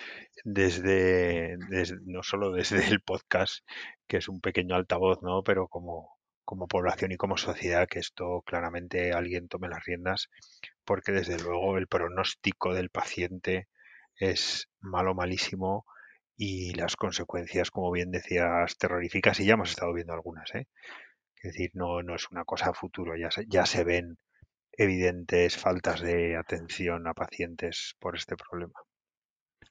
desde, 0.44 1.56
no 2.04 2.22
solo 2.22 2.52
desde 2.52 2.86
el 2.88 3.00
podcast, 3.00 3.64
que 4.06 4.18
es 4.18 4.28
un 4.28 4.40
pequeño 4.40 4.74
altavoz, 4.74 5.22
¿no? 5.22 5.42
Pero 5.42 5.68
como, 5.68 6.15
como 6.46 6.68
población 6.68 7.12
y 7.12 7.16
como 7.16 7.36
sociedad 7.36 7.88
que 7.88 7.98
esto 7.98 8.42
claramente 8.46 9.12
alguien 9.12 9.48
tome 9.48 9.68
las 9.68 9.84
riendas, 9.84 10.30
porque 10.84 11.12
desde 11.12 11.38
luego 11.38 11.76
el 11.76 11.88
pronóstico 11.88 12.72
del 12.72 12.88
paciente 12.88 13.68
es 14.18 14.70
malo, 14.80 15.14
malísimo 15.14 15.84
y 16.36 16.72
las 16.74 16.96
consecuencias, 16.96 17.70
como 17.70 17.90
bien 17.90 18.10
decías, 18.10 18.78
terroríficas, 18.78 19.40
y 19.40 19.46
ya 19.46 19.54
hemos 19.54 19.70
estado 19.70 19.92
viendo 19.92 20.14
algunas. 20.14 20.54
¿eh? 20.54 20.68
Es 21.36 21.52
decir, 21.52 21.70
no, 21.74 22.02
no 22.02 22.14
es 22.14 22.30
una 22.30 22.44
cosa 22.44 22.70
a 22.70 22.74
futuro, 22.74 23.16
ya 23.16 23.30
se, 23.30 23.44
ya 23.48 23.66
se 23.66 23.84
ven 23.84 24.18
evidentes 24.72 25.56
faltas 25.56 26.00
de 26.00 26.36
atención 26.36 27.08
a 27.08 27.14
pacientes 27.14 27.96
por 27.98 28.16
este 28.16 28.36
problema. 28.36 28.80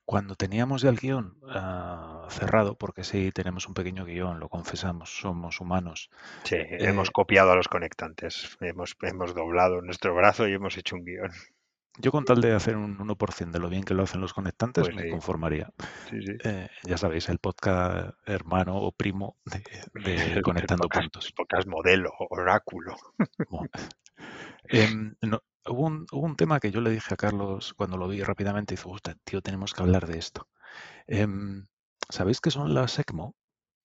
Cuando 0.05 0.35
teníamos 0.35 0.83
ya 0.83 0.89
el 0.89 0.97
guion 0.97 1.37
uh, 1.41 2.29
cerrado, 2.29 2.77
porque 2.77 3.03
sí 3.03 3.31
tenemos 3.31 3.67
un 3.67 3.73
pequeño 3.73 4.05
guion, 4.05 4.39
lo 4.39 4.49
confesamos, 4.49 5.09
somos 5.09 5.59
humanos. 5.59 6.11
Sí, 6.43 6.55
eh, 6.55 6.77
hemos 6.81 7.09
copiado 7.09 7.51
a 7.51 7.55
los 7.55 7.67
conectantes, 7.67 8.55
hemos, 8.61 8.95
hemos 9.01 9.33
doblado 9.33 9.81
nuestro 9.81 10.13
brazo 10.13 10.47
y 10.47 10.53
hemos 10.53 10.77
hecho 10.77 10.95
un 10.95 11.05
guion. 11.05 11.31
Yo 11.97 12.11
con 12.11 12.25
tal 12.25 12.41
de 12.41 12.53
hacer 12.53 12.75
un 12.75 12.97
1% 12.97 13.51
de 13.51 13.59
lo 13.59 13.69
bien 13.69 13.83
que 13.83 13.93
lo 13.93 14.03
hacen 14.03 14.19
los 14.19 14.33
conectantes 14.33 14.83
pues 14.83 14.95
me 14.95 15.03
sí. 15.03 15.09
conformaría. 15.09 15.71
Sí, 16.09 16.21
sí. 16.21 16.33
Eh, 16.43 16.67
ya 16.83 16.97
sabéis, 16.97 17.29
el 17.29 17.39
podcast 17.39 18.15
hermano 18.25 18.75
o 18.77 18.91
primo 18.91 19.37
de, 19.45 19.63
de 20.03 20.41
Conectando 20.43 20.83
el 20.83 20.89
podcast, 20.89 21.03
Puntos. 21.03 21.25
El 21.27 21.33
podcast 21.33 21.67
modelo, 21.67 22.11
oráculo. 22.29 22.95
Bueno, 23.49 23.69
eh, 24.69 24.89
no, 25.21 25.41
hubo, 25.67 25.85
un, 25.85 26.05
hubo, 26.11 26.25
un, 26.25 26.35
tema 26.35 26.59
que 26.59 26.71
yo 26.71 26.81
le 26.81 26.89
dije 26.89 27.13
a 27.13 27.17
Carlos 27.17 27.73
cuando 27.73 27.97
lo 27.97 28.07
vi 28.07 28.21
rápidamente 28.21 28.73
y 28.73 28.77
Gusta, 28.77 29.15
tío, 29.23 29.41
tenemos 29.41 29.73
que 29.73 29.81
hablar 29.81 30.07
de 30.07 30.17
esto. 30.17 30.47
Eh, 31.07 31.27
¿Sabéis 32.09 32.41
qué 32.41 32.51
son 32.51 32.73
las 32.73 32.99
ECMO? 32.99 33.35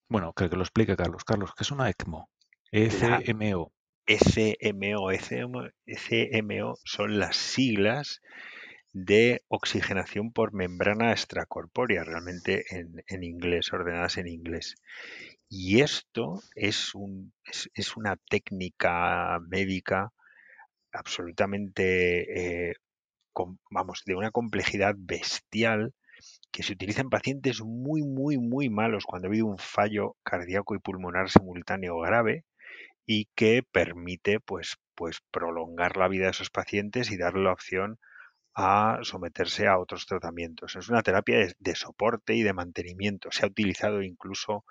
Bueno, 0.08 0.32
que, 0.32 0.50
que, 0.50 0.56
lo 0.56 0.62
explique 0.62 0.96
Carlos. 0.96 1.24
Carlos, 1.24 1.54
¿qué 1.56 1.62
es 1.62 1.70
una 1.70 1.88
ECMO? 1.88 2.28
ECMO. 2.72 3.72
SMO, 4.06 5.10
SMO, 5.12 5.68
SMO 5.86 6.78
son 6.84 7.18
las 7.18 7.36
siglas 7.36 8.20
de 8.92 9.42
oxigenación 9.48 10.32
por 10.32 10.52
membrana 10.52 11.12
extracorpórea, 11.12 12.02
realmente 12.02 12.64
en, 12.70 13.04
en 13.06 13.22
inglés, 13.22 13.72
ordenadas 13.72 14.18
en 14.18 14.26
inglés. 14.26 14.74
Y 15.48 15.80
esto 15.80 16.42
es, 16.56 16.94
un, 16.94 17.32
es, 17.44 17.70
es 17.74 17.96
una 17.96 18.16
técnica 18.16 19.38
médica 19.48 20.12
absolutamente, 20.92 22.68
eh, 22.70 22.74
vamos, 23.70 24.03
de 24.07 24.14
una 24.14 24.31
complejidad 24.31 24.94
bestial 24.96 25.94
que 26.50 26.62
se 26.62 26.72
utiliza 26.72 27.00
en 27.00 27.11
pacientes 27.11 27.62
muy, 27.62 28.03
muy, 28.03 28.38
muy 28.38 28.68
malos 28.68 29.05
cuando 29.07 29.26
ha 29.26 29.31
habido 29.31 29.46
un 29.46 29.59
fallo 29.59 30.16
cardíaco 30.22 30.74
y 30.74 30.79
pulmonar 30.79 31.31
simultáneo 31.31 31.98
grave 32.00 32.44
y 33.07 33.29
que 33.35 33.62
permite 33.62 34.40
pues, 34.40 34.76
pues 34.94 35.20
prolongar 35.31 35.96
la 35.96 36.09
vida 36.09 36.24
de 36.26 36.33
esos 36.33 36.50
pacientes 36.50 37.11
y 37.11 37.16
darle 37.16 37.44
la 37.44 37.53
opción 37.53 37.98
a 38.55 38.98
someterse 39.03 39.68
a 39.68 39.79
otros 39.79 40.07
tratamientos. 40.07 40.76
Es 40.76 40.88
una 40.88 41.03
terapia 41.03 41.38
de, 41.59 41.74
soporte 41.74 42.35
y 42.35 42.42
de 42.42 42.53
mantenimiento. 42.53 43.31
Se 43.33 43.46
ha 43.46 43.48
utilizado 43.48 44.03
incluso 44.03 44.64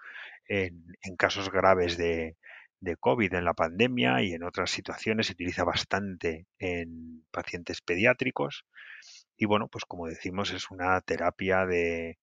en 0.48 1.16
casos 1.18 1.52
graves 1.52 1.98
de, 1.98 2.36
de, 2.80 2.96
COVID 2.98 3.34
en 3.34 3.46
la 3.46 3.54
pandemia 3.54 4.22
y 4.24 4.34
en 4.34 4.44
otras 4.44 4.72
situaciones. 4.72 5.28
Se 5.28 5.34
utiliza 5.34 5.64
bastante 5.64 6.48
en 6.60 7.26
pacientes 7.32 7.82
pediátricos. 7.82 8.66
Y 9.38 9.46
bueno, 9.46 9.68
pues 9.68 9.86
como 9.86 10.08
decimos, 10.08 10.52
es 10.52 10.72
una 10.72 11.00
terapia 11.02 11.66
de, 11.66 12.18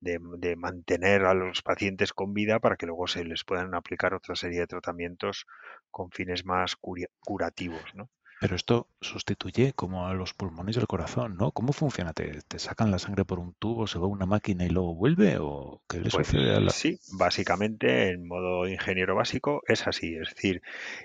de, 0.00 0.56
mantener 0.56 1.24
a 1.24 1.34
los 1.34 1.62
pacientes 1.62 2.12
con 2.12 2.34
vida 2.34 2.60
para 2.60 2.76
que 2.76 2.86
luego 2.86 3.06
se 3.06 3.24
les 3.24 3.44
puedan 3.44 3.74
aplicar 3.74 4.14
otra 4.14 4.34
serie 4.34 4.60
de 4.60 4.66
tratamientos 4.66 5.46
con 5.90 6.10
fines 6.10 6.44
más 6.44 6.76
curativos. 7.20 7.94
¿no? 7.94 8.10
Pero 8.40 8.54
esto 8.54 8.86
sustituye 9.00 9.72
como 9.72 10.06
a 10.06 10.14
los 10.14 10.32
pulmones 10.32 10.76
del 10.76 10.86
corazón, 10.86 11.36
¿no? 11.36 11.50
¿Cómo 11.50 11.72
funciona? 11.72 12.12
¿Te, 12.12 12.40
¿Te, 12.42 12.58
sacan 12.60 12.92
la 12.92 13.00
sangre 13.00 13.24
por 13.24 13.40
un 13.40 13.54
tubo, 13.54 13.88
se 13.88 13.98
va 13.98 14.04
a 14.04 14.08
una 14.08 14.26
máquina 14.26 14.64
y 14.64 14.68
luego 14.68 14.94
vuelve? 14.94 15.38
¿O 15.40 15.82
qué 15.88 15.98
le 15.98 16.10
pues, 16.10 16.28
sucede 16.28 16.54
a 16.54 16.60
la.? 16.60 16.70
Sí, 16.70 17.00
básicamente, 17.12 18.10
en 18.10 18.28
modo 18.28 18.68
ingeniero 18.68 19.16
básico, 19.16 19.62
es 19.66 19.86
así. 19.88 20.14
Es 20.14 20.34
decir, 20.34 20.62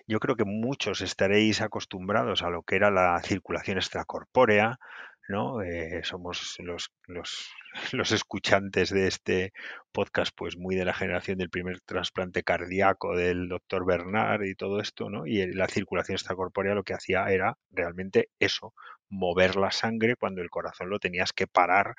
yo 0.07 0.19
creo 0.19 0.35
que 0.35 0.45
muchos 0.45 1.01
estaréis 1.01 1.61
acostumbrados 1.61 2.43
a 2.43 2.49
lo 2.49 2.61
que 2.61 2.75
era 2.75 2.91
la 2.91 3.19
circulación 3.23 3.77
extracorpórea, 3.77 4.79
¿no? 5.27 5.61
Eh, 5.61 6.01
somos 6.03 6.55
los, 6.59 6.91
los, 7.07 7.51
los, 7.93 8.11
escuchantes 8.11 8.89
de 8.89 9.07
este 9.07 9.53
podcast, 9.91 10.33
pues 10.35 10.57
muy 10.57 10.75
de 10.75 10.85
la 10.85 10.93
generación 10.93 11.37
del 11.37 11.49
primer 11.49 11.79
trasplante 11.81 12.43
cardíaco 12.43 13.15
del 13.15 13.47
doctor 13.49 13.85
Bernard 13.85 14.43
y 14.43 14.55
todo 14.55 14.79
esto, 14.79 15.09
¿no? 15.09 15.25
Y 15.25 15.45
la 15.53 15.67
circulación 15.67 16.15
extracorpórea 16.15 16.75
lo 16.75 16.83
que 16.83 16.93
hacía 16.93 17.25
era 17.27 17.57
realmente 17.71 18.29
eso, 18.39 18.73
mover 19.09 19.55
la 19.55 19.71
sangre 19.71 20.15
cuando 20.15 20.41
el 20.41 20.49
corazón 20.49 20.89
lo 20.89 20.99
tenías 20.99 21.33
que 21.33 21.47
parar 21.47 21.95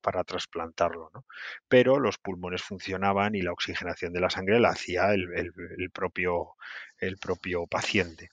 para 0.00 0.22
trasplantarlo, 0.22 1.10
¿no? 1.12 1.24
Pero 1.68 1.98
los 1.98 2.18
pulmones 2.18 2.62
funcionaban 2.62 3.34
y 3.34 3.42
la 3.42 3.52
oxigenación 3.52 4.12
de 4.12 4.20
la 4.20 4.30
sangre 4.30 4.60
la 4.60 4.70
hacía 4.70 5.12
el, 5.12 5.32
el, 5.34 5.52
el 5.78 5.90
propio, 5.90 6.54
el 6.98 7.18
propio 7.18 7.66
paciente 7.66 8.30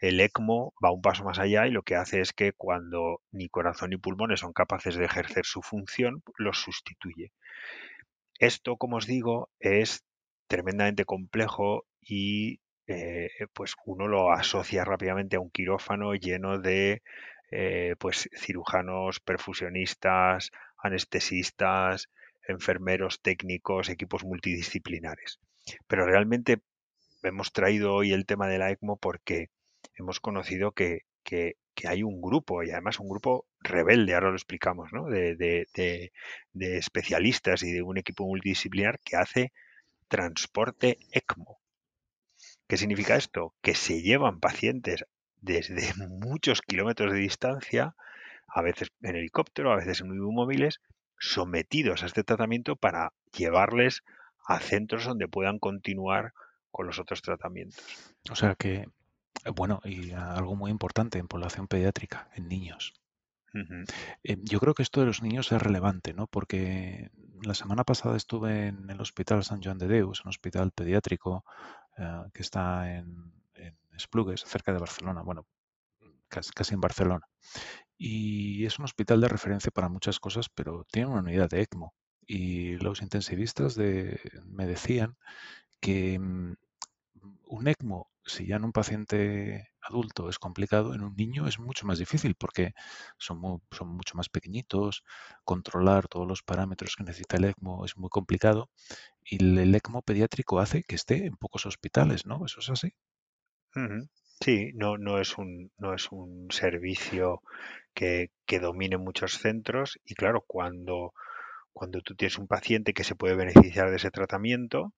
el 0.00 0.18
ECMO 0.18 0.72
va 0.82 0.90
un 0.90 1.02
paso 1.02 1.24
más 1.24 1.38
allá 1.38 1.66
y 1.66 1.70
lo 1.70 1.82
que 1.82 1.94
hace 1.94 2.20
es 2.20 2.32
que 2.32 2.52
cuando 2.52 3.20
ni 3.30 3.48
corazón 3.48 3.90
ni 3.90 3.98
pulmones 3.98 4.40
son 4.40 4.52
capaces 4.52 4.96
de 4.96 5.04
ejercer 5.04 5.44
su 5.44 5.62
función, 5.62 6.22
los 6.36 6.58
sustituye. 6.58 7.32
Esto, 8.38 8.76
como 8.76 8.96
os 8.96 9.06
digo, 9.06 9.50
es 9.60 10.02
tremendamente 10.48 11.04
complejo 11.04 11.84
y 12.00 12.60
eh, 12.86 13.28
pues 13.52 13.74
uno 13.84 14.08
lo 14.08 14.32
asocia 14.32 14.84
rápidamente 14.84 15.36
a 15.36 15.40
un 15.40 15.50
quirófano 15.50 16.14
lleno 16.14 16.58
de 16.58 17.02
eh, 17.50 17.94
pues 17.98 18.30
cirujanos, 18.34 19.20
perfusionistas, 19.20 20.50
anestesistas, 20.78 22.08
enfermeros 22.48 23.20
técnicos, 23.20 23.90
equipos 23.90 24.24
multidisciplinares. 24.24 25.40
Pero 25.86 26.06
realmente 26.06 26.62
hemos 27.22 27.52
traído 27.52 27.94
hoy 27.94 28.12
el 28.12 28.24
tema 28.24 28.48
de 28.48 28.58
la 28.58 28.70
ECMO 28.70 28.96
porque 28.96 29.50
hemos 30.00 30.20
conocido 30.20 30.72
que, 30.72 31.02
hay 31.84 32.02
un 32.02 32.20
grupo, 32.20 32.62
y 32.62 32.70
además 32.70 33.00
un 33.00 33.08
grupo 33.08 33.46
rebelde, 33.60 34.14
ahora 34.14 34.30
lo 34.30 34.36
explicamos, 34.36 34.92
¿no? 34.92 35.06
de 35.06 35.66
especialistas 36.52 37.62
y 37.62 37.72
de 37.72 37.82
un 37.82 37.96
equipo 37.96 38.26
multidisciplinar 38.26 39.00
que 39.00 39.16
hace 39.16 39.52
transporte 40.08 40.98
ECMO. 41.12 41.60
¿Qué 42.66 42.76
significa 42.76 43.16
esto? 43.16 43.54
Que 43.62 43.74
se 43.74 44.02
llevan 44.02 44.40
pacientes 44.40 45.04
desde 45.40 45.92
muchos 46.08 46.60
kilómetros 46.62 47.12
de 47.12 47.18
distancia, 47.18 47.94
a 48.46 48.62
veces 48.62 48.92
en 49.00 49.16
helicóptero, 49.16 49.72
a 49.72 49.76
veces 49.76 50.00
en 50.00 50.16
móviles, 50.18 50.80
sometidos 51.18 52.02
a 52.02 52.06
este 52.06 52.24
tratamiento 52.24 52.76
para 52.76 53.12
llevarles 53.36 54.02
a 54.46 54.58
centros 54.58 55.04
donde 55.04 55.28
puedan 55.28 55.58
continuar 55.58 56.32
con 56.70 56.86
los 56.86 56.98
otros 56.98 57.22
tratamientos. 57.22 57.84
O 58.30 58.34
sea 58.34 58.54
que 58.54 58.86
bueno, 59.54 59.80
y 59.84 60.12
algo 60.12 60.56
muy 60.56 60.70
importante 60.70 61.18
en 61.18 61.28
población 61.28 61.66
pediátrica, 61.68 62.28
en 62.34 62.48
niños. 62.48 62.94
Uh 63.52 63.58
-huh. 63.58 63.84
eh, 64.22 64.36
yo 64.42 64.60
creo 64.60 64.74
que 64.74 64.82
esto 64.82 65.00
de 65.00 65.06
los 65.06 65.22
niños 65.22 65.50
es 65.50 65.60
relevante, 65.60 66.12
¿no? 66.14 66.26
Porque 66.28 67.10
la 67.42 67.54
semana 67.54 67.84
pasada 67.84 68.16
estuve 68.16 68.68
en 68.68 68.88
el 68.90 69.00
Hospital 69.00 69.44
San 69.44 69.62
Joan 69.62 69.78
de 69.78 69.88
Deus, 69.88 70.24
un 70.24 70.28
hospital 70.28 70.72
pediátrico 70.72 71.44
eh, 71.96 72.22
que 72.32 72.42
está 72.42 72.94
en, 72.94 73.32
en, 73.54 73.76
Esplugues, 73.92 74.42
cerca 74.44 74.72
de 74.72 74.78
Barcelona, 74.78 75.22
bueno, 75.22 75.46
casi, 76.28 76.52
casi, 76.52 76.74
en 76.74 76.80
Barcelona. 76.80 77.26
Y 77.98 78.64
es 78.64 78.78
un 78.78 78.86
hospital 78.86 79.20
de 79.20 79.28
referencia 79.28 79.70
para 79.70 79.88
muchas 79.88 80.18
cosas, 80.20 80.48
pero 80.48 80.86
tiene 80.90 81.08
una 81.08 81.20
unidad 81.20 81.50
de 81.50 81.62
ECMO. 81.62 81.94
Y 82.26 82.76
los 82.78 83.02
intensivistas 83.02 83.74
de, 83.74 84.20
me 84.46 84.66
decían 84.66 85.16
que 85.80 86.18
mm, 86.18 86.54
un 87.48 87.68
ECMO 87.68 88.09
si 88.24 88.46
ya 88.46 88.56
en 88.56 88.64
un 88.64 88.72
paciente 88.72 89.70
adulto 89.80 90.28
es 90.28 90.38
complicado, 90.38 90.94
en 90.94 91.02
un 91.02 91.14
niño 91.16 91.46
es 91.48 91.58
mucho 91.58 91.86
más 91.86 91.98
difícil 91.98 92.34
porque 92.34 92.72
son, 93.18 93.38
muy, 93.38 93.58
son 93.72 93.88
mucho 93.88 94.16
más 94.16 94.28
pequeñitos, 94.28 95.04
controlar 95.44 96.08
todos 96.08 96.26
los 96.26 96.42
parámetros 96.42 96.96
que 96.96 97.04
necesita 97.04 97.36
el 97.36 97.44
ECMO 97.44 97.84
es 97.84 97.96
muy 97.96 98.10
complicado 98.10 98.70
y 99.24 99.42
el 99.42 99.74
ECMO 99.74 100.02
pediátrico 100.02 100.60
hace 100.60 100.84
que 100.84 100.96
esté 100.96 101.26
en 101.26 101.36
pocos 101.36 101.66
hospitales, 101.66 102.26
¿no? 102.26 102.44
¿Eso 102.46 102.60
es 102.60 102.70
así? 102.70 102.94
Sí, 104.40 104.72
no, 104.74 104.96
no, 104.96 105.20
es 105.20 105.36
un, 105.38 105.70
no 105.78 105.94
es 105.94 106.10
un 106.10 106.48
servicio 106.50 107.42
que, 107.94 108.30
que 108.46 108.58
domine 108.58 108.96
muchos 108.96 109.38
centros 109.38 109.98
y 110.04 110.14
claro, 110.14 110.44
cuando, 110.46 111.12
cuando 111.72 112.00
tú 112.00 112.14
tienes 112.16 112.38
un 112.38 112.46
paciente 112.48 112.94
que 112.94 113.04
se 113.04 113.16
puede 113.16 113.36
beneficiar 113.36 113.90
de 113.90 113.96
ese 113.96 114.10
tratamiento, 114.10 114.94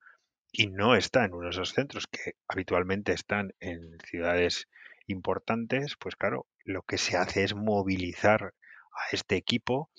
y 0.52 0.66
no 0.66 0.94
está 0.94 1.24
en 1.24 1.32
uno 1.32 1.44
de 1.44 1.50
esos 1.50 1.72
centros 1.72 2.06
que 2.06 2.34
habitualmente 2.46 3.12
están 3.12 3.54
en 3.58 3.98
ciudades 4.04 4.68
importantes, 5.06 5.96
pues 5.98 6.14
claro, 6.14 6.46
lo 6.64 6.82
que 6.82 6.98
se 6.98 7.16
hace 7.16 7.42
es 7.42 7.54
movilizar 7.54 8.54
a 8.92 9.14
este 9.14 9.36
equipo 9.36 9.90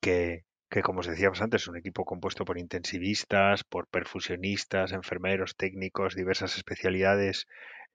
que, 0.00 0.44
que 0.68 0.82
como 0.82 1.00
os 1.00 1.06
decíamos 1.06 1.40
antes, 1.40 1.62
es 1.62 1.68
un 1.68 1.78
equipo 1.78 2.04
compuesto 2.04 2.44
por 2.44 2.58
intensivistas, 2.58 3.64
por 3.64 3.88
perfusionistas, 3.88 4.92
enfermeros, 4.92 5.56
técnicos, 5.56 6.14
diversas 6.14 6.56
especialidades 6.56 7.46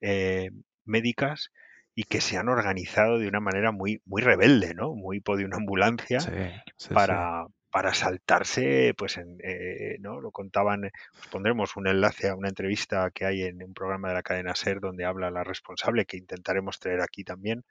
eh, 0.01 0.49
médicas 0.85 1.51
y 1.93 2.05
que 2.05 2.21
se 2.21 2.37
han 2.37 2.49
organizado 2.49 3.19
de 3.19 3.27
una 3.27 3.39
manera 3.39 3.71
muy, 3.71 4.01
muy 4.05 4.21
rebelde, 4.21 4.73
¿no? 4.73 4.95
Muy 4.95 5.21
de 5.25 5.45
una 5.45 5.57
ambulancia 5.57 6.19
sí, 6.19 6.31
sí, 6.77 6.93
para, 6.93 7.45
sí. 7.45 7.53
Para 7.71 7.93
saltarse, 7.93 8.93
pues, 8.97 9.17
en, 9.17 9.37
eh, 9.43 9.97
¿no? 9.99 10.21
Lo 10.21 10.31
contaban, 10.31 10.85
os 10.85 11.27
pondremos 11.27 11.75
un 11.75 11.87
enlace 11.87 12.29
a 12.29 12.35
una 12.35 12.49
entrevista 12.49 13.09
que 13.11 13.25
hay 13.25 13.43
en 13.43 13.63
un 13.63 13.73
programa 13.73 14.09
de 14.09 14.15
la 14.15 14.23
cadena 14.23 14.55
SER 14.55 14.79
donde 14.79 15.05
habla 15.05 15.31
la 15.31 15.43
responsable, 15.43 16.05
que 16.05 16.17
intentaremos 16.17 16.79
traer 16.79 17.01
aquí 17.01 17.23
también 17.23 17.63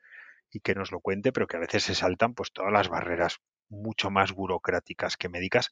y 0.50 0.60
que 0.60 0.74
nos 0.74 0.92
lo 0.92 1.00
cuente, 1.00 1.32
pero 1.32 1.46
que 1.46 1.56
a 1.56 1.60
veces 1.60 1.82
se 1.82 1.94
saltan 1.94 2.34
pues 2.34 2.52
todas 2.52 2.72
las 2.72 2.88
barreras 2.88 3.38
mucho 3.68 4.10
más 4.10 4.32
burocráticas 4.32 5.16
que 5.16 5.28
médicas 5.28 5.70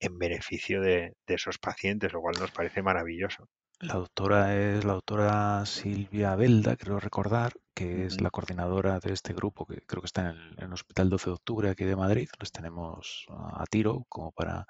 en 0.00 0.18
beneficio 0.18 0.80
de, 0.82 1.14
de 1.26 1.34
esos 1.34 1.58
pacientes, 1.58 2.12
lo 2.12 2.20
cual 2.20 2.36
nos 2.38 2.50
parece 2.50 2.82
maravilloso. 2.82 3.48
La 3.80 3.94
doctora 3.94 4.56
es 4.56 4.84
la 4.84 4.94
doctora 4.94 5.64
Silvia 5.64 6.34
Belda, 6.34 6.76
creo 6.76 6.98
recordar, 6.98 7.52
que 7.78 8.06
es 8.06 8.20
la 8.20 8.30
coordinadora 8.30 8.98
de 8.98 9.12
este 9.12 9.32
grupo, 9.32 9.64
que 9.64 9.82
creo 9.86 10.02
que 10.02 10.06
está 10.06 10.22
en 10.22 10.36
el, 10.36 10.54
en 10.58 10.64
el 10.64 10.72
Hospital 10.72 11.10
12 11.10 11.30
de 11.30 11.34
Octubre 11.34 11.70
aquí 11.70 11.84
de 11.84 11.94
Madrid. 11.94 12.28
Les 12.40 12.50
tenemos 12.50 13.26
a, 13.28 13.62
a 13.62 13.66
tiro 13.66 14.04
como 14.08 14.32
para... 14.32 14.66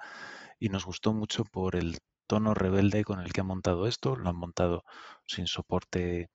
Y 0.58 0.68
nos 0.68 0.84
gustó 0.84 1.14
mucho 1.14 1.44
por 1.44 1.74
el 1.74 1.96
tono 2.26 2.52
rebelde 2.52 3.04
con 3.04 3.20
el 3.20 3.32
que 3.32 3.40
han 3.40 3.46
montado 3.46 3.86
esto. 3.86 4.14
Lo 4.14 4.28
han 4.28 4.36
montado 4.36 4.84
sin 5.26 5.46
soporte 5.46 6.28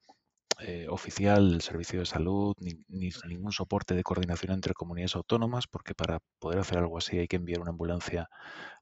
eh, 0.61 0.87
oficial 0.89 1.51
del 1.51 1.61
Servicio 1.61 1.99
de 1.99 2.07
Salud, 2.07 2.55
ni, 2.59 2.71
ni 2.87 3.11
ningún 3.27 3.51
soporte 3.51 3.93
de 3.93 4.01
coordinación 4.01 4.53
entre 4.53 4.73
comunidades 4.73 5.15
autónomas, 5.15 5.67
porque 5.67 5.93
para 5.93 6.21
poder 6.39 6.57
hacer 6.57 6.79
algo 6.79 6.97
así 6.97 7.19
hay 7.19 7.27
que 7.27 7.35
enviar 7.35 7.61
una 7.61 7.69
ambulancia 7.69 8.29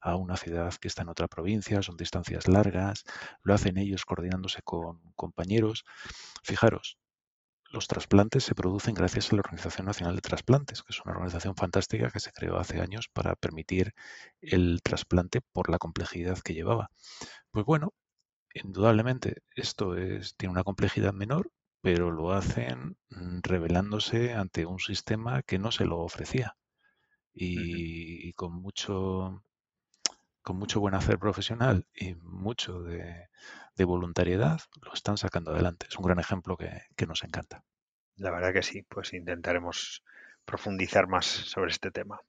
a 0.00 0.16
una 0.16 0.38
ciudad 0.38 0.72
que 0.80 0.88
está 0.88 1.02
en 1.02 1.10
otra 1.10 1.28
provincia, 1.28 1.82
son 1.82 1.98
distancias 1.98 2.48
largas, 2.48 3.04
lo 3.42 3.52
hacen 3.52 3.76
ellos 3.76 4.06
coordinándose 4.06 4.62
con 4.62 5.00
compañeros. 5.14 5.84
Fijaros, 6.42 6.98
los 7.72 7.88
trasplantes 7.88 8.44
se 8.44 8.54
producen 8.54 8.94
gracias 8.94 9.32
a 9.32 9.36
la 9.36 9.40
Organización 9.40 9.86
Nacional 9.86 10.14
de 10.14 10.20
Trasplantes, 10.20 10.82
que 10.82 10.92
es 10.92 11.00
una 11.04 11.14
organización 11.14 11.56
fantástica 11.56 12.10
que 12.10 12.20
se 12.20 12.32
creó 12.32 12.58
hace 12.58 12.80
años 12.80 13.08
para 13.12 13.34
permitir 13.34 13.94
el 14.40 14.80
trasplante 14.82 15.40
por 15.40 15.70
la 15.70 15.78
complejidad 15.78 16.38
que 16.38 16.54
llevaba. 16.54 16.90
Pues 17.50 17.64
bueno, 17.64 17.94
indudablemente 18.54 19.42
esto 19.56 19.96
es, 19.96 20.36
tiene 20.36 20.52
una 20.52 20.64
complejidad 20.64 21.14
menor, 21.14 21.50
pero 21.80 22.10
lo 22.10 22.32
hacen 22.32 22.96
mm, 23.10 23.40
revelándose 23.42 24.34
ante 24.34 24.66
un 24.66 24.78
sistema 24.78 25.42
que 25.42 25.58
no 25.58 25.72
se 25.72 25.86
lo 25.86 25.98
ofrecía 25.98 26.56
y, 27.32 28.28
y 28.28 28.32
con 28.34 28.52
mucho 28.52 29.42
con 30.42 30.56
mucho 30.58 30.80
buen 30.80 30.94
hacer 30.94 31.18
profesional 31.18 31.86
y 31.94 32.14
mucho 32.16 32.82
de, 32.82 33.28
de 33.76 33.84
voluntariedad 33.84 34.60
lo 34.82 34.92
están 34.94 35.16
sacando 35.18 35.52
adelante. 35.52 35.86
Es 35.88 35.96
un 35.98 36.04
gran 36.06 36.18
ejemplo 36.20 36.56
que, 36.56 36.82
que 36.96 37.06
nos 37.06 37.24
encanta. 37.24 37.64
La 38.16 38.30
verdad 38.30 38.54
que 38.54 38.62
sí, 38.62 38.82
pues 38.84 39.12
intentaremos 39.12 40.02
profundizar 40.46 41.08
más 41.08 41.26
sobre 41.26 41.70
este 41.72 41.90
tema. 41.90 42.20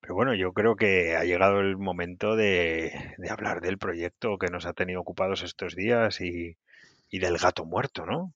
Pero 0.00 0.14
bueno, 0.14 0.34
yo 0.34 0.52
creo 0.52 0.76
que 0.76 1.16
ha 1.16 1.24
llegado 1.24 1.60
el 1.60 1.76
momento 1.78 2.36
de, 2.36 3.14
de 3.18 3.30
hablar 3.30 3.60
del 3.62 3.78
proyecto 3.78 4.38
que 4.38 4.48
nos 4.50 4.66
ha 4.66 4.74
tenido 4.74 5.00
ocupados 5.00 5.42
estos 5.42 5.76
días 5.76 6.20
y, 6.20 6.58
y 7.10 7.18
del 7.20 7.38
gato 7.38 7.64
muerto, 7.66 8.06
¿no? 8.06 8.34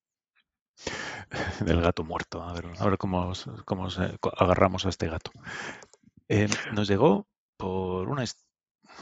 Del 1.60 1.80
gato 1.80 2.04
muerto. 2.04 2.42
A 2.42 2.52
ver, 2.52 2.66
a 2.78 2.84
ver 2.88 2.98
cómo, 2.98 3.32
cómo 3.64 3.88
co- 4.20 4.32
agarramos 4.36 4.86
a 4.86 4.88
este 4.88 5.08
gato. 5.08 5.30
Eh, 6.28 6.48
nos 6.72 6.88
llegó 6.88 7.26
por 7.56 8.08
una, 8.08 8.24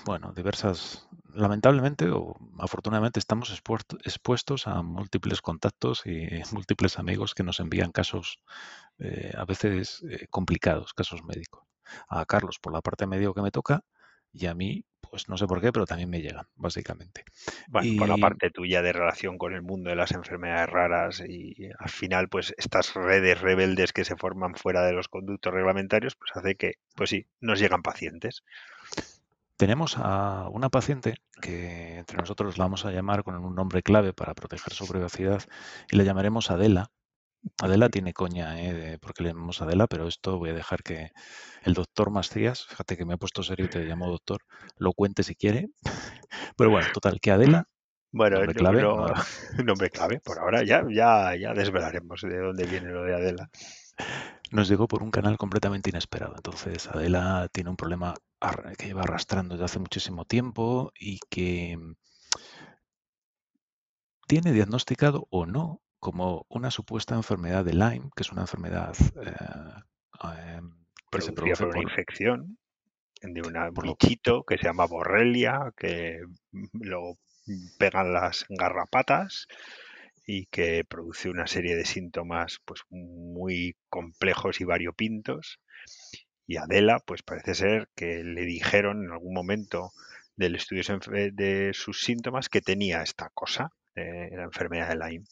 bueno, 0.05 0.33
diversas, 0.33 1.09
lamentablemente 1.33 2.09
o 2.11 2.37
afortunadamente 2.59 3.19
estamos 3.19 3.51
expuesto- 3.51 3.99
expuestos 4.05 4.67
a 4.67 4.83
múltiples 4.83 5.41
contactos 5.43 6.03
y 6.07 6.29
múltiples 6.53 6.99
amigos 6.99 7.35
que 7.35 7.43
nos 7.43 7.61
envían 7.61 7.93
casos 7.93 8.39
eh, 8.99 9.33
a 9.37 9.45
veces 9.45 10.05
eh, 10.09 10.27
complicados, 10.31 10.95
casos 10.95 11.25
médicos. 11.25 11.65
A 12.09 12.25
Carlos 12.27 12.59
por 12.59 12.73
la 12.73 12.83
parte 12.83 13.07
médico 13.07 13.35
que 13.35 13.43
me 13.43 13.51
toca 13.53 13.85
y 14.33 14.47
a 14.47 14.55
mí, 14.55 14.85
pues 15.01 15.29
no 15.29 15.37
sé 15.39 15.47
por 15.47 15.61
qué, 15.61 15.73
pero 15.73 15.87
también 15.87 16.11
me 16.11 16.21
llegan, 16.21 16.47
básicamente. 16.57 17.25
Bueno, 17.69 17.95
por 17.97 18.09
la 18.09 18.17
parte 18.17 18.51
tuya 18.51 18.83
de 18.83 18.93
relación 18.93 19.39
con 19.39 19.55
el 19.55 19.63
mundo 19.63 19.91
de 19.91 19.97
las 19.97 20.13
enfermedades 20.13 20.69
raras 20.69 21.23
y 21.27 21.71
al 21.79 21.89
final, 21.89 22.29
pues 22.29 22.55
estas 22.59 22.95
redes 22.95 23.41
rebeldes 23.41 23.93
que 23.93 24.05
se 24.05 24.17
forman 24.17 24.57
fuera 24.57 24.85
de 24.85 24.93
los 24.93 25.09
conductos 25.09 25.55
reglamentarios, 25.55 26.17
pues 26.17 26.33
hace 26.35 26.57
que, 26.57 26.75
pues 26.97 27.11
sí, 27.11 27.27
nos 27.41 27.61
llegan 27.61 27.83
pacientes. 27.83 28.43
Tenemos 29.57 29.97
a 29.99 30.49
una 30.51 30.69
paciente 30.69 31.17
que 31.41 31.99
entre 31.99 32.19
nosotros 32.19 32.59
la 32.59 32.65
vamos 32.65 32.85
a 32.85 32.91
llamar 32.93 33.23
con 33.25 33.37
un 33.37 33.55
nombre 33.55 33.83
clave 33.83 34.13
para 34.13 34.35
proteger 34.35 34.73
su 34.73 34.87
privacidad 34.87 35.43
y 35.91 35.97
la 35.97 36.05
llamaremos 36.05 36.51
Adela. 36.51 36.91
Adela 37.61 37.89
tiene 37.89 38.13
coña, 38.13 38.61
¿eh? 38.61 38.73
de- 38.75 38.99
porque 38.99 39.23
le 39.23 39.31
llamamos 39.31 39.63
Adela, 39.63 39.87
pero 39.87 40.09
esto 40.09 40.39
voy 40.39 40.51
a 40.51 40.55
dejar 40.55 40.83
que 40.83 41.11
el 41.63 41.75
doctor 41.75 42.11
Macías, 42.11 42.67
fíjate 42.67 42.97
que 42.97 43.05
me 43.05 43.15
ha 43.15 43.19
puesto 43.19 43.43
serio 43.43 43.67
y 43.67 43.69
te 43.69 43.85
llamo 43.85 44.09
doctor, 44.09 44.41
lo 44.79 44.93
cuente 44.93 45.23
si 45.23 45.35
quiere. 45.35 45.69
Pero 46.57 46.71
bueno, 46.71 46.89
total, 46.93 47.21
que 47.21 47.31
Adela, 47.31 47.65
Bueno, 48.13 48.39
nombre 48.39 48.55
no, 48.55 48.61
clave, 48.61 48.83
no- 48.83 49.09
no- 49.09 49.15
nombre 49.65 49.91
clave, 49.91 50.21
por 50.21 50.39
ahora 50.39 50.65
ya, 50.65 50.85
ya, 50.91 51.35
ya 51.37 51.55
desvelaremos 51.55 52.21
de 52.23 52.39
dónde 52.39 52.65
viene 52.67 52.91
lo 52.91 53.03
de 53.05 53.15
Adela. 53.15 53.49
nos 54.51 54.69
llegó 54.69 54.89
por 54.89 55.03
un 55.03 55.11
canal 55.11 55.37
completamente 55.39 55.91
inesperado. 55.91 56.35
Entonces, 56.37 56.89
Adela 56.89 57.49
tiene 57.53 57.71
un 57.71 57.77
problema 57.77 58.15
que 58.77 58.87
lleva 58.87 59.03
arrastrando 59.03 59.55
desde 59.55 59.65
hace 59.65 59.79
muchísimo 59.79 60.25
tiempo 60.25 60.93
y 60.99 61.21
que 61.31 61.77
mm, 61.77 61.95
tiene 64.27 64.53
diagnosticado 64.53 65.27
o 65.31 65.47
no 65.47 65.81
como 65.99 66.47
una 66.49 66.71
supuesta 66.71 67.15
enfermedad 67.15 67.65
de 67.65 67.73
Lyme, 67.73 68.11
que 68.15 68.23
es 68.23 68.33
una 68.33 68.43
enfermedad 68.43 68.95
eh, 69.25 70.61
que 71.11 71.21
se 71.21 71.33
produce 71.33 71.65
por 71.65 71.77
una 71.77 71.83
infección 71.83 72.59
de 73.23 73.43
un 73.43 73.75
bichito 73.83 74.45
que 74.45 74.59
se 74.59 74.65
llama 74.65 74.87
borrelia, 74.87 75.73
que 75.77 76.21
lo 76.73 77.17
pegan 77.79 78.13
las 78.13 78.45
garrapatas 78.49 79.47
y 80.27 80.47
que 80.47 80.85
produce 80.85 81.31
una 81.31 81.47
serie 81.47 81.77
de 81.77 81.85
síntomas 81.85 82.61
pues 82.65 82.83
muy 82.91 83.77
complejos 83.89 84.61
y 84.61 84.65
variopintos. 84.65 85.61
Y 86.47 86.57
Adela, 86.59 87.01
pues 87.05 87.23
parece 87.23 87.55
ser 87.55 87.89
que 87.95 88.23
le 88.25 88.43
dijeron 88.43 89.05
en 89.05 89.13
algún 89.13 89.35
momento 89.35 89.93
del 90.37 90.55
estudio 90.55 90.83
de 91.33 91.71
sus 91.75 92.03
síntomas 92.03 92.49
que 92.49 92.61
tenía 92.61 93.03
esta 93.03 93.31
cosa, 93.31 93.71
eh, 93.95 94.29
la 94.33 94.45
enfermedad 94.45 94.89
de 94.89 94.97
Lyme. 94.97 95.27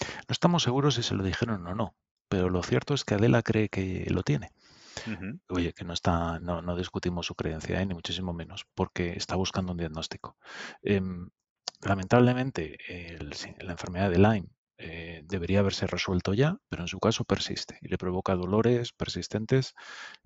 No 0.00 0.32
estamos 0.32 0.62
seguros 0.62 0.94
si 0.96 1.02
se 1.02 1.14
lo 1.14 1.24
dijeron 1.24 1.66
o 1.66 1.74
no, 1.74 1.96
pero 2.28 2.50
lo 2.50 2.62
cierto 2.62 2.94
es 2.94 3.04
que 3.04 3.14
Adela 3.14 3.42
cree 3.42 3.68
que 3.68 4.06
lo 4.10 4.22
tiene. 4.22 4.50
Oye, 5.48 5.72
que 5.72 5.84
no 5.84 5.92
está, 5.92 6.38
no, 6.40 6.62
no 6.62 6.76
discutimos 6.76 7.26
su 7.26 7.34
creencia, 7.34 7.80
¿eh? 7.80 7.86
ni 7.86 7.94
muchísimo 7.94 8.32
menos, 8.32 8.66
porque 8.74 9.12
está 9.16 9.36
buscando 9.36 9.72
un 9.72 9.78
diagnóstico. 9.78 10.36
Em, 10.82 11.28
lamentablemente, 11.82 12.76
el- 12.88 13.30
la 13.60 13.72
enfermedad 13.72 14.10
de 14.10 14.18
Lyme 14.18 14.48
debería 15.26 15.60
haberse 15.60 15.86
resuelto 15.86 16.34
ya, 16.34 16.58
pero 16.68 16.82
en 16.82 16.88
su 16.88 16.98
caso 16.98 17.24
persiste 17.24 17.78
y 17.82 17.88
le 17.88 17.98
provoca 17.98 18.34
dolores 18.34 18.92
persistentes, 18.92 19.74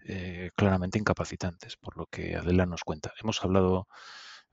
eh, 0.05 0.51
claramente 0.57 0.99
incapacitantes, 0.99 1.77
por 1.77 1.97
lo 1.97 2.07
que 2.07 2.37
Adela 2.37 2.67
nos 2.67 2.85
cuenta. 2.85 3.13
Hemos 3.21 3.43
hablado, 3.45 3.89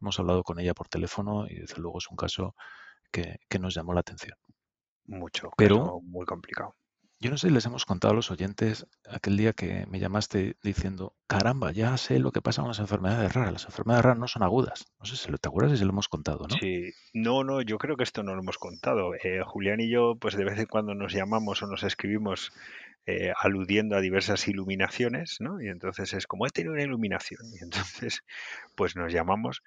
hemos 0.01 0.19
hablado 0.19 0.43
con 0.43 0.59
ella 0.59 0.73
por 0.73 0.87
teléfono 0.87 1.47
y 1.47 1.55
desde 1.55 1.77
luego 1.77 1.99
es 1.99 2.09
un 2.09 2.17
caso 2.17 2.55
que, 3.11 3.39
que 3.49 3.59
nos 3.59 3.73
llamó 3.73 3.93
la 3.93 4.01
atención. 4.01 4.37
Mucho, 5.05 5.51
Pero 5.55 6.01
muy 6.01 6.25
complicado. 6.25 6.75
Yo 7.19 7.31
no 7.31 7.37
sé 7.37 7.47
si 7.47 7.53
les 7.53 7.65
hemos 7.65 7.85
contado 7.85 8.11
a 8.13 8.15
los 8.15 8.29
oyentes 8.31 8.85
aquel 9.09 9.37
día 9.37 9.53
que 9.53 9.85
me 9.87 9.99
llamaste 9.99 10.55
diciendo, 10.61 11.15
caramba, 11.27 11.71
ya 11.71 11.97
sé 11.97 12.19
lo 12.19 12.31
que 12.31 12.41
pasa 12.41 12.61
con 12.61 12.69
las 12.69 12.79
enfermedades 12.79 13.33
raras. 13.33 13.53
Las 13.53 13.65
enfermedades 13.65 14.05
raras 14.05 14.19
no 14.19 14.27
son 14.27 14.43
agudas. 14.43 14.85
No 14.99 15.05
sé 15.05 15.15
si 15.17 15.31
lo- 15.31 15.37
te 15.37 15.47
acuerdas 15.49 15.71
si 15.73 15.79
se 15.79 15.85
lo 15.85 15.91
hemos 15.91 16.09
contado, 16.09 16.47
¿no? 16.47 16.55
Sí, 16.61 16.91
no, 17.13 17.43
no, 17.43 17.61
yo 17.61 17.77
creo 17.77 17.97
que 17.97 18.03
esto 18.03 18.23
no 18.23 18.35
lo 18.35 18.41
hemos 18.41 18.57
contado. 18.57 19.13
Eh, 19.15 19.41
Julián 19.45 19.79
y 19.79 19.89
yo, 19.89 20.15
pues 20.19 20.35
de 20.35 20.45
vez 20.45 20.59
en 20.59 20.65
cuando 20.67 20.93
nos 20.93 21.13
llamamos 21.13 21.61
o 21.63 21.67
nos 21.67 21.83
escribimos 21.83 22.51
eh, 23.05 23.31
aludiendo 23.39 23.95
a 23.95 24.01
diversas 24.01 24.47
iluminaciones, 24.47 25.37
¿no? 25.39 25.61
Y 25.61 25.69
entonces 25.69 26.13
es 26.13 26.27
como 26.27 26.45
he 26.45 26.49
tenido 26.51 26.73
una 26.73 26.83
iluminación. 26.83 27.41
Y 27.59 27.63
entonces, 27.63 28.21
pues 28.75 28.95
nos 28.95 29.11
llamamos 29.11 29.63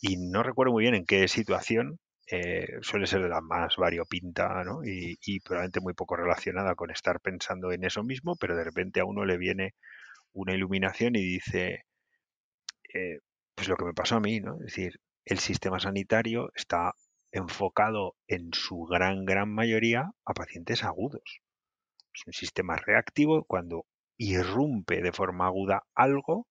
y 0.00 0.16
no 0.16 0.42
recuerdo 0.42 0.72
muy 0.72 0.82
bien 0.82 0.94
en 0.94 1.06
qué 1.06 1.28
situación. 1.28 1.98
Eh, 2.30 2.78
suele 2.82 3.06
ser 3.06 3.22
la 3.22 3.40
más 3.40 3.76
variopinta, 3.76 4.62
¿no? 4.64 4.84
Y, 4.84 5.18
y 5.24 5.40
probablemente 5.40 5.80
muy 5.80 5.94
poco 5.94 6.16
relacionada 6.16 6.74
con 6.74 6.90
estar 6.90 7.20
pensando 7.20 7.72
en 7.72 7.84
eso 7.84 8.02
mismo, 8.04 8.36
pero 8.36 8.56
de 8.56 8.64
repente 8.64 9.00
a 9.00 9.04
uno 9.04 9.24
le 9.24 9.38
viene 9.38 9.74
una 10.32 10.54
iluminación 10.54 11.16
y 11.16 11.22
dice, 11.22 11.84
eh, 12.94 13.20
pues 13.54 13.68
lo 13.68 13.76
que 13.76 13.84
me 13.84 13.94
pasó 13.94 14.16
a 14.16 14.20
mí, 14.20 14.40
¿no? 14.40 14.54
Es 14.54 14.66
decir, 14.66 15.00
el 15.24 15.38
sistema 15.38 15.80
sanitario 15.80 16.52
está 16.54 16.94
enfocado 17.32 18.16
en 18.26 18.52
su 18.52 18.84
gran, 18.84 19.24
gran 19.24 19.52
mayoría 19.52 20.10
a 20.24 20.34
pacientes 20.34 20.84
agudos. 20.84 21.40
Es 22.14 22.26
un 22.26 22.32
sistema 22.32 22.76
reactivo. 22.76 23.44
Cuando 23.44 23.86
irrumpe 24.16 25.02
de 25.02 25.12
forma 25.12 25.46
aguda 25.46 25.84
algo, 25.94 26.46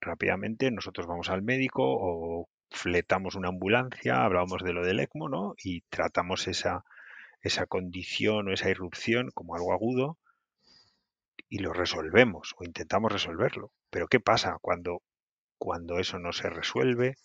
rápidamente 0.00 0.70
nosotros 0.70 1.06
vamos 1.06 1.30
al 1.30 1.42
médico 1.42 1.82
o 1.84 2.48
fletamos 2.70 3.34
una 3.34 3.48
ambulancia, 3.48 4.24
hablábamos 4.24 4.62
de 4.62 4.72
lo 4.72 4.84
del 4.84 5.00
ECMO, 5.00 5.28
¿no? 5.28 5.54
Y 5.62 5.82
tratamos 5.82 6.48
esa, 6.48 6.84
esa 7.40 7.66
condición 7.66 8.48
o 8.48 8.52
esa 8.52 8.70
irrupción 8.70 9.30
como 9.34 9.54
algo 9.54 9.72
agudo 9.72 10.18
y 11.48 11.58
lo 11.58 11.72
resolvemos 11.72 12.54
o 12.58 12.64
intentamos 12.64 13.12
resolverlo. 13.12 13.72
Pero 13.90 14.08
¿qué 14.08 14.20
pasa 14.20 14.58
cuando 14.60 15.02
cuando 15.58 15.98
eso 15.98 16.18
no 16.18 16.32
se 16.32 16.50
resuelve 16.50 17.16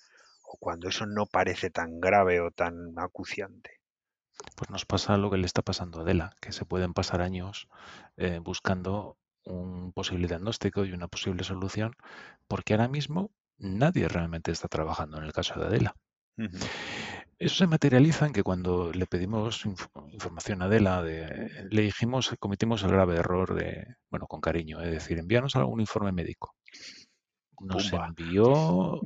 o 0.44 0.58
cuando 0.58 0.90
eso 0.90 1.06
no 1.06 1.26
parece 1.26 1.70
tan 1.70 2.00
grave 2.00 2.40
o 2.42 2.52
tan 2.52 2.98
acuciante? 2.98 3.80
Pues 4.56 4.70
nos 4.70 4.86
pasa 4.86 5.18
lo 5.18 5.30
que 5.30 5.38
le 5.38 5.46
está 5.46 5.62
pasando 5.62 6.00
a 6.00 6.02
Adela, 6.04 6.36
que 6.42 6.52
se 6.52 6.66
pueden 6.66 6.94
pasar 6.94 7.22
años 7.22 7.68
eh, 8.18 8.40
buscando 8.42 9.18
un 9.44 9.92
posible 9.92 10.28
diagnóstico 10.28 10.86
y 10.86 10.94
una 10.94 11.08
posible 11.08 11.44
solución, 11.44 11.96
porque 12.48 12.74
ahora 12.74 12.88
mismo 12.88 13.32
nadie 13.62 14.08
realmente 14.08 14.52
está 14.52 14.68
trabajando 14.68 15.18
en 15.18 15.24
el 15.24 15.34
caso 15.34 15.60
de 15.60 15.68
Adela. 15.68 15.96
Eso 17.38 17.56
se 17.56 17.68
materializa 17.68 18.28
en 18.28 18.34
que 18.34 18.44
cuando 18.44 18.92
le 18.92 19.06
pedimos 19.06 19.66
información 20.12 20.62
a 20.62 20.66
Adela, 20.66 21.02
le 21.02 21.82
dijimos, 21.82 22.36
cometimos 22.40 22.84
el 22.84 22.92
grave 22.92 23.16
error 23.18 23.56
de, 23.56 23.96
bueno, 24.10 24.28
con 24.28 24.42
cariño, 24.42 24.82
es 24.82 24.92
decir, 24.92 25.18
envíanos 25.18 25.56
algún 25.56 25.82
informe 25.82 26.12
médico. 26.12 26.56
Nos 27.60 27.92
envió, 27.94 29.02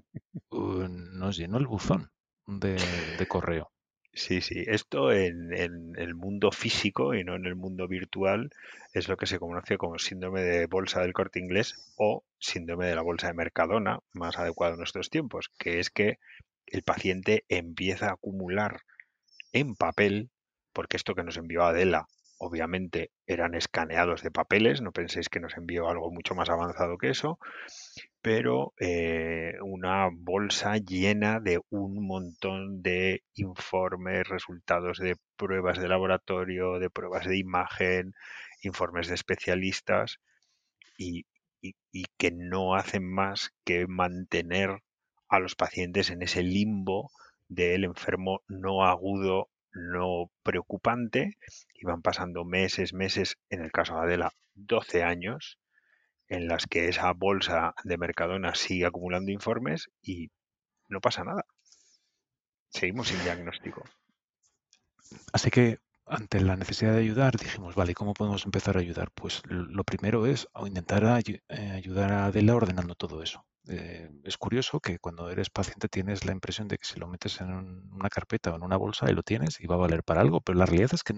nos 0.51 1.37
llenó 1.37 1.57
el 1.57 1.67
buzón 1.67 2.09
de, 2.45 3.25
correo. 3.27 3.71
Sí, 4.15 4.39
sí. 4.39 4.63
Esto 4.65 5.11
en, 5.11 5.51
el 5.53 6.15
mundo 6.15 6.49
físico 6.51 7.13
y 7.13 7.25
no 7.25 7.35
en 7.35 7.45
el 7.45 7.55
mundo 7.55 7.85
virtual 7.85 8.49
es 8.93 9.09
lo 9.09 9.17
que 9.17 9.25
se 9.25 9.39
conoce 9.39 9.77
como 9.77 9.99
síndrome 9.99 10.41
de 10.41 10.67
bolsa 10.67 11.01
del 11.01 11.11
corte 11.11 11.39
inglés 11.39 11.93
o 11.97 12.23
síndrome 12.39 12.87
de 12.87 12.95
la 12.95 13.01
bolsa 13.01 13.27
de 13.27 13.33
Mercadona, 13.33 13.99
más 14.13 14.37
adecuado 14.37 14.73
en 14.73 14.79
nuestros 14.79 15.09
tiempos, 15.09 15.51
que 15.59 15.79
es 15.79 15.89
que 15.89 16.19
el 16.65 16.83
paciente 16.83 17.43
empieza 17.49 18.07
a 18.07 18.13
acumular 18.13 18.79
en 19.51 19.75
papel, 19.75 20.29
porque 20.71 20.95
esto 20.95 21.13
que 21.13 21.23
nos 21.23 21.35
envió 21.35 21.63
Adela, 21.63 22.07
obviamente 22.37 23.11
eran 23.25 23.55
escaneados 23.55 24.21
de 24.21 24.31
papeles, 24.31 24.81
no 24.81 24.91
penséis 24.91 25.29
que 25.29 25.39
nos 25.39 25.55
envió 25.57 25.89
algo 25.89 26.11
mucho 26.11 26.35
más 26.35 26.49
avanzado 26.49 26.97
que 26.97 27.09
eso, 27.09 27.39
pero 28.21 28.73
eh, 28.79 29.53
una 29.61 30.09
bolsa 30.11 30.77
llena 30.77 31.39
de 31.39 31.61
un 31.69 32.05
montón 32.05 32.81
de 32.81 33.23
informes, 33.35 34.27
resultados 34.27 34.99
de 34.99 35.15
pruebas 35.37 35.79
de 35.79 35.87
laboratorio, 35.87 36.79
de 36.79 36.89
pruebas 36.89 37.25
de 37.25 37.37
imagen, 37.37 38.13
informes 38.61 39.07
de 39.07 39.15
especialistas 39.15 40.19
y, 40.97 41.25
y 41.61 42.05
que 42.17 42.31
no 42.31 42.75
hacen 42.75 43.09
más 43.09 43.51
que 43.63 43.87
mantener 43.87 44.81
a 45.29 45.39
los 45.39 45.55
pacientes 45.55 46.09
en 46.09 46.21
ese 46.21 46.43
limbo 46.43 47.11
del 47.47 47.83
enfermo 47.83 48.41
no 48.47 48.85
agudo, 48.85 49.49
no 49.75 50.31
preocupante, 50.43 51.37
y 51.73 51.85
van 51.85 52.01
pasando 52.01 52.45
meses, 52.45 52.93
meses, 52.93 53.37
en 53.49 53.61
el 53.61 53.71
caso 53.71 53.95
de 53.95 54.01
Adela, 54.01 54.31
12 54.55 55.03
años, 55.03 55.59
en 56.27 56.47
las 56.47 56.65
que 56.65 56.87
esa 56.87 57.11
bolsa 57.13 57.75
de 57.83 57.97
Mercadona 57.97 58.55
sigue 58.55 58.85
acumulando 58.85 59.31
informes 59.31 59.89
y 60.01 60.31
no 60.89 61.01
pasa 61.01 61.23
nada. 61.23 61.45
Seguimos 62.69 63.09
sin 63.09 63.21
diagnóstico. 63.23 63.83
Así 65.31 65.51
que 65.51 65.79
ante 66.05 66.39
la 66.41 66.55
necesidad 66.55 66.93
de 66.93 66.99
ayudar, 66.99 67.37
dijimos, 67.37 67.75
vale, 67.75 67.93
¿cómo 67.93 68.13
podemos 68.13 68.45
empezar 68.45 68.77
a 68.77 68.79
ayudar? 68.79 69.11
Pues 69.13 69.41
lo 69.47 69.83
primero 69.83 70.25
es 70.25 70.47
intentar 70.65 71.03
eh, 71.25 71.71
ayudar 71.71 72.11
a 72.11 72.25
Adela 72.25 72.55
ordenando 72.55 72.95
todo 72.95 73.23
eso. 73.23 73.45
Eh, 73.67 74.09
es 74.23 74.37
curioso 74.37 74.79
que 74.79 74.99
cuando 74.99 75.29
eres 75.29 75.49
paciente 75.49 75.87
tienes 75.87 76.25
la 76.25 76.31
impresión 76.31 76.67
de 76.67 76.77
que 76.77 76.85
si 76.85 76.99
lo 76.99 77.07
metes 77.07 77.41
en 77.41 77.51
una 77.91 78.09
carpeta 78.09 78.51
o 78.51 78.55
en 78.55 78.63
una 78.63 78.77
bolsa 78.77 79.09
y 79.09 79.13
lo 79.13 79.23
tienes 79.23 79.59
y 79.59 79.67
va 79.67 79.75
a 79.75 79.79
valer 79.79 80.03
para 80.03 80.21
algo, 80.21 80.41
pero 80.41 80.57
la 80.57 80.65
realidad 80.65 80.91
es 80.93 81.03
que 81.03 81.15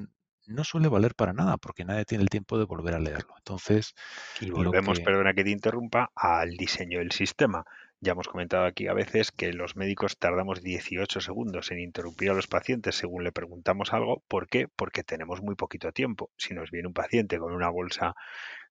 no 0.48 0.64
suele 0.64 0.88
valer 0.88 1.14
para 1.14 1.34
nada 1.34 1.58
porque 1.58 1.84
nadie 1.84 2.06
tiene 2.06 2.24
el 2.24 2.30
tiempo 2.30 2.58
de 2.58 2.66
volver 2.66 2.96
a 2.96 3.00
leerlo. 3.00 3.34
Entonces, 3.38 3.94
y 4.40 4.50
volvemos, 4.50 5.02
perdona 5.02 5.34
que 5.34 5.44
te 5.44 5.50
interrumpa, 5.50 6.12
al 6.16 6.52
diseño 6.52 7.00
del 7.00 7.12
sistema. 7.12 7.66
Ya 8.00 8.14
hemos 8.14 8.28
comentado 8.28 8.66
aquí 8.66 8.88
a 8.88 8.94
veces 8.94 9.32
que 9.32 9.52
los 9.52 9.76
médicos 9.76 10.18
tardamos 10.18 10.62
18 10.62 11.20
segundos 11.20 11.72
en 11.72 11.80
interrumpir 11.80 12.30
a 12.30 12.34
los 12.34 12.48
pacientes 12.48 12.96
según 12.96 13.24
le 13.24 13.32
preguntamos 13.32 13.92
algo. 13.92 14.24
¿Por 14.28 14.48
qué? 14.48 14.68
Porque 14.68 15.04
tenemos 15.04 15.42
muy 15.42 15.56
poquito 15.56 15.92
tiempo. 15.92 16.30
Si 16.38 16.54
nos 16.54 16.72
viene 16.72 16.88
un 16.88 16.94
paciente 16.94 17.40
con 17.40 17.54
una 17.54 17.70
bolsa 17.70 18.16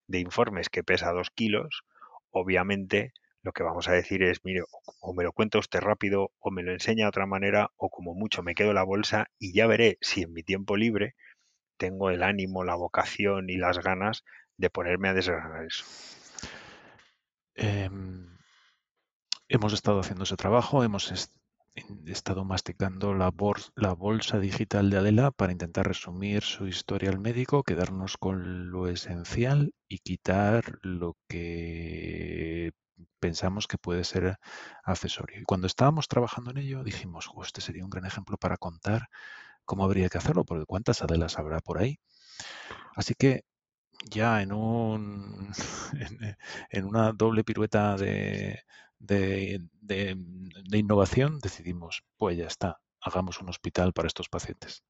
de 0.07 0.21
informes 0.21 0.71
que 0.71 0.85
pesa 0.85 1.13
2 1.13 1.31
kilos, 1.31 1.83
obviamente 2.31 3.13
lo 3.47 3.53
que 3.53 3.63
vamos 3.63 3.89
a 3.89 3.93
decir 3.93 4.25
es, 4.25 4.45
mire, 4.45 4.65
o 5.01 5.15
me 5.15 5.23
lo 5.23 5.33
cuenta 5.33 5.61
usted 5.61 5.79
rápido, 5.79 6.33
o 6.41 6.51
me 6.51 6.65
lo 6.65 6.73
enseña 6.73 7.05
de 7.05 7.11
otra 7.11 7.27
manera, 7.27 7.71
o 7.77 7.91
como 7.91 8.13
mucho 8.13 8.43
me 8.43 8.57
quedo 8.57 8.73
la 8.73 8.83
bolsa 8.83 9.29
y 9.39 9.53
ya 9.55 9.69
veré 9.69 9.99
si 10.01 10.23
en 10.23 10.33
mi 10.33 10.43
tiempo 10.43 10.77
libre 10.77 11.15
tengo 11.77 12.11
el 12.11 12.25
ánimo, 12.25 12.65
la 12.65 12.75
vocación 12.75 13.49
y 13.49 13.57
las 13.57 13.79
ganas 13.79 14.25
de 14.57 14.69
ponerme 14.69 15.11
a 15.11 15.15
desgranar 15.15 15.65
eso. 15.65 15.85
Em, 17.55 18.37
hemos 19.49 19.73
estado 19.73 20.01
haciendo 20.01 20.25
ese 20.25 20.37
trabajo, 20.37 20.83
hemos 20.83 21.31
estado 22.07 22.45
masticando 22.45 23.15
la, 23.15 23.33
la, 23.77 23.93
bolsa 23.93 24.41
digital 24.41 24.91
de 24.91 24.97
Adela 24.97 25.31
para 25.31 25.53
intentar 25.53 25.87
resumir 25.87 26.43
su 26.43 26.67
historial 26.67 27.21
médico, 27.21 27.63
quedarnos 27.63 28.17
con 28.17 28.73
lo 28.73 28.89
esencial 28.89 29.73
y 29.87 29.99
quitar 29.99 30.81
lo 30.83 31.17
que 31.29 32.73
pensamos 33.21 33.67
que 33.67 33.79
puede 33.79 34.05
ser 34.05 34.39
accesorio. 34.85 35.41
Y 35.41 35.45
cuando 35.45 35.67
estábamos 35.67 36.09
trabajando 36.09 36.51
en 36.51 36.59
ello, 36.59 36.85
dijimos, 36.85 37.31
este 37.43 37.61
sería 37.61 37.85
un 37.85 37.91
gran 37.91 38.07
ejemplo 38.07 38.37
para 38.37 38.57
contar 38.57 39.09
cómo 39.65 39.85
habría 39.85 40.09
que 40.09 40.19
hacerlo, 40.19 40.45
porque 40.45 40.67
cuántas 40.67 41.03
Adelas 41.03 41.39
habrá 41.39 41.61
por 41.61 41.79
ahí. 41.79 41.99
Así 42.95 43.15
que 43.15 43.45
ya 44.05 44.43
en, 44.43 44.53
un, 44.53 45.53
en, 46.71 46.85
una 46.85 47.13
doble 47.13 47.45
pirueta 47.45 47.97
de, 47.97 48.63
de, 48.99 49.61
de, 49.81 50.79
innovación 50.79 51.39
decidimos, 51.41 52.05
pues 52.17 52.37
ya 52.37 52.47
está, 52.47 52.81
hagamos 53.01 53.41
un 53.41 53.49
hospital 53.49 53.93
para 53.93 54.09
estos 54.09 54.29
pacientes. 54.29 54.83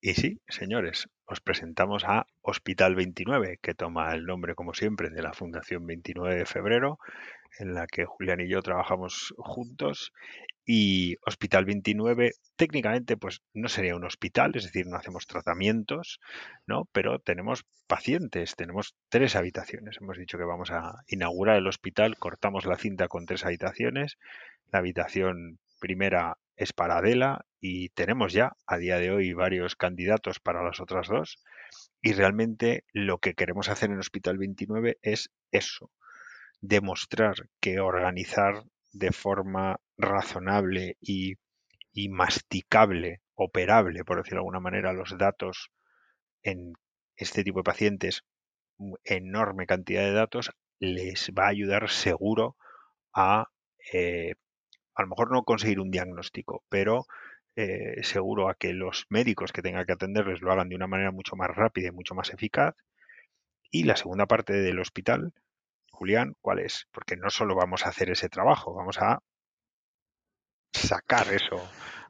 Y 0.00 0.14
sí, 0.14 0.40
señores, 0.48 1.08
os 1.26 1.40
presentamos 1.40 2.04
a 2.04 2.26
Hospital 2.42 2.94
29, 2.94 3.58
que 3.60 3.74
toma 3.74 4.14
el 4.14 4.26
nombre, 4.26 4.54
como 4.54 4.72
siempre, 4.72 5.10
de 5.10 5.22
la 5.22 5.32
Fundación 5.32 5.86
29 5.86 6.36
de 6.36 6.46
Febrero, 6.46 7.00
en 7.58 7.74
la 7.74 7.88
que 7.88 8.04
Julián 8.04 8.40
y 8.40 8.48
yo 8.48 8.62
trabajamos 8.62 9.34
juntos. 9.38 10.12
Y 10.64 11.16
Hospital 11.26 11.64
29, 11.64 12.30
técnicamente, 12.54 13.16
pues 13.16 13.42
no 13.54 13.68
sería 13.68 13.96
un 13.96 14.04
hospital, 14.04 14.52
es 14.54 14.64
decir, 14.64 14.86
no 14.86 14.96
hacemos 14.96 15.26
tratamientos, 15.26 16.20
¿no? 16.64 16.88
Pero 16.92 17.18
tenemos 17.18 17.64
pacientes, 17.88 18.54
tenemos 18.54 18.94
tres 19.08 19.34
habitaciones. 19.34 19.96
Hemos 20.00 20.16
dicho 20.16 20.38
que 20.38 20.44
vamos 20.44 20.70
a 20.70 21.02
inaugurar 21.08 21.56
el 21.56 21.66
hospital, 21.66 22.16
cortamos 22.18 22.66
la 22.66 22.76
cinta 22.76 23.08
con 23.08 23.26
tres 23.26 23.44
habitaciones. 23.44 24.16
La 24.70 24.78
habitación 24.78 25.58
primera 25.80 26.36
es 26.58 26.72
para 26.72 26.98
Adela 26.98 27.46
y 27.60 27.90
tenemos 27.90 28.32
ya 28.32 28.56
a 28.66 28.78
día 28.78 28.98
de 28.98 29.12
hoy 29.12 29.32
varios 29.32 29.76
candidatos 29.76 30.40
para 30.40 30.62
las 30.62 30.80
otras 30.80 31.06
dos. 31.06 31.42
Y 32.02 32.12
realmente 32.12 32.84
lo 32.92 33.18
que 33.18 33.34
queremos 33.34 33.68
hacer 33.68 33.90
en 33.90 33.98
Hospital 33.98 34.38
29 34.38 34.98
es 35.02 35.30
eso, 35.52 35.92
demostrar 36.60 37.48
que 37.60 37.78
organizar 37.78 38.64
de 38.92 39.12
forma 39.12 39.80
razonable 39.96 40.96
y, 41.00 41.34
y 41.92 42.08
masticable, 42.08 43.20
operable, 43.34 44.04
por 44.04 44.18
decirlo 44.18 44.38
de 44.38 44.40
alguna 44.40 44.60
manera, 44.60 44.92
los 44.92 45.16
datos 45.16 45.70
en 46.42 46.72
este 47.16 47.44
tipo 47.44 47.60
de 47.60 47.64
pacientes, 47.64 48.24
enorme 49.04 49.66
cantidad 49.66 50.02
de 50.02 50.12
datos, 50.12 50.50
les 50.80 51.30
va 51.30 51.46
a 51.46 51.50
ayudar 51.50 51.88
seguro 51.88 52.56
a 53.14 53.46
eh, 53.92 54.34
a 54.98 55.02
lo 55.02 55.08
mejor 55.08 55.30
no 55.30 55.44
conseguir 55.44 55.80
un 55.80 55.90
diagnóstico, 55.90 56.64
pero 56.68 57.06
eh, 57.54 58.02
seguro 58.02 58.48
a 58.48 58.54
que 58.54 58.72
los 58.72 59.06
médicos 59.08 59.52
que 59.52 59.62
tengan 59.62 59.86
que 59.86 59.92
atenderles 59.92 60.42
lo 60.42 60.52
hagan 60.52 60.68
de 60.68 60.76
una 60.76 60.88
manera 60.88 61.12
mucho 61.12 61.36
más 61.36 61.48
rápida 61.54 61.88
y 61.88 61.92
mucho 61.92 62.14
más 62.14 62.30
eficaz. 62.30 62.74
Y 63.70 63.84
la 63.84 63.96
segunda 63.96 64.26
parte 64.26 64.54
del 64.54 64.80
hospital, 64.80 65.32
Julián, 65.90 66.34
¿cuál 66.40 66.58
es? 66.58 66.88
Porque 66.90 67.16
no 67.16 67.30
solo 67.30 67.54
vamos 67.54 67.86
a 67.86 67.90
hacer 67.90 68.10
ese 68.10 68.28
trabajo, 68.28 68.74
vamos 68.74 68.98
a 68.98 69.20
sacar 70.72 71.32
eso 71.32 71.62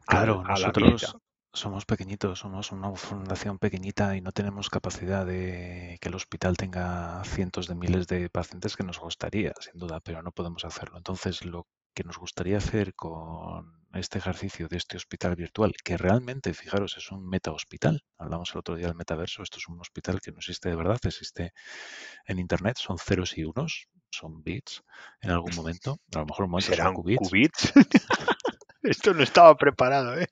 claro, 0.07 0.43
a, 0.47 0.49
nosotros, 0.49 1.17
somos 1.53 1.85
pequeñitos, 1.85 2.39
somos 2.39 2.73
una 2.73 2.95
fundación 2.95 3.59
pequeñita 3.59 4.17
y 4.17 4.23
no 4.23 4.33
tenemos 4.33 4.71
capacidad 4.71 5.27
de 5.27 5.99
que 6.01 6.09
el 6.09 6.15
hospital 6.15 6.57
tenga 6.57 7.23
cientos 7.25 7.67
de 7.67 7.75
miles 7.75 8.07
de 8.07 8.31
pacientes 8.31 8.77
que 8.77 8.85
nos 8.85 8.99
gustaría, 8.99 9.53
sin 9.61 9.79
duda, 9.79 10.01
pero 10.01 10.23
no 10.23 10.33
podemos 10.33 10.65
hacerlo. 10.65 10.97
Entonces, 10.97 11.45
lo 11.45 11.67
que 11.99 12.05
nos 12.05 12.19
gustaría 12.19 12.59
hacer 12.59 12.95
con 12.95 13.73
este 13.93 14.19
ejercicio 14.19 14.69
de 14.69 14.77
este 14.77 14.97
hospital 14.97 15.35
virtual, 15.35 15.75
que 15.83 15.97
realmente, 15.97 16.55
fijaros, 16.55 16.97
es 16.97 17.11
un 17.11 17.29
meta 17.29 17.51
hospital. 17.51 18.05
Hablamos 18.19 18.53
el 18.53 18.59
otro 18.61 18.77
día 18.77 18.87
del 18.87 18.95
metaverso, 18.95 19.43
esto 19.43 19.59
es 19.59 19.67
un 19.67 19.81
hospital 19.81 20.21
que 20.21 20.31
no 20.31 20.39
existe 20.39 20.69
de 20.69 20.77
verdad, 20.77 21.01
existe 21.03 21.53
en 22.25 22.39
Internet, 22.39 22.77
son 22.79 22.99
ceros 22.99 23.37
y 23.37 23.43
unos, 23.43 23.89
son 24.11 24.45
bits 24.45 24.85
en 25.21 25.33
algún 25.33 25.53
momento, 25.57 25.99
a 26.15 26.21
lo 26.21 26.27
mejor 26.27 26.45
un 26.45 26.53
momento 26.53 26.71
¿Serán 26.71 26.95
qubits. 26.95 27.73
esto 28.83 29.13
no 29.13 29.25
estaba 29.25 29.57
preparado, 29.57 30.21
¿eh? 30.21 30.29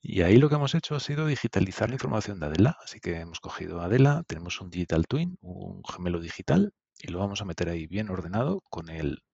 Y 0.00 0.22
ahí 0.22 0.36
lo 0.36 0.48
que 0.48 0.54
hemos 0.54 0.76
hecho 0.76 0.94
ha 0.94 1.00
sido 1.00 1.26
digitalizar 1.26 1.88
la 1.88 1.96
información 1.96 2.38
de 2.38 2.46
Adela. 2.46 2.76
Así 2.84 3.00
que 3.00 3.16
hemos 3.16 3.40
cogido 3.40 3.80
Adela, 3.80 4.22
tenemos 4.28 4.60
un 4.60 4.70
digital 4.70 5.08
twin, 5.08 5.36
un 5.40 5.82
gemelo 5.82 6.20
digital, 6.20 6.72
y 7.00 7.08
lo 7.08 7.18
vamos 7.18 7.42
a 7.42 7.44
meter 7.44 7.70
ahí 7.70 7.88
bien 7.88 8.08
ordenado 8.08 8.60
con 8.70 8.88
el 8.88 9.24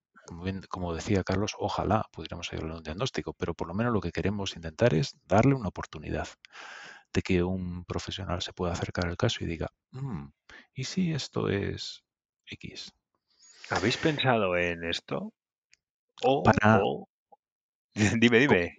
como, 0.68 0.94
decía 0.94 1.24
Carlos, 1.24 1.54
ojalá 1.58 2.06
pudiéramos 2.12 2.52
ayudarle 2.52 2.74
a 2.74 2.78
un 2.78 2.82
diagnóstico, 2.82 3.34
pero 3.34 3.54
por 3.54 3.68
lo 3.68 3.74
menos 3.74 3.92
lo 3.92 4.00
que 4.00 4.12
queremos 4.12 4.56
intentar 4.56 4.94
es 4.94 5.16
darle 5.26 5.54
una 5.54 5.68
oportunidad 5.68 6.28
de 7.12 7.22
que 7.22 7.42
un 7.42 7.84
profesional 7.84 8.40
se 8.42 8.52
pueda 8.52 8.72
acercar 8.72 9.06
al 9.06 9.16
caso 9.16 9.44
y 9.44 9.46
diga, 9.46 9.68
mm, 9.90 10.26
¿y 10.74 10.84
si 10.84 11.12
esto 11.12 11.48
es 11.48 12.04
X? 12.46 12.92
¿Habéis 13.70 13.96
pensado 13.96 14.56
en 14.56 14.84
esto? 14.84 15.32
O, 16.22 16.42
Para, 16.42 16.80
dime, 18.20 18.38
dime. 18.38 18.76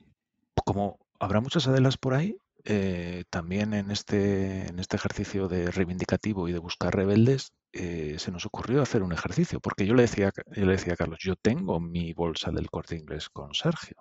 Como 0.66 1.00
habrá 1.20 1.42
muchas 1.42 1.68
adelas 1.68 1.98
por 1.98 2.14
ahí, 2.14 2.38
eh, 2.66 3.26
también 3.30 3.74
en 3.74 3.92
este, 3.92 4.68
en 4.68 4.80
este 4.80 4.96
ejercicio 4.96 5.48
de 5.48 5.70
reivindicativo 5.70 6.48
y 6.48 6.54
de 6.54 6.60
buscar 6.60 6.96
rebeldes, 6.96 7.52
eh, 7.74 8.18
se 8.20 8.32
nos 8.32 8.46
ocurrió 8.46 8.82
hacer 8.82 9.02
un 9.02 9.14
ejercicio, 9.14 9.60
porque 9.60 9.86
yo 9.86 9.96
le 9.96 10.04
decía, 10.04 10.32
yo 10.52 10.66
le 10.66 10.74
decía 10.74 10.94
a 10.94 10.96
Carlos, 10.96 11.20
yo 11.22 11.36
tengo 11.36 11.80
mi 11.80 12.14
bolsa 12.14 12.52
del 12.52 12.70
corte 12.70 12.96
inglés 12.96 13.30
con 13.30 13.54
Sergio. 13.54 13.98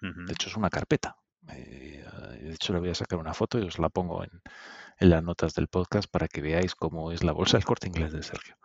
De 0.00 0.32
hecho, 0.34 0.50
es 0.50 0.56
una 0.56 0.68
carpeta. 0.68 1.16
Eh, 1.48 2.04
de 2.42 2.52
hecho, 2.52 2.74
le 2.74 2.80
voy 2.80 2.90
a 2.90 2.94
sacar 2.94 3.18
una 3.18 3.32
foto 3.32 3.58
y 3.58 3.62
os 3.62 3.78
la 3.78 3.88
pongo 3.88 4.22
en, 4.22 4.42
en 4.98 5.10
las 5.10 5.22
notas 5.22 5.54
del 5.54 5.68
podcast 5.68 6.10
para 6.10 6.28
que 6.28 6.42
veáis 6.42 6.74
cómo 6.74 7.10
es 7.10 7.24
la 7.24 7.32
bolsa 7.32 7.56
del 7.56 7.64
corte 7.64 7.86
inglés 7.86 8.12
de 8.12 8.22
Sergio. 8.22 8.56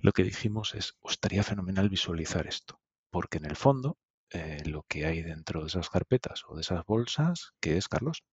Lo 0.00 0.10
que 0.12 0.24
dijimos 0.24 0.74
es, 0.74 0.94
os 1.00 1.12
estaría 1.12 1.44
fenomenal 1.44 1.88
visualizar 1.88 2.48
esto, 2.48 2.80
porque 3.10 3.38
en 3.38 3.44
el 3.44 3.54
fondo 3.54 3.98
eh, 4.30 4.62
lo 4.64 4.82
que 4.82 5.06
hay 5.06 5.22
dentro 5.22 5.60
de 5.60 5.68
esas 5.68 5.90
carpetas 5.90 6.44
o 6.48 6.54
de 6.54 6.62
esas 6.62 6.84
bolsas, 6.84 7.52
¿qué 7.60 7.76
es, 7.76 7.88
Carlos? 7.88 8.24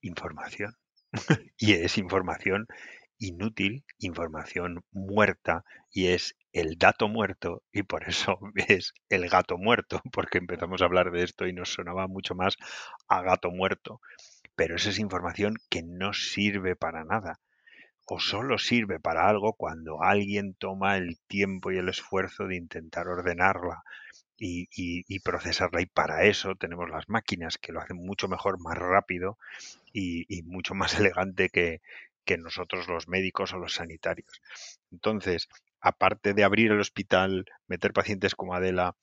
Información. 0.00 0.74
y 1.58 1.72
es 1.72 1.98
información 1.98 2.66
inútil, 3.20 3.84
información 4.00 4.82
muerta, 4.90 5.64
y 5.92 6.08
es 6.08 6.34
el 6.52 6.78
dato 6.78 7.06
muerto, 7.08 7.62
y 7.72 7.84
por 7.84 8.08
eso 8.08 8.38
es 8.56 8.92
el 9.08 9.28
gato 9.28 9.56
muerto, 9.58 10.02
porque 10.12 10.38
empezamos 10.38 10.82
a 10.82 10.86
hablar 10.86 11.12
de 11.12 11.22
esto 11.22 11.46
y 11.46 11.52
nos 11.52 11.72
sonaba 11.72 12.08
mucho 12.08 12.34
más 12.34 12.56
a 13.06 13.22
gato 13.22 13.52
muerto. 13.52 14.00
Pero 14.56 14.76
esa 14.76 14.90
es 14.90 14.98
información 14.98 15.54
que 15.68 15.82
no 15.82 16.12
sirve 16.12 16.74
para 16.74 17.04
nada 17.04 17.38
o 18.06 18.18
solo 18.18 18.58
sirve 18.58 18.98
para 18.98 19.28
algo 19.28 19.52
cuando 19.52 20.02
alguien 20.02 20.54
toma 20.54 20.96
el 20.96 21.20
tiempo 21.28 21.70
y 21.70 21.78
el 21.78 21.88
esfuerzo 21.88 22.46
de 22.48 22.56
intentar 22.56 23.06
ordenarla, 23.06 23.84
y, 24.40 25.20
procesarla. 25.20 25.82
Y 25.82 25.86
para 25.86 26.24
eso 26.24 26.54
tenemos 26.54 26.88
las 26.90 27.08
máquinas 27.08 27.58
que 27.58 27.72
lo 27.72 27.80
hacen 27.80 27.98
mucho 27.98 28.28
mejor, 28.28 28.58
más 28.58 28.76
rápido 28.78 29.38
y, 29.92 30.42
mucho 30.44 30.74
más 30.74 30.94
elegante 31.00 31.48
que, 31.50 31.80
que 32.24 32.38
nosotros 32.38 32.88
los 32.88 33.08
médicos 33.08 33.52
o 33.52 33.58
los 33.58 33.74
sanitarios. 33.74 34.40
Entonces, 34.90 35.48
aparte 35.80 36.34
de 36.34 36.44
abrir 36.44 36.70
el 36.70 36.80
hospital, 36.80 37.46
meter 37.66 37.92
pacientes 37.92 38.34
como 38.34 38.54
Adela, 38.54 38.96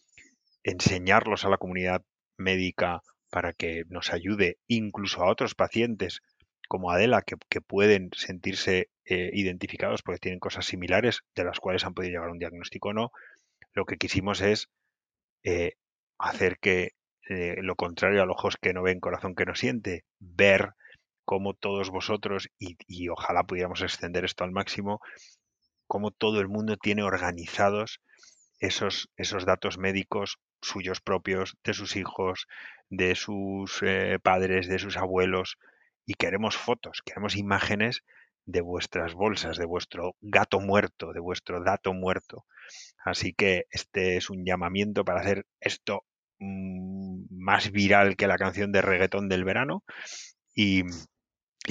enseñarlos 0.63 1.45
a 1.45 1.49
la 1.49 1.57
comunidad 1.57 2.03
médica 2.37 3.01
para 3.29 3.53
que 3.53 3.83
nos 3.89 4.11
ayude 4.11 4.57
incluso 4.67 5.23
a 5.23 5.29
otros 5.29 5.55
pacientes 5.55 6.21
como 6.67 6.91
Adela 6.91 7.21
que, 7.21 7.61
pueden 7.61 8.09
sentirse 8.13 8.89
eh, 9.05 9.29
identificados 9.33 10.01
porque 10.01 10.19
tienen 10.19 10.39
cosas 10.39 10.65
similares 10.65 11.21
de 11.35 11.45
las 11.45 11.59
cuales 11.59 11.85
han 11.85 11.93
podido 11.93 12.11
llegar 12.11 12.29
a 12.29 12.33
un 12.33 12.39
diagnóstico 12.39 12.89
o 12.89 12.93
no, 12.93 13.11
lo 13.73 13.85
que 13.85 13.97
quisimos 13.97 14.41
es 14.41 14.69
eh, 15.43 15.73
hacer 16.17 16.57
que 16.59 16.91
eh, 17.29 17.57
lo 17.61 17.75
contrario 17.75 18.21
a 18.21 18.25
ojos 18.25 18.57
que 18.57 18.73
no 18.73 18.83
ven, 18.83 18.99
corazón 18.99 19.35
que 19.35 19.45
no 19.45 19.55
siente, 19.55 20.03
ver 20.19 20.73
cómo 21.27 21.53
todos 21.53 21.89
vosotros, 21.89 22.47
y, 22.57 23.09
ojalá 23.09 23.43
pudiéramos 23.43 23.81
extender 23.81 24.23
esto 24.23 24.45
al 24.45 24.53
máximo, 24.53 25.01
cómo 25.85 26.11
todo 26.11 26.39
el 26.39 26.47
mundo 26.47 26.77
tiene 26.77 27.03
organizados 27.03 27.99
esos, 28.59 29.09
esos 29.17 29.45
datos 29.45 29.77
médicos 29.77 30.37
suyos 30.61 31.01
propios, 31.01 31.57
de 31.65 31.73
sus 31.73 31.97
hijos, 31.97 32.47
de 32.89 33.13
sus 33.15 33.79
eh, 33.81 34.19
padres, 34.23 34.69
de 34.69 34.79
sus 34.79 34.95
abuelos, 34.95 35.57
y 36.05 36.13
queremos 36.13 36.55
fotos, 36.55 37.01
queremos 37.05 37.35
imágenes 37.35 38.03
de 38.45 38.61
vuestras 38.61 39.13
bolsas, 39.13 39.57
de 39.57 39.65
vuestro 39.65 40.15
gato 40.21 40.61
muerto, 40.61 41.11
de 41.11 41.19
vuestro 41.19 41.61
dato 41.61 41.93
muerto. 41.93 42.45
Así 43.03 43.33
que 43.33 43.65
este 43.69 44.15
es 44.15 44.29
un 44.29 44.45
llamamiento 44.45 45.03
para 45.03 45.19
hacer 45.19 45.45
esto 45.59 46.05
mm, 46.39 47.25
más 47.29 47.69
viral 47.71 48.15
que 48.15 48.27
la 48.27 48.37
canción 48.37 48.71
de 48.71 48.81
reggaetón 48.81 49.27
del 49.27 49.43
verano. 49.43 49.83
Y, 50.55 50.83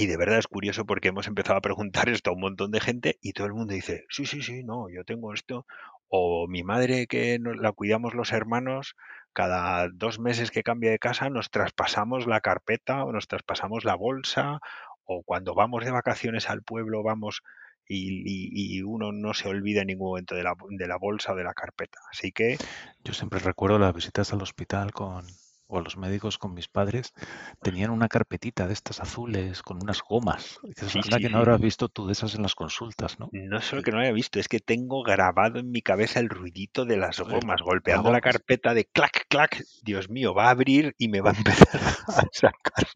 de 0.05 0.17
verdad 0.17 0.37
es 0.37 0.47
curioso 0.47 0.85
porque 0.85 1.07
hemos 1.07 1.27
empezado 1.27 1.57
a 1.57 1.61
preguntar 1.61 2.07
esto 2.09 2.29
a 2.29 2.33
un 2.33 2.41
montón 2.41 2.71
de 2.71 2.79
gente 2.79 3.17
y 3.21 3.33
todo 3.33 3.47
el 3.47 3.53
mundo 3.53 3.73
dice, 3.73 4.05
sí, 4.09 4.25
sí, 4.25 4.41
sí, 4.41 4.63
no, 4.63 4.89
yo 4.89 5.03
tengo 5.03 5.33
esto. 5.33 5.65
O 6.07 6.47
mi 6.47 6.63
madre 6.63 7.07
que 7.07 7.39
la 7.41 7.71
cuidamos 7.71 8.13
los 8.13 8.31
hermanos, 8.31 8.95
cada 9.33 9.89
dos 9.89 10.19
meses 10.19 10.51
que 10.51 10.63
cambia 10.63 10.91
de 10.91 10.99
casa 10.99 11.29
nos 11.29 11.49
traspasamos 11.49 12.27
la 12.27 12.41
carpeta 12.41 13.03
o 13.03 13.11
nos 13.11 13.27
traspasamos 13.27 13.83
la 13.83 13.95
bolsa 13.95 14.59
o 15.03 15.23
cuando 15.23 15.55
vamos 15.55 15.83
de 15.83 15.91
vacaciones 15.91 16.49
al 16.49 16.63
pueblo 16.63 17.03
vamos 17.03 17.41
y, 17.89 18.81
uno 18.81 19.11
no 19.11 19.33
se 19.33 19.47
olvida 19.47 19.81
en 19.81 19.87
ningún 19.87 20.09
momento 20.09 20.35
de 20.35 20.43
la, 20.43 20.53
de 20.69 20.87
la 20.87 20.97
bolsa 20.97 21.33
o 21.33 21.35
de 21.35 21.43
la 21.43 21.53
carpeta. 21.53 21.99
Así 22.11 22.31
que... 22.31 22.57
Yo 23.03 23.13
siempre 23.13 23.39
recuerdo 23.39 23.79
las 23.79 23.93
visitas 23.93 24.33
al 24.33 24.41
hospital 24.41 24.91
con, 24.91 25.25
o 25.67 25.77
a 25.77 25.81
los 25.81 25.97
médicos 25.97 26.37
con 26.37 26.53
mis 26.53 26.67
padres, 26.67 27.13
tenían 27.61 27.91
una 27.91 28.07
carpetita 28.07 28.67
de 28.67 28.73
estas 28.73 28.99
azules 28.99 29.61
con 29.61 29.81
unas 29.81 30.01
gomas. 30.01 30.59
Es 30.75 30.91
sí, 30.91 30.99
que 31.01 31.29
no 31.29 31.39
habrás 31.39 31.59
visto 31.59 31.89
tú 31.89 32.07
de 32.07 32.13
esas 32.13 32.35
en 32.35 32.41
las 32.41 32.55
consultas, 32.55 33.19
¿no? 33.19 33.29
No 33.31 33.61
solo 33.61 33.83
que 33.83 33.91
no 33.91 33.99
haya 33.99 34.11
visto, 34.11 34.39
es 34.39 34.47
que 34.47 34.59
tengo 34.59 35.03
grabado 35.03 35.59
en 35.59 35.71
mi 35.71 35.81
cabeza 35.81 36.19
el 36.19 36.29
ruidito 36.29 36.85
de 36.85 36.97
las 36.97 37.19
gomas, 37.19 37.61
golpeando 37.61 38.11
la 38.11 38.21
carpeta 38.21 38.73
de 38.73 38.85
clac, 38.85 39.25
clac. 39.27 39.63
Dios 39.83 40.09
mío, 40.09 40.33
va 40.33 40.47
a 40.47 40.51
abrir 40.51 40.95
y 40.97 41.09
me 41.09 41.21
va 41.21 41.31
a 41.31 41.35
empezar 41.35 41.81
a 42.07 42.23
sacar 42.31 42.87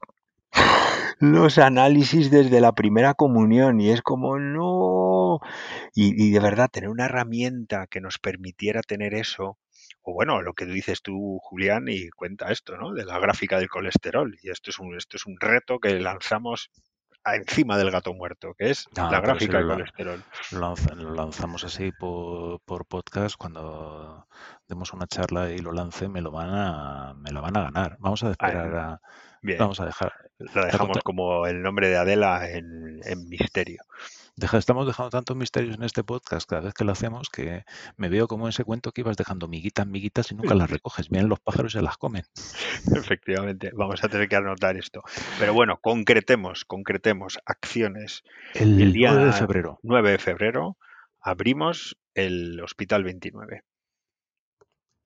los 1.22 1.60
análisis 1.60 2.32
desde 2.32 2.62
la 2.62 2.74
primera 2.74 3.14
comunión 3.14 3.80
y 3.80 3.92
es 3.92 4.02
como, 4.02 4.40
no. 4.40 5.40
Y, 5.94 6.32
de 6.32 6.40
verdad, 6.40 6.70
tener 6.72 6.90
una 6.90 7.06
herramienta 7.06 7.86
que 7.86 8.02
nos 8.02 8.18
permitiera 8.18 8.82
tener 8.82 9.14
eso, 9.14 9.60
o 10.02 10.14
bueno, 10.14 10.42
lo 10.42 10.54
que 10.54 10.66
dices 10.66 11.02
tú, 11.02 11.40
Julián, 11.42 11.86
y 11.88 12.10
cuenta 12.10 12.52
esto, 12.52 12.78
¿no? 12.78 12.94
De 12.94 13.06
la 13.06 13.20
gráfica 13.20 13.60
del 13.60 13.70
colesterol. 13.70 14.36
Y 14.42 14.50
esto 14.50 14.70
es 14.70 14.80
un, 14.80 14.96
esto 14.98 15.18
es 15.18 15.26
un 15.26 15.38
reto 15.40 15.80
que 15.80 16.00
lanzamos 16.00 16.72
encima 17.24 17.78
del 17.78 17.92
gato 17.92 18.14
muerto, 18.14 18.56
que 18.58 18.72
es 18.72 18.88
la 18.96 19.22
gráfica 19.22 19.60
del 19.60 19.68
colesterol. 19.68 20.24
Lo, 20.52 20.76
lanzamos 21.14 21.64
así 21.64 21.92
por, 21.92 22.62
por, 22.62 22.86
podcast, 22.88 23.36
cuando 23.38 24.28
demos 24.68 24.92
una 24.94 25.06
charla 25.06 25.52
y 25.52 25.60
lo 25.60 25.72
lance, 25.72 26.08
me 26.10 26.22
lo 26.22 26.32
van 26.32 26.50
a, 26.50 27.14
me 27.16 27.32
lo 27.32 27.42
van 27.42 27.58
a 27.58 27.64
ganar. 27.64 27.98
Vamos 28.00 28.24
a 28.24 28.32
esperar 28.32 28.76
a 28.76 29.02
Vamos 29.58 29.80
a 29.80 29.86
dejar. 29.86 30.14
Lo 30.38 30.66
dejamos 30.66 31.00
como 31.04 31.48
el 31.48 31.62
nombre 31.62 31.90
de 31.90 31.98
Adela 31.98 32.48
en, 32.50 33.00
misterio. 33.28 33.82
Estamos 34.54 34.88
dejando 34.88 35.10
tantos 35.10 35.36
misterios 35.36 35.76
en 35.76 35.84
este 35.84 36.04
podcast 36.04 36.50
cada 36.50 36.62
vez 36.62 36.74
que 36.74 36.84
lo 36.84 36.92
hacemos 36.92 37.30
que 37.30 37.64
me 37.98 38.10
veo 38.10 38.28
como 38.28 38.48
ese 38.48 38.64
cuento 38.64 38.92
que 38.92 39.02
ibas 39.02 39.18
dejando 39.18 39.48
miguitas, 39.48 39.88
miguitas 39.88 40.32
y 40.32 40.36
nunca 40.36 40.56
las 40.56 40.70
recoges. 40.72 41.10
Vienen 41.10 41.30
los 41.30 41.40
pájaros 41.40 41.74
y 41.74 41.78
se 41.78 41.82
las 41.82 41.98
comen. 41.98 42.24
Efectivamente, 42.96 43.72
vamos 43.74 44.04
a 44.04 44.10
tener 44.10 44.28
que 44.28 44.36
anotar 44.36 44.78
esto. 44.78 45.04
Pero 45.40 45.54
bueno, 45.54 45.80
concretemos, 45.82 46.66
concretemos 46.66 47.40
acciones. 47.46 48.24
El, 48.54 48.94
día 48.94 49.12
9 49.12 49.28
de 49.28 49.34
febrero. 49.34 49.80
9 49.84 50.12
de 50.12 50.18
febrero 50.18 50.78
abrimos 51.22 51.98
el 52.16 52.60
Hospital 52.62 53.04
29. 53.04 53.64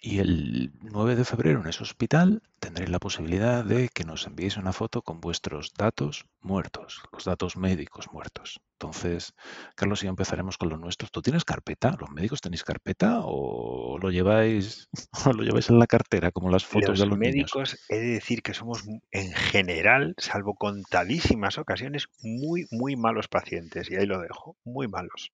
Y 0.07 0.19
el 0.19 0.71
9 0.83 1.15
de 1.15 1.25
febrero 1.25 1.61
en 1.61 1.67
ese 1.67 1.81
hospital 1.81 2.43
tendréis 2.59 2.91
la 2.91 2.99
posibilidad 2.99 3.65
de 3.65 3.89
que 3.89 4.03
nos 4.03 4.27
enviéis 4.27 4.55
una 4.55 4.71
foto 4.71 5.01
con 5.01 5.19
vuestros 5.19 5.73
datos 5.73 6.27
muertos, 6.41 7.01
los 7.11 7.25
datos 7.25 7.57
médicos 7.57 8.13
muertos. 8.13 8.61
Entonces, 8.73 9.33
Carlos 9.73 10.03
y 10.03 10.05
yo 10.05 10.11
empezaremos 10.11 10.59
con 10.59 10.69
los 10.69 10.79
nuestros. 10.79 11.09
¿Tú 11.09 11.23
tienes 11.23 11.43
carpeta? 11.43 11.97
¿Los 11.99 12.11
médicos 12.11 12.41
tenéis 12.41 12.63
carpeta 12.63 13.21
o 13.23 13.97
lo 13.97 14.11
lleváis, 14.11 14.89
lo 15.35 15.41
lleváis 15.41 15.71
en 15.71 15.79
la 15.79 15.87
cartera 15.87 16.29
como 16.29 16.51
las 16.51 16.67
fotos 16.67 16.99
de 16.99 17.07
los 17.07 17.17
médicos? 17.17 17.75
He 17.89 17.97
de 17.97 18.09
decir 18.09 18.43
que 18.43 18.53
somos 18.53 18.83
en 19.09 19.33
general, 19.33 20.13
salvo 20.19 20.53
contadísimas 20.53 21.57
ocasiones, 21.57 22.09
muy, 22.21 22.67
muy 22.69 22.95
malos 22.95 23.27
pacientes. 23.27 23.89
Y 23.89 23.95
ahí 23.95 24.05
lo 24.05 24.21
dejo, 24.21 24.55
muy 24.65 24.87
malos 24.87 25.31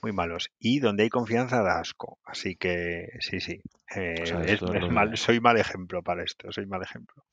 muy 0.00 0.12
malos. 0.12 0.50
Y 0.60 0.78
donde 0.78 1.02
hay 1.02 1.08
confianza 1.08 1.60
da 1.62 1.80
asco. 1.80 2.18
Así 2.24 2.54
que 2.54 3.08
sí, 3.18 3.40
sí. 3.40 3.60
Eh, 3.94 4.58
soy 5.14 5.40
mal 5.40 5.56
ejemplo 5.56 6.02
para 6.02 6.22
esto, 6.22 6.52
soy 6.52 6.66
mal 6.66 6.82
ejemplo. 6.82 7.24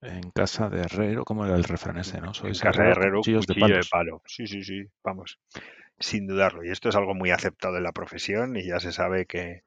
En 0.00 0.30
casa 0.30 0.68
de 0.68 0.82
herrero, 0.82 1.24
¿cómo 1.24 1.44
era 1.44 1.56
el 1.56 1.64
refrán 1.64 1.98
ese, 1.98 2.20
no? 2.20 2.32
en 2.44 2.54
casa 2.54 2.82
de 2.82 2.90
herrero, 2.90 3.18
cuchillo 3.18 3.40
de, 3.40 3.80
palo. 3.90 4.22
Sí, 4.26 4.46
sí, 4.46 4.62
sí, 4.62 4.84
vamos. 5.02 5.40
Sin 5.98 6.28
dudarlo. 6.28 6.64
Y 6.64 6.70
esto 6.70 6.88
es 6.88 6.94
algo 6.94 7.14
muy 7.14 7.32
aceptado 7.32 7.78
en 7.78 7.82
la 7.82 7.92
profesión 7.92 8.56
y 8.56 8.64
ya 8.64 8.78
se 8.78 8.92
sabe 8.92 9.26
que, 9.26 9.64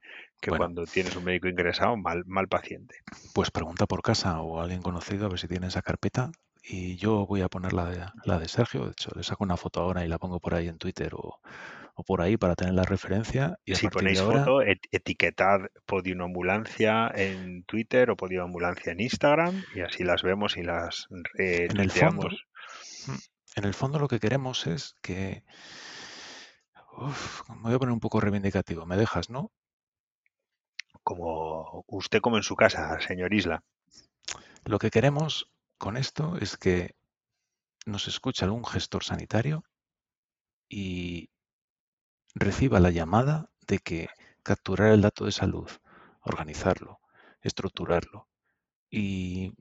cuando 0.47 0.85
tienes 0.85 1.15
un 1.17 1.25
médico 1.25 1.49
ingresado, 1.49 1.97
mal, 1.97 2.23
mal 2.25 2.47
paciente. 2.47 2.95
Pues 3.33 3.51
pregunta 3.51 3.87
por 3.87 4.01
casa 4.01 4.39
o 4.41 4.61
alguien 4.61 4.81
conocido 4.81 5.25
a 5.25 5.29
ver 5.29 5.39
si 5.39 5.49
tiene 5.49 5.67
esa 5.67 5.81
carpeta 5.81 6.31
y 6.63 6.95
yo 6.97 7.25
voy 7.25 7.41
a 7.41 7.49
poner 7.49 7.73
la 7.73 7.85
de, 7.85 8.05
la 8.25 8.39
de 8.39 8.47
Sergio. 8.47 8.85
De 8.85 8.91
hecho, 8.91 9.11
le 9.15 9.23
saco 9.23 9.43
una 9.43 9.57
foto 9.57 9.81
ahora 9.81 10.05
y 10.05 10.07
la 10.07 10.19
pongo 10.19 10.39
por 10.39 10.53
ahí 10.53 10.67
en 10.67 10.77
Twitter 10.77 11.13
o, 11.15 11.39
o 11.95 12.03
por 12.03 12.21
ahí 12.21 12.37
para 12.37 12.55
tener 12.55 12.73
la 12.75 12.83
referencia. 12.83 13.57
Y 13.65 13.73
a 13.73 13.75
si 13.75 13.87
partir 13.87 13.99
ponéis 13.99 14.19
de 14.19 14.23
ahora, 14.25 14.39
foto, 14.39 14.61
et- 14.61 14.87
etiquetad 14.91 15.59
Podium 15.85 16.21
Ambulancia 16.21 17.11
en 17.15 17.63
Twitter 17.63 18.11
o 18.11 18.15
Podium 18.15 18.45
Ambulancia 18.45 18.91
en 18.91 18.99
Instagram 19.01 19.63
y 19.75 19.81
así 19.81 20.03
las 20.03 20.21
vemos 20.23 20.55
y 20.57 20.63
las 20.63 21.07
en 21.09 21.79
el 21.79 21.89
fondo, 21.91 22.29
mm, 22.29 23.15
en 23.55 23.63
el 23.65 23.73
fondo 23.73 23.97
lo 23.99 24.07
que 24.07 24.19
queremos 24.19 24.67
es 24.67 24.95
que, 25.01 25.43
uf, 26.97 27.49
me 27.49 27.61
voy 27.63 27.73
a 27.73 27.79
poner 27.79 27.93
un 27.93 27.99
poco 27.99 28.21
reivindicativo, 28.21 28.85
me 28.85 28.97
dejas, 28.97 29.29
¿no? 29.29 29.51
Como 31.03 31.83
usted 31.87 32.21
como 32.21 32.37
en 32.37 32.43
su 32.43 32.55
casa, 32.55 32.99
señor 33.01 33.33
Isla. 33.33 33.63
Lo 34.65 34.77
que 34.77 34.91
queremos 34.91 35.49
con 35.81 35.97
esto 35.97 36.37
es 36.37 36.57
que 36.57 36.95
nos 37.87 38.07
escuche 38.07 38.45
algún 38.45 38.63
gestor 38.63 39.03
sanitario 39.03 39.63
y 40.69 41.31
reciba 42.35 42.79
la 42.79 42.91
llamada 42.91 43.49
de 43.65 43.79
que 43.79 44.09
capturar 44.43 44.91
el 44.91 45.01
dato 45.01 45.25
de 45.25 45.31
salud, 45.31 45.67
organizarlo, 46.21 46.99
estructurarlo 47.41 48.29
y, 48.91 49.53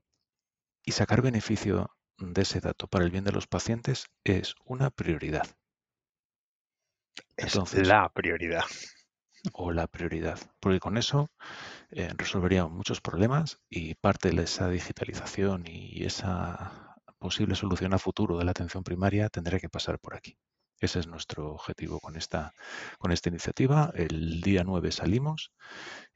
y 0.85 0.93
sacar 0.93 1.23
beneficio 1.23 1.97
de 2.19 2.43
ese 2.43 2.61
dato 2.61 2.87
para 2.87 3.07
el 3.07 3.11
bien 3.11 3.25
de 3.25 3.33
los 3.33 3.47
pacientes 3.47 4.05
es 4.23 4.57
una 4.67 4.91
prioridad. 4.91 5.47
Es 7.37 7.57
Entonces, 7.57 7.89
la 7.89 8.09
prioridad. 8.13 8.63
o 9.53 9.71
la 9.73 9.87
prioridad, 9.87 10.39
porque 10.61 10.81
con 10.81 10.97
eso 10.97 11.31
eh, 11.93 12.13
resolveríamos 12.17 12.73
muchos 12.73 13.01
problemas 13.01 13.61
y 13.69 13.95
parte 13.97 14.31
de 14.31 14.43
esa 14.43 14.69
digitalización 14.69 15.65
y 15.67 16.05
esa 16.05 16.97
posible 17.19 17.55
solución 17.55 17.93
a 17.95 17.99
futuro 17.99 18.39
de 18.39 18.45
la 18.45 18.53
atención 18.53 18.85
primaria 18.85 19.29
tendrá 19.29 19.59
que 19.59 19.69
pasar 19.69 19.99
por 19.99 20.15
aquí. 20.15 20.39
Ese 20.79 21.01
es 21.01 21.07
nuestro 21.07 21.53
objetivo 21.53 22.01
con 22.01 22.17
esta, 22.17 22.55
con 22.99 23.13
esta 23.13 23.29
iniciativa. 23.29 23.93
El 23.95 24.41
día 24.41 24.65
9 24.65 24.93
salimos 24.93 25.53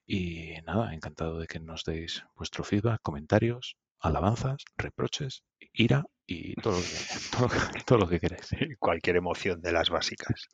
y 0.07 0.55
nada, 0.65 0.95
encantado 0.95 1.39
de 1.39 1.47
que 1.47 1.61
nos 1.61 1.85
deis 1.85 2.25
vuestro 2.35 2.65
feedback, 2.65 3.01
comentarios, 3.03 3.77
alabanzas, 4.01 4.65
reproches, 4.77 5.43
ira 5.73 6.05
y 6.27 6.55
todo 6.57 6.79
lo 6.79 7.49
que, 7.49 7.81
todo 7.87 8.09
que, 8.09 8.21
queráis. 8.21 8.49
Cualquier 8.79 9.17
emoción 9.17 9.61
de 9.61 9.73
las 9.73 9.91
básicas. 9.91 10.49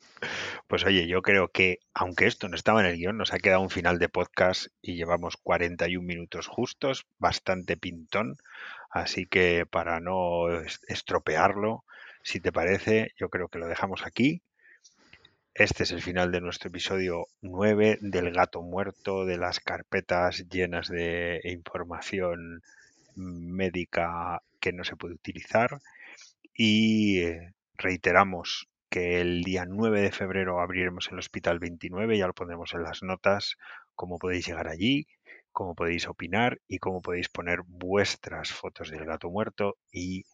Pues 0.67 0.83
oye, 0.85 1.07
yo 1.07 1.21
creo 1.21 1.47
que, 1.49 1.79
aunque 1.93 2.27
esto 2.27 2.47
no 2.49 2.55
estaba 2.55 2.81
en 2.81 2.87
el 2.87 2.97
guion, 2.97 3.17
nos 3.17 3.33
ha 3.33 3.39
quedado 3.39 3.61
un 3.61 3.69
final 3.69 3.99
de 3.99 4.09
podcast 4.09 4.67
y 4.81 4.95
llevamos 4.95 5.37
41 5.37 6.05
minutos 6.05 6.47
justos, 6.47 7.05
bastante 7.19 7.77
pintón. 7.77 8.37
Así 8.89 9.25
que 9.25 9.65
para 9.65 9.99
no 10.01 10.49
es- 10.61 10.81
estropearlo, 10.87 11.85
si 12.23 12.39
te 12.39 12.51
parece, 12.51 13.13
yo 13.17 13.29
creo 13.29 13.47
que 13.47 13.59
lo 13.59 13.67
dejamos 13.67 14.05
aquí. 14.05 14.41
Este 15.53 15.83
es 15.83 15.91
el 15.91 16.01
final 16.01 16.31
de 16.31 16.41
nuestro 16.41 16.69
episodio 16.69 17.27
9 17.41 17.97
del 18.01 18.31
gato 18.31 18.61
muerto, 18.61 19.25
de 19.25 19.37
las 19.37 19.59
carpetas 19.59 20.47
llenas 20.49 20.87
de 20.87 21.41
información 21.43 22.61
médica 23.15 24.41
que 24.61 24.71
no 24.73 24.83
se 24.85 24.95
puede 24.95 25.15
utilizar. 25.15 25.81
Y 26.53 27.21
eh, 27.23 27.53
reiteramos 27.75 28.69
que 28.89 29.21
el 29.21 29.43
día 29.43 29.65
9 29.65 30.01
de 30.01 30.11
febrero 30.11 30.59
abriremos 30.61 31.09
el 31.11 31.19
Hospital 31.19 31.59
29, 31.59 32.17
ya 32.17 32.27
lo 32.27 32.33
pondremos 32.33 32.73
en 32.73 32.83
las 32.83 33.03
notas, 33.03 33.57
cómo 33.95 34.19
podéis 34.19 34.45
llegar 34.47 34.67
allí, 34.67 35.07
cómo 35.51 35.75
podéis 35.75 36.07
opinar 36.07 36.59
y 36.67 36.79
cómo 36.79 37.01
podéis 37.01 37.29
poner 37.29 37.61
vuestras 37.65 38.51
fotos 38.51 38.91
del 38.91 39.05
gato 39.05 39.29
muerto 39.29 39.77
y 39.91 40.25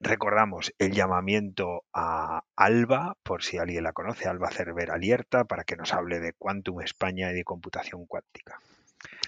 recordamos 0.00 0.72
el 0.78 0.92
llamamiento 0.92 1.84
a 1.92 2.42
Alba, 2.56 3.16
por 3.22 3.42
si 3.42 3.58
alguien 3.58 3.84
la 3.84 3.92
conoce, 3.92 4.28
Alba 4.28 4.50
Cervera 4.50 4.94
Alierta, 4.94 5.44
para 5.44 5.64
que 5.64 5.76
nos 5.76 5.94
hable 5.94 6.20
de 6.20 6.32
Quantum 6.32 6.80
España 6.80 7.30
y 7.30 7.34
de 7.34 7.44
computación 7.44 8.06
cuántica. 8.06 8.58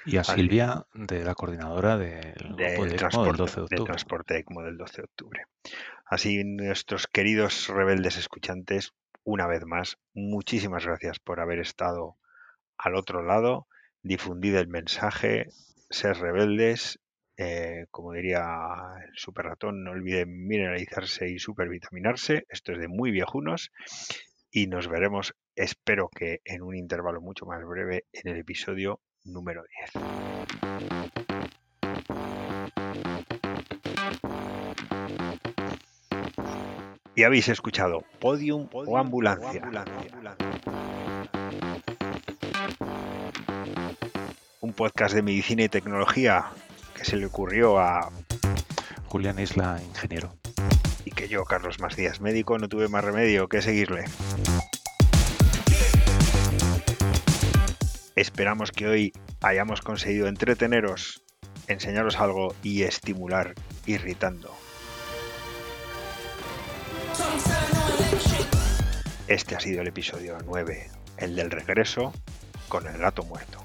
Y 0.07 0.17
a 0.19 0.25
Silvia, 0.25 0.87
de 0.93 1.25
la 1.25 1.35
coordinadora 1.35 1.97
del 1.97 2.35
grupo 2.35 2.57
de 2.57 2.75
ECMO 2.75 2.85
del 2.85 2.97
transporte, 2.97 3.39
12 3.39 3.61
de 3.71 3.85
transporte 3.85 4.39
ECMO 4.39 4.63
del 4.63 4.77
12 4.77 4.97
de 4.97 5.05
octubre. 5.05 5.47
Así, 6.05 6.45
nuestros 6.45 7.07
queridos 7.07 7.69
rebeldes 7.69 8.17
escuchantes, 8.17 8.93
una 9.25 9.47
vez 9.47 9.65
más, 9.65 9.97
muchísimas 10.13 10.85
gracias 10.85 11.19
por 11.19 11.41
haber 11.41 11.59
estado 11.59 12.19
al 12.77 12.97
otro 12.97 13.23
lado, 13.23 13.67
difundid 14.03 14.57
el 14.57 14.69
mensaje, 14.69 15.49
ser 15.89 16.19
rebeldes, 16.19 17.01
eh, 17.37 17.87
como 17.91 18.13
diría 18.13 18.45
el 19.09 19.17
super 19.17 19.47
ratón, 19.47 19.83
no 19.83 19.93
olviden 19.93 20.47
mineralizarse 20.47 21.31
y 21.31 21.39
supervitaminarse, 21.39 22.47
esto 22.49 22.73
es 22.73 22.79
de 22.79 22.89
muy 22.89 23.11
viejunos, 23.11 23.73
y 24.51 24.67
nos 24.67 24.87
veremos, 24.89 25.35
espero 25.57 26.11
que 26.15 26.41
en 26.45 26.63
un 26.63 26.77
intervalo 26.77 27.21
mucho 27.21 27.47
más 27.47 27.65
breve, 27.65 28.05
en 28.13 28.31
el 28.31 28.39
episodio 28.39 29.01
número 29.25 29.65
10. 29.95 31.05
Y 37.17 37.23
habéis 37.23 37.49
escuchado 37.49 38.03
Podium, 38.21 38.69
o 38.73 38.99
Ambulancia. 38.99 39.71
Un 44.61 44.73
podcast 44.73 45.15
de 45.15 45.23
medicina 45.23 45.63
y 45.63 45.69
tecnología 45.69 46.47
que 46.97 47.05
se 47.05 47.17
le 47.17 47.27
ocurrió 47.27 47.79
a 47.79 48.11
Julián 49.07 49.39
Isla, 49.39 49.81
ingeniero. 49.87 50.35
y 51.05 51.11
que 51.11 51.29
yo, 51.29 51.45
Carlos 51.45 51.79
Macías, 51.81 52.21
médico, 52.21 52.59
no 52.59 52.69
tuve 52.69 52.89
más 52.89 53.05
remedio 53.05 53.49
que 53.49 53.63
seguirle. 53.63 54.05
Esperamos 58.17 58.71
que 58.71 58.87
hoy 58.87 59.13
hayamos 59.43 59.81
conseguido 59.81 60.29
entreteneros, 60.29 61.25
enseñaros 61.67 62.21
algo 62.21 62.55
y 62.63 62.83
estimular 62.83 63.55
irritando. 63.87 64.55
Este 69.27 69.57
ha 69.57 69.61
sido 69.61 69.83
el 69.83 69.89
episodio 69.89 70.39
9, 70.45 70.91
el 71.17 71.35
del 71.35 71.51
regreso 71.51 72.13
con 72.69 72.87
el 72.87 72.99
gato 72.99 73.25
muerto. 73.25 73.64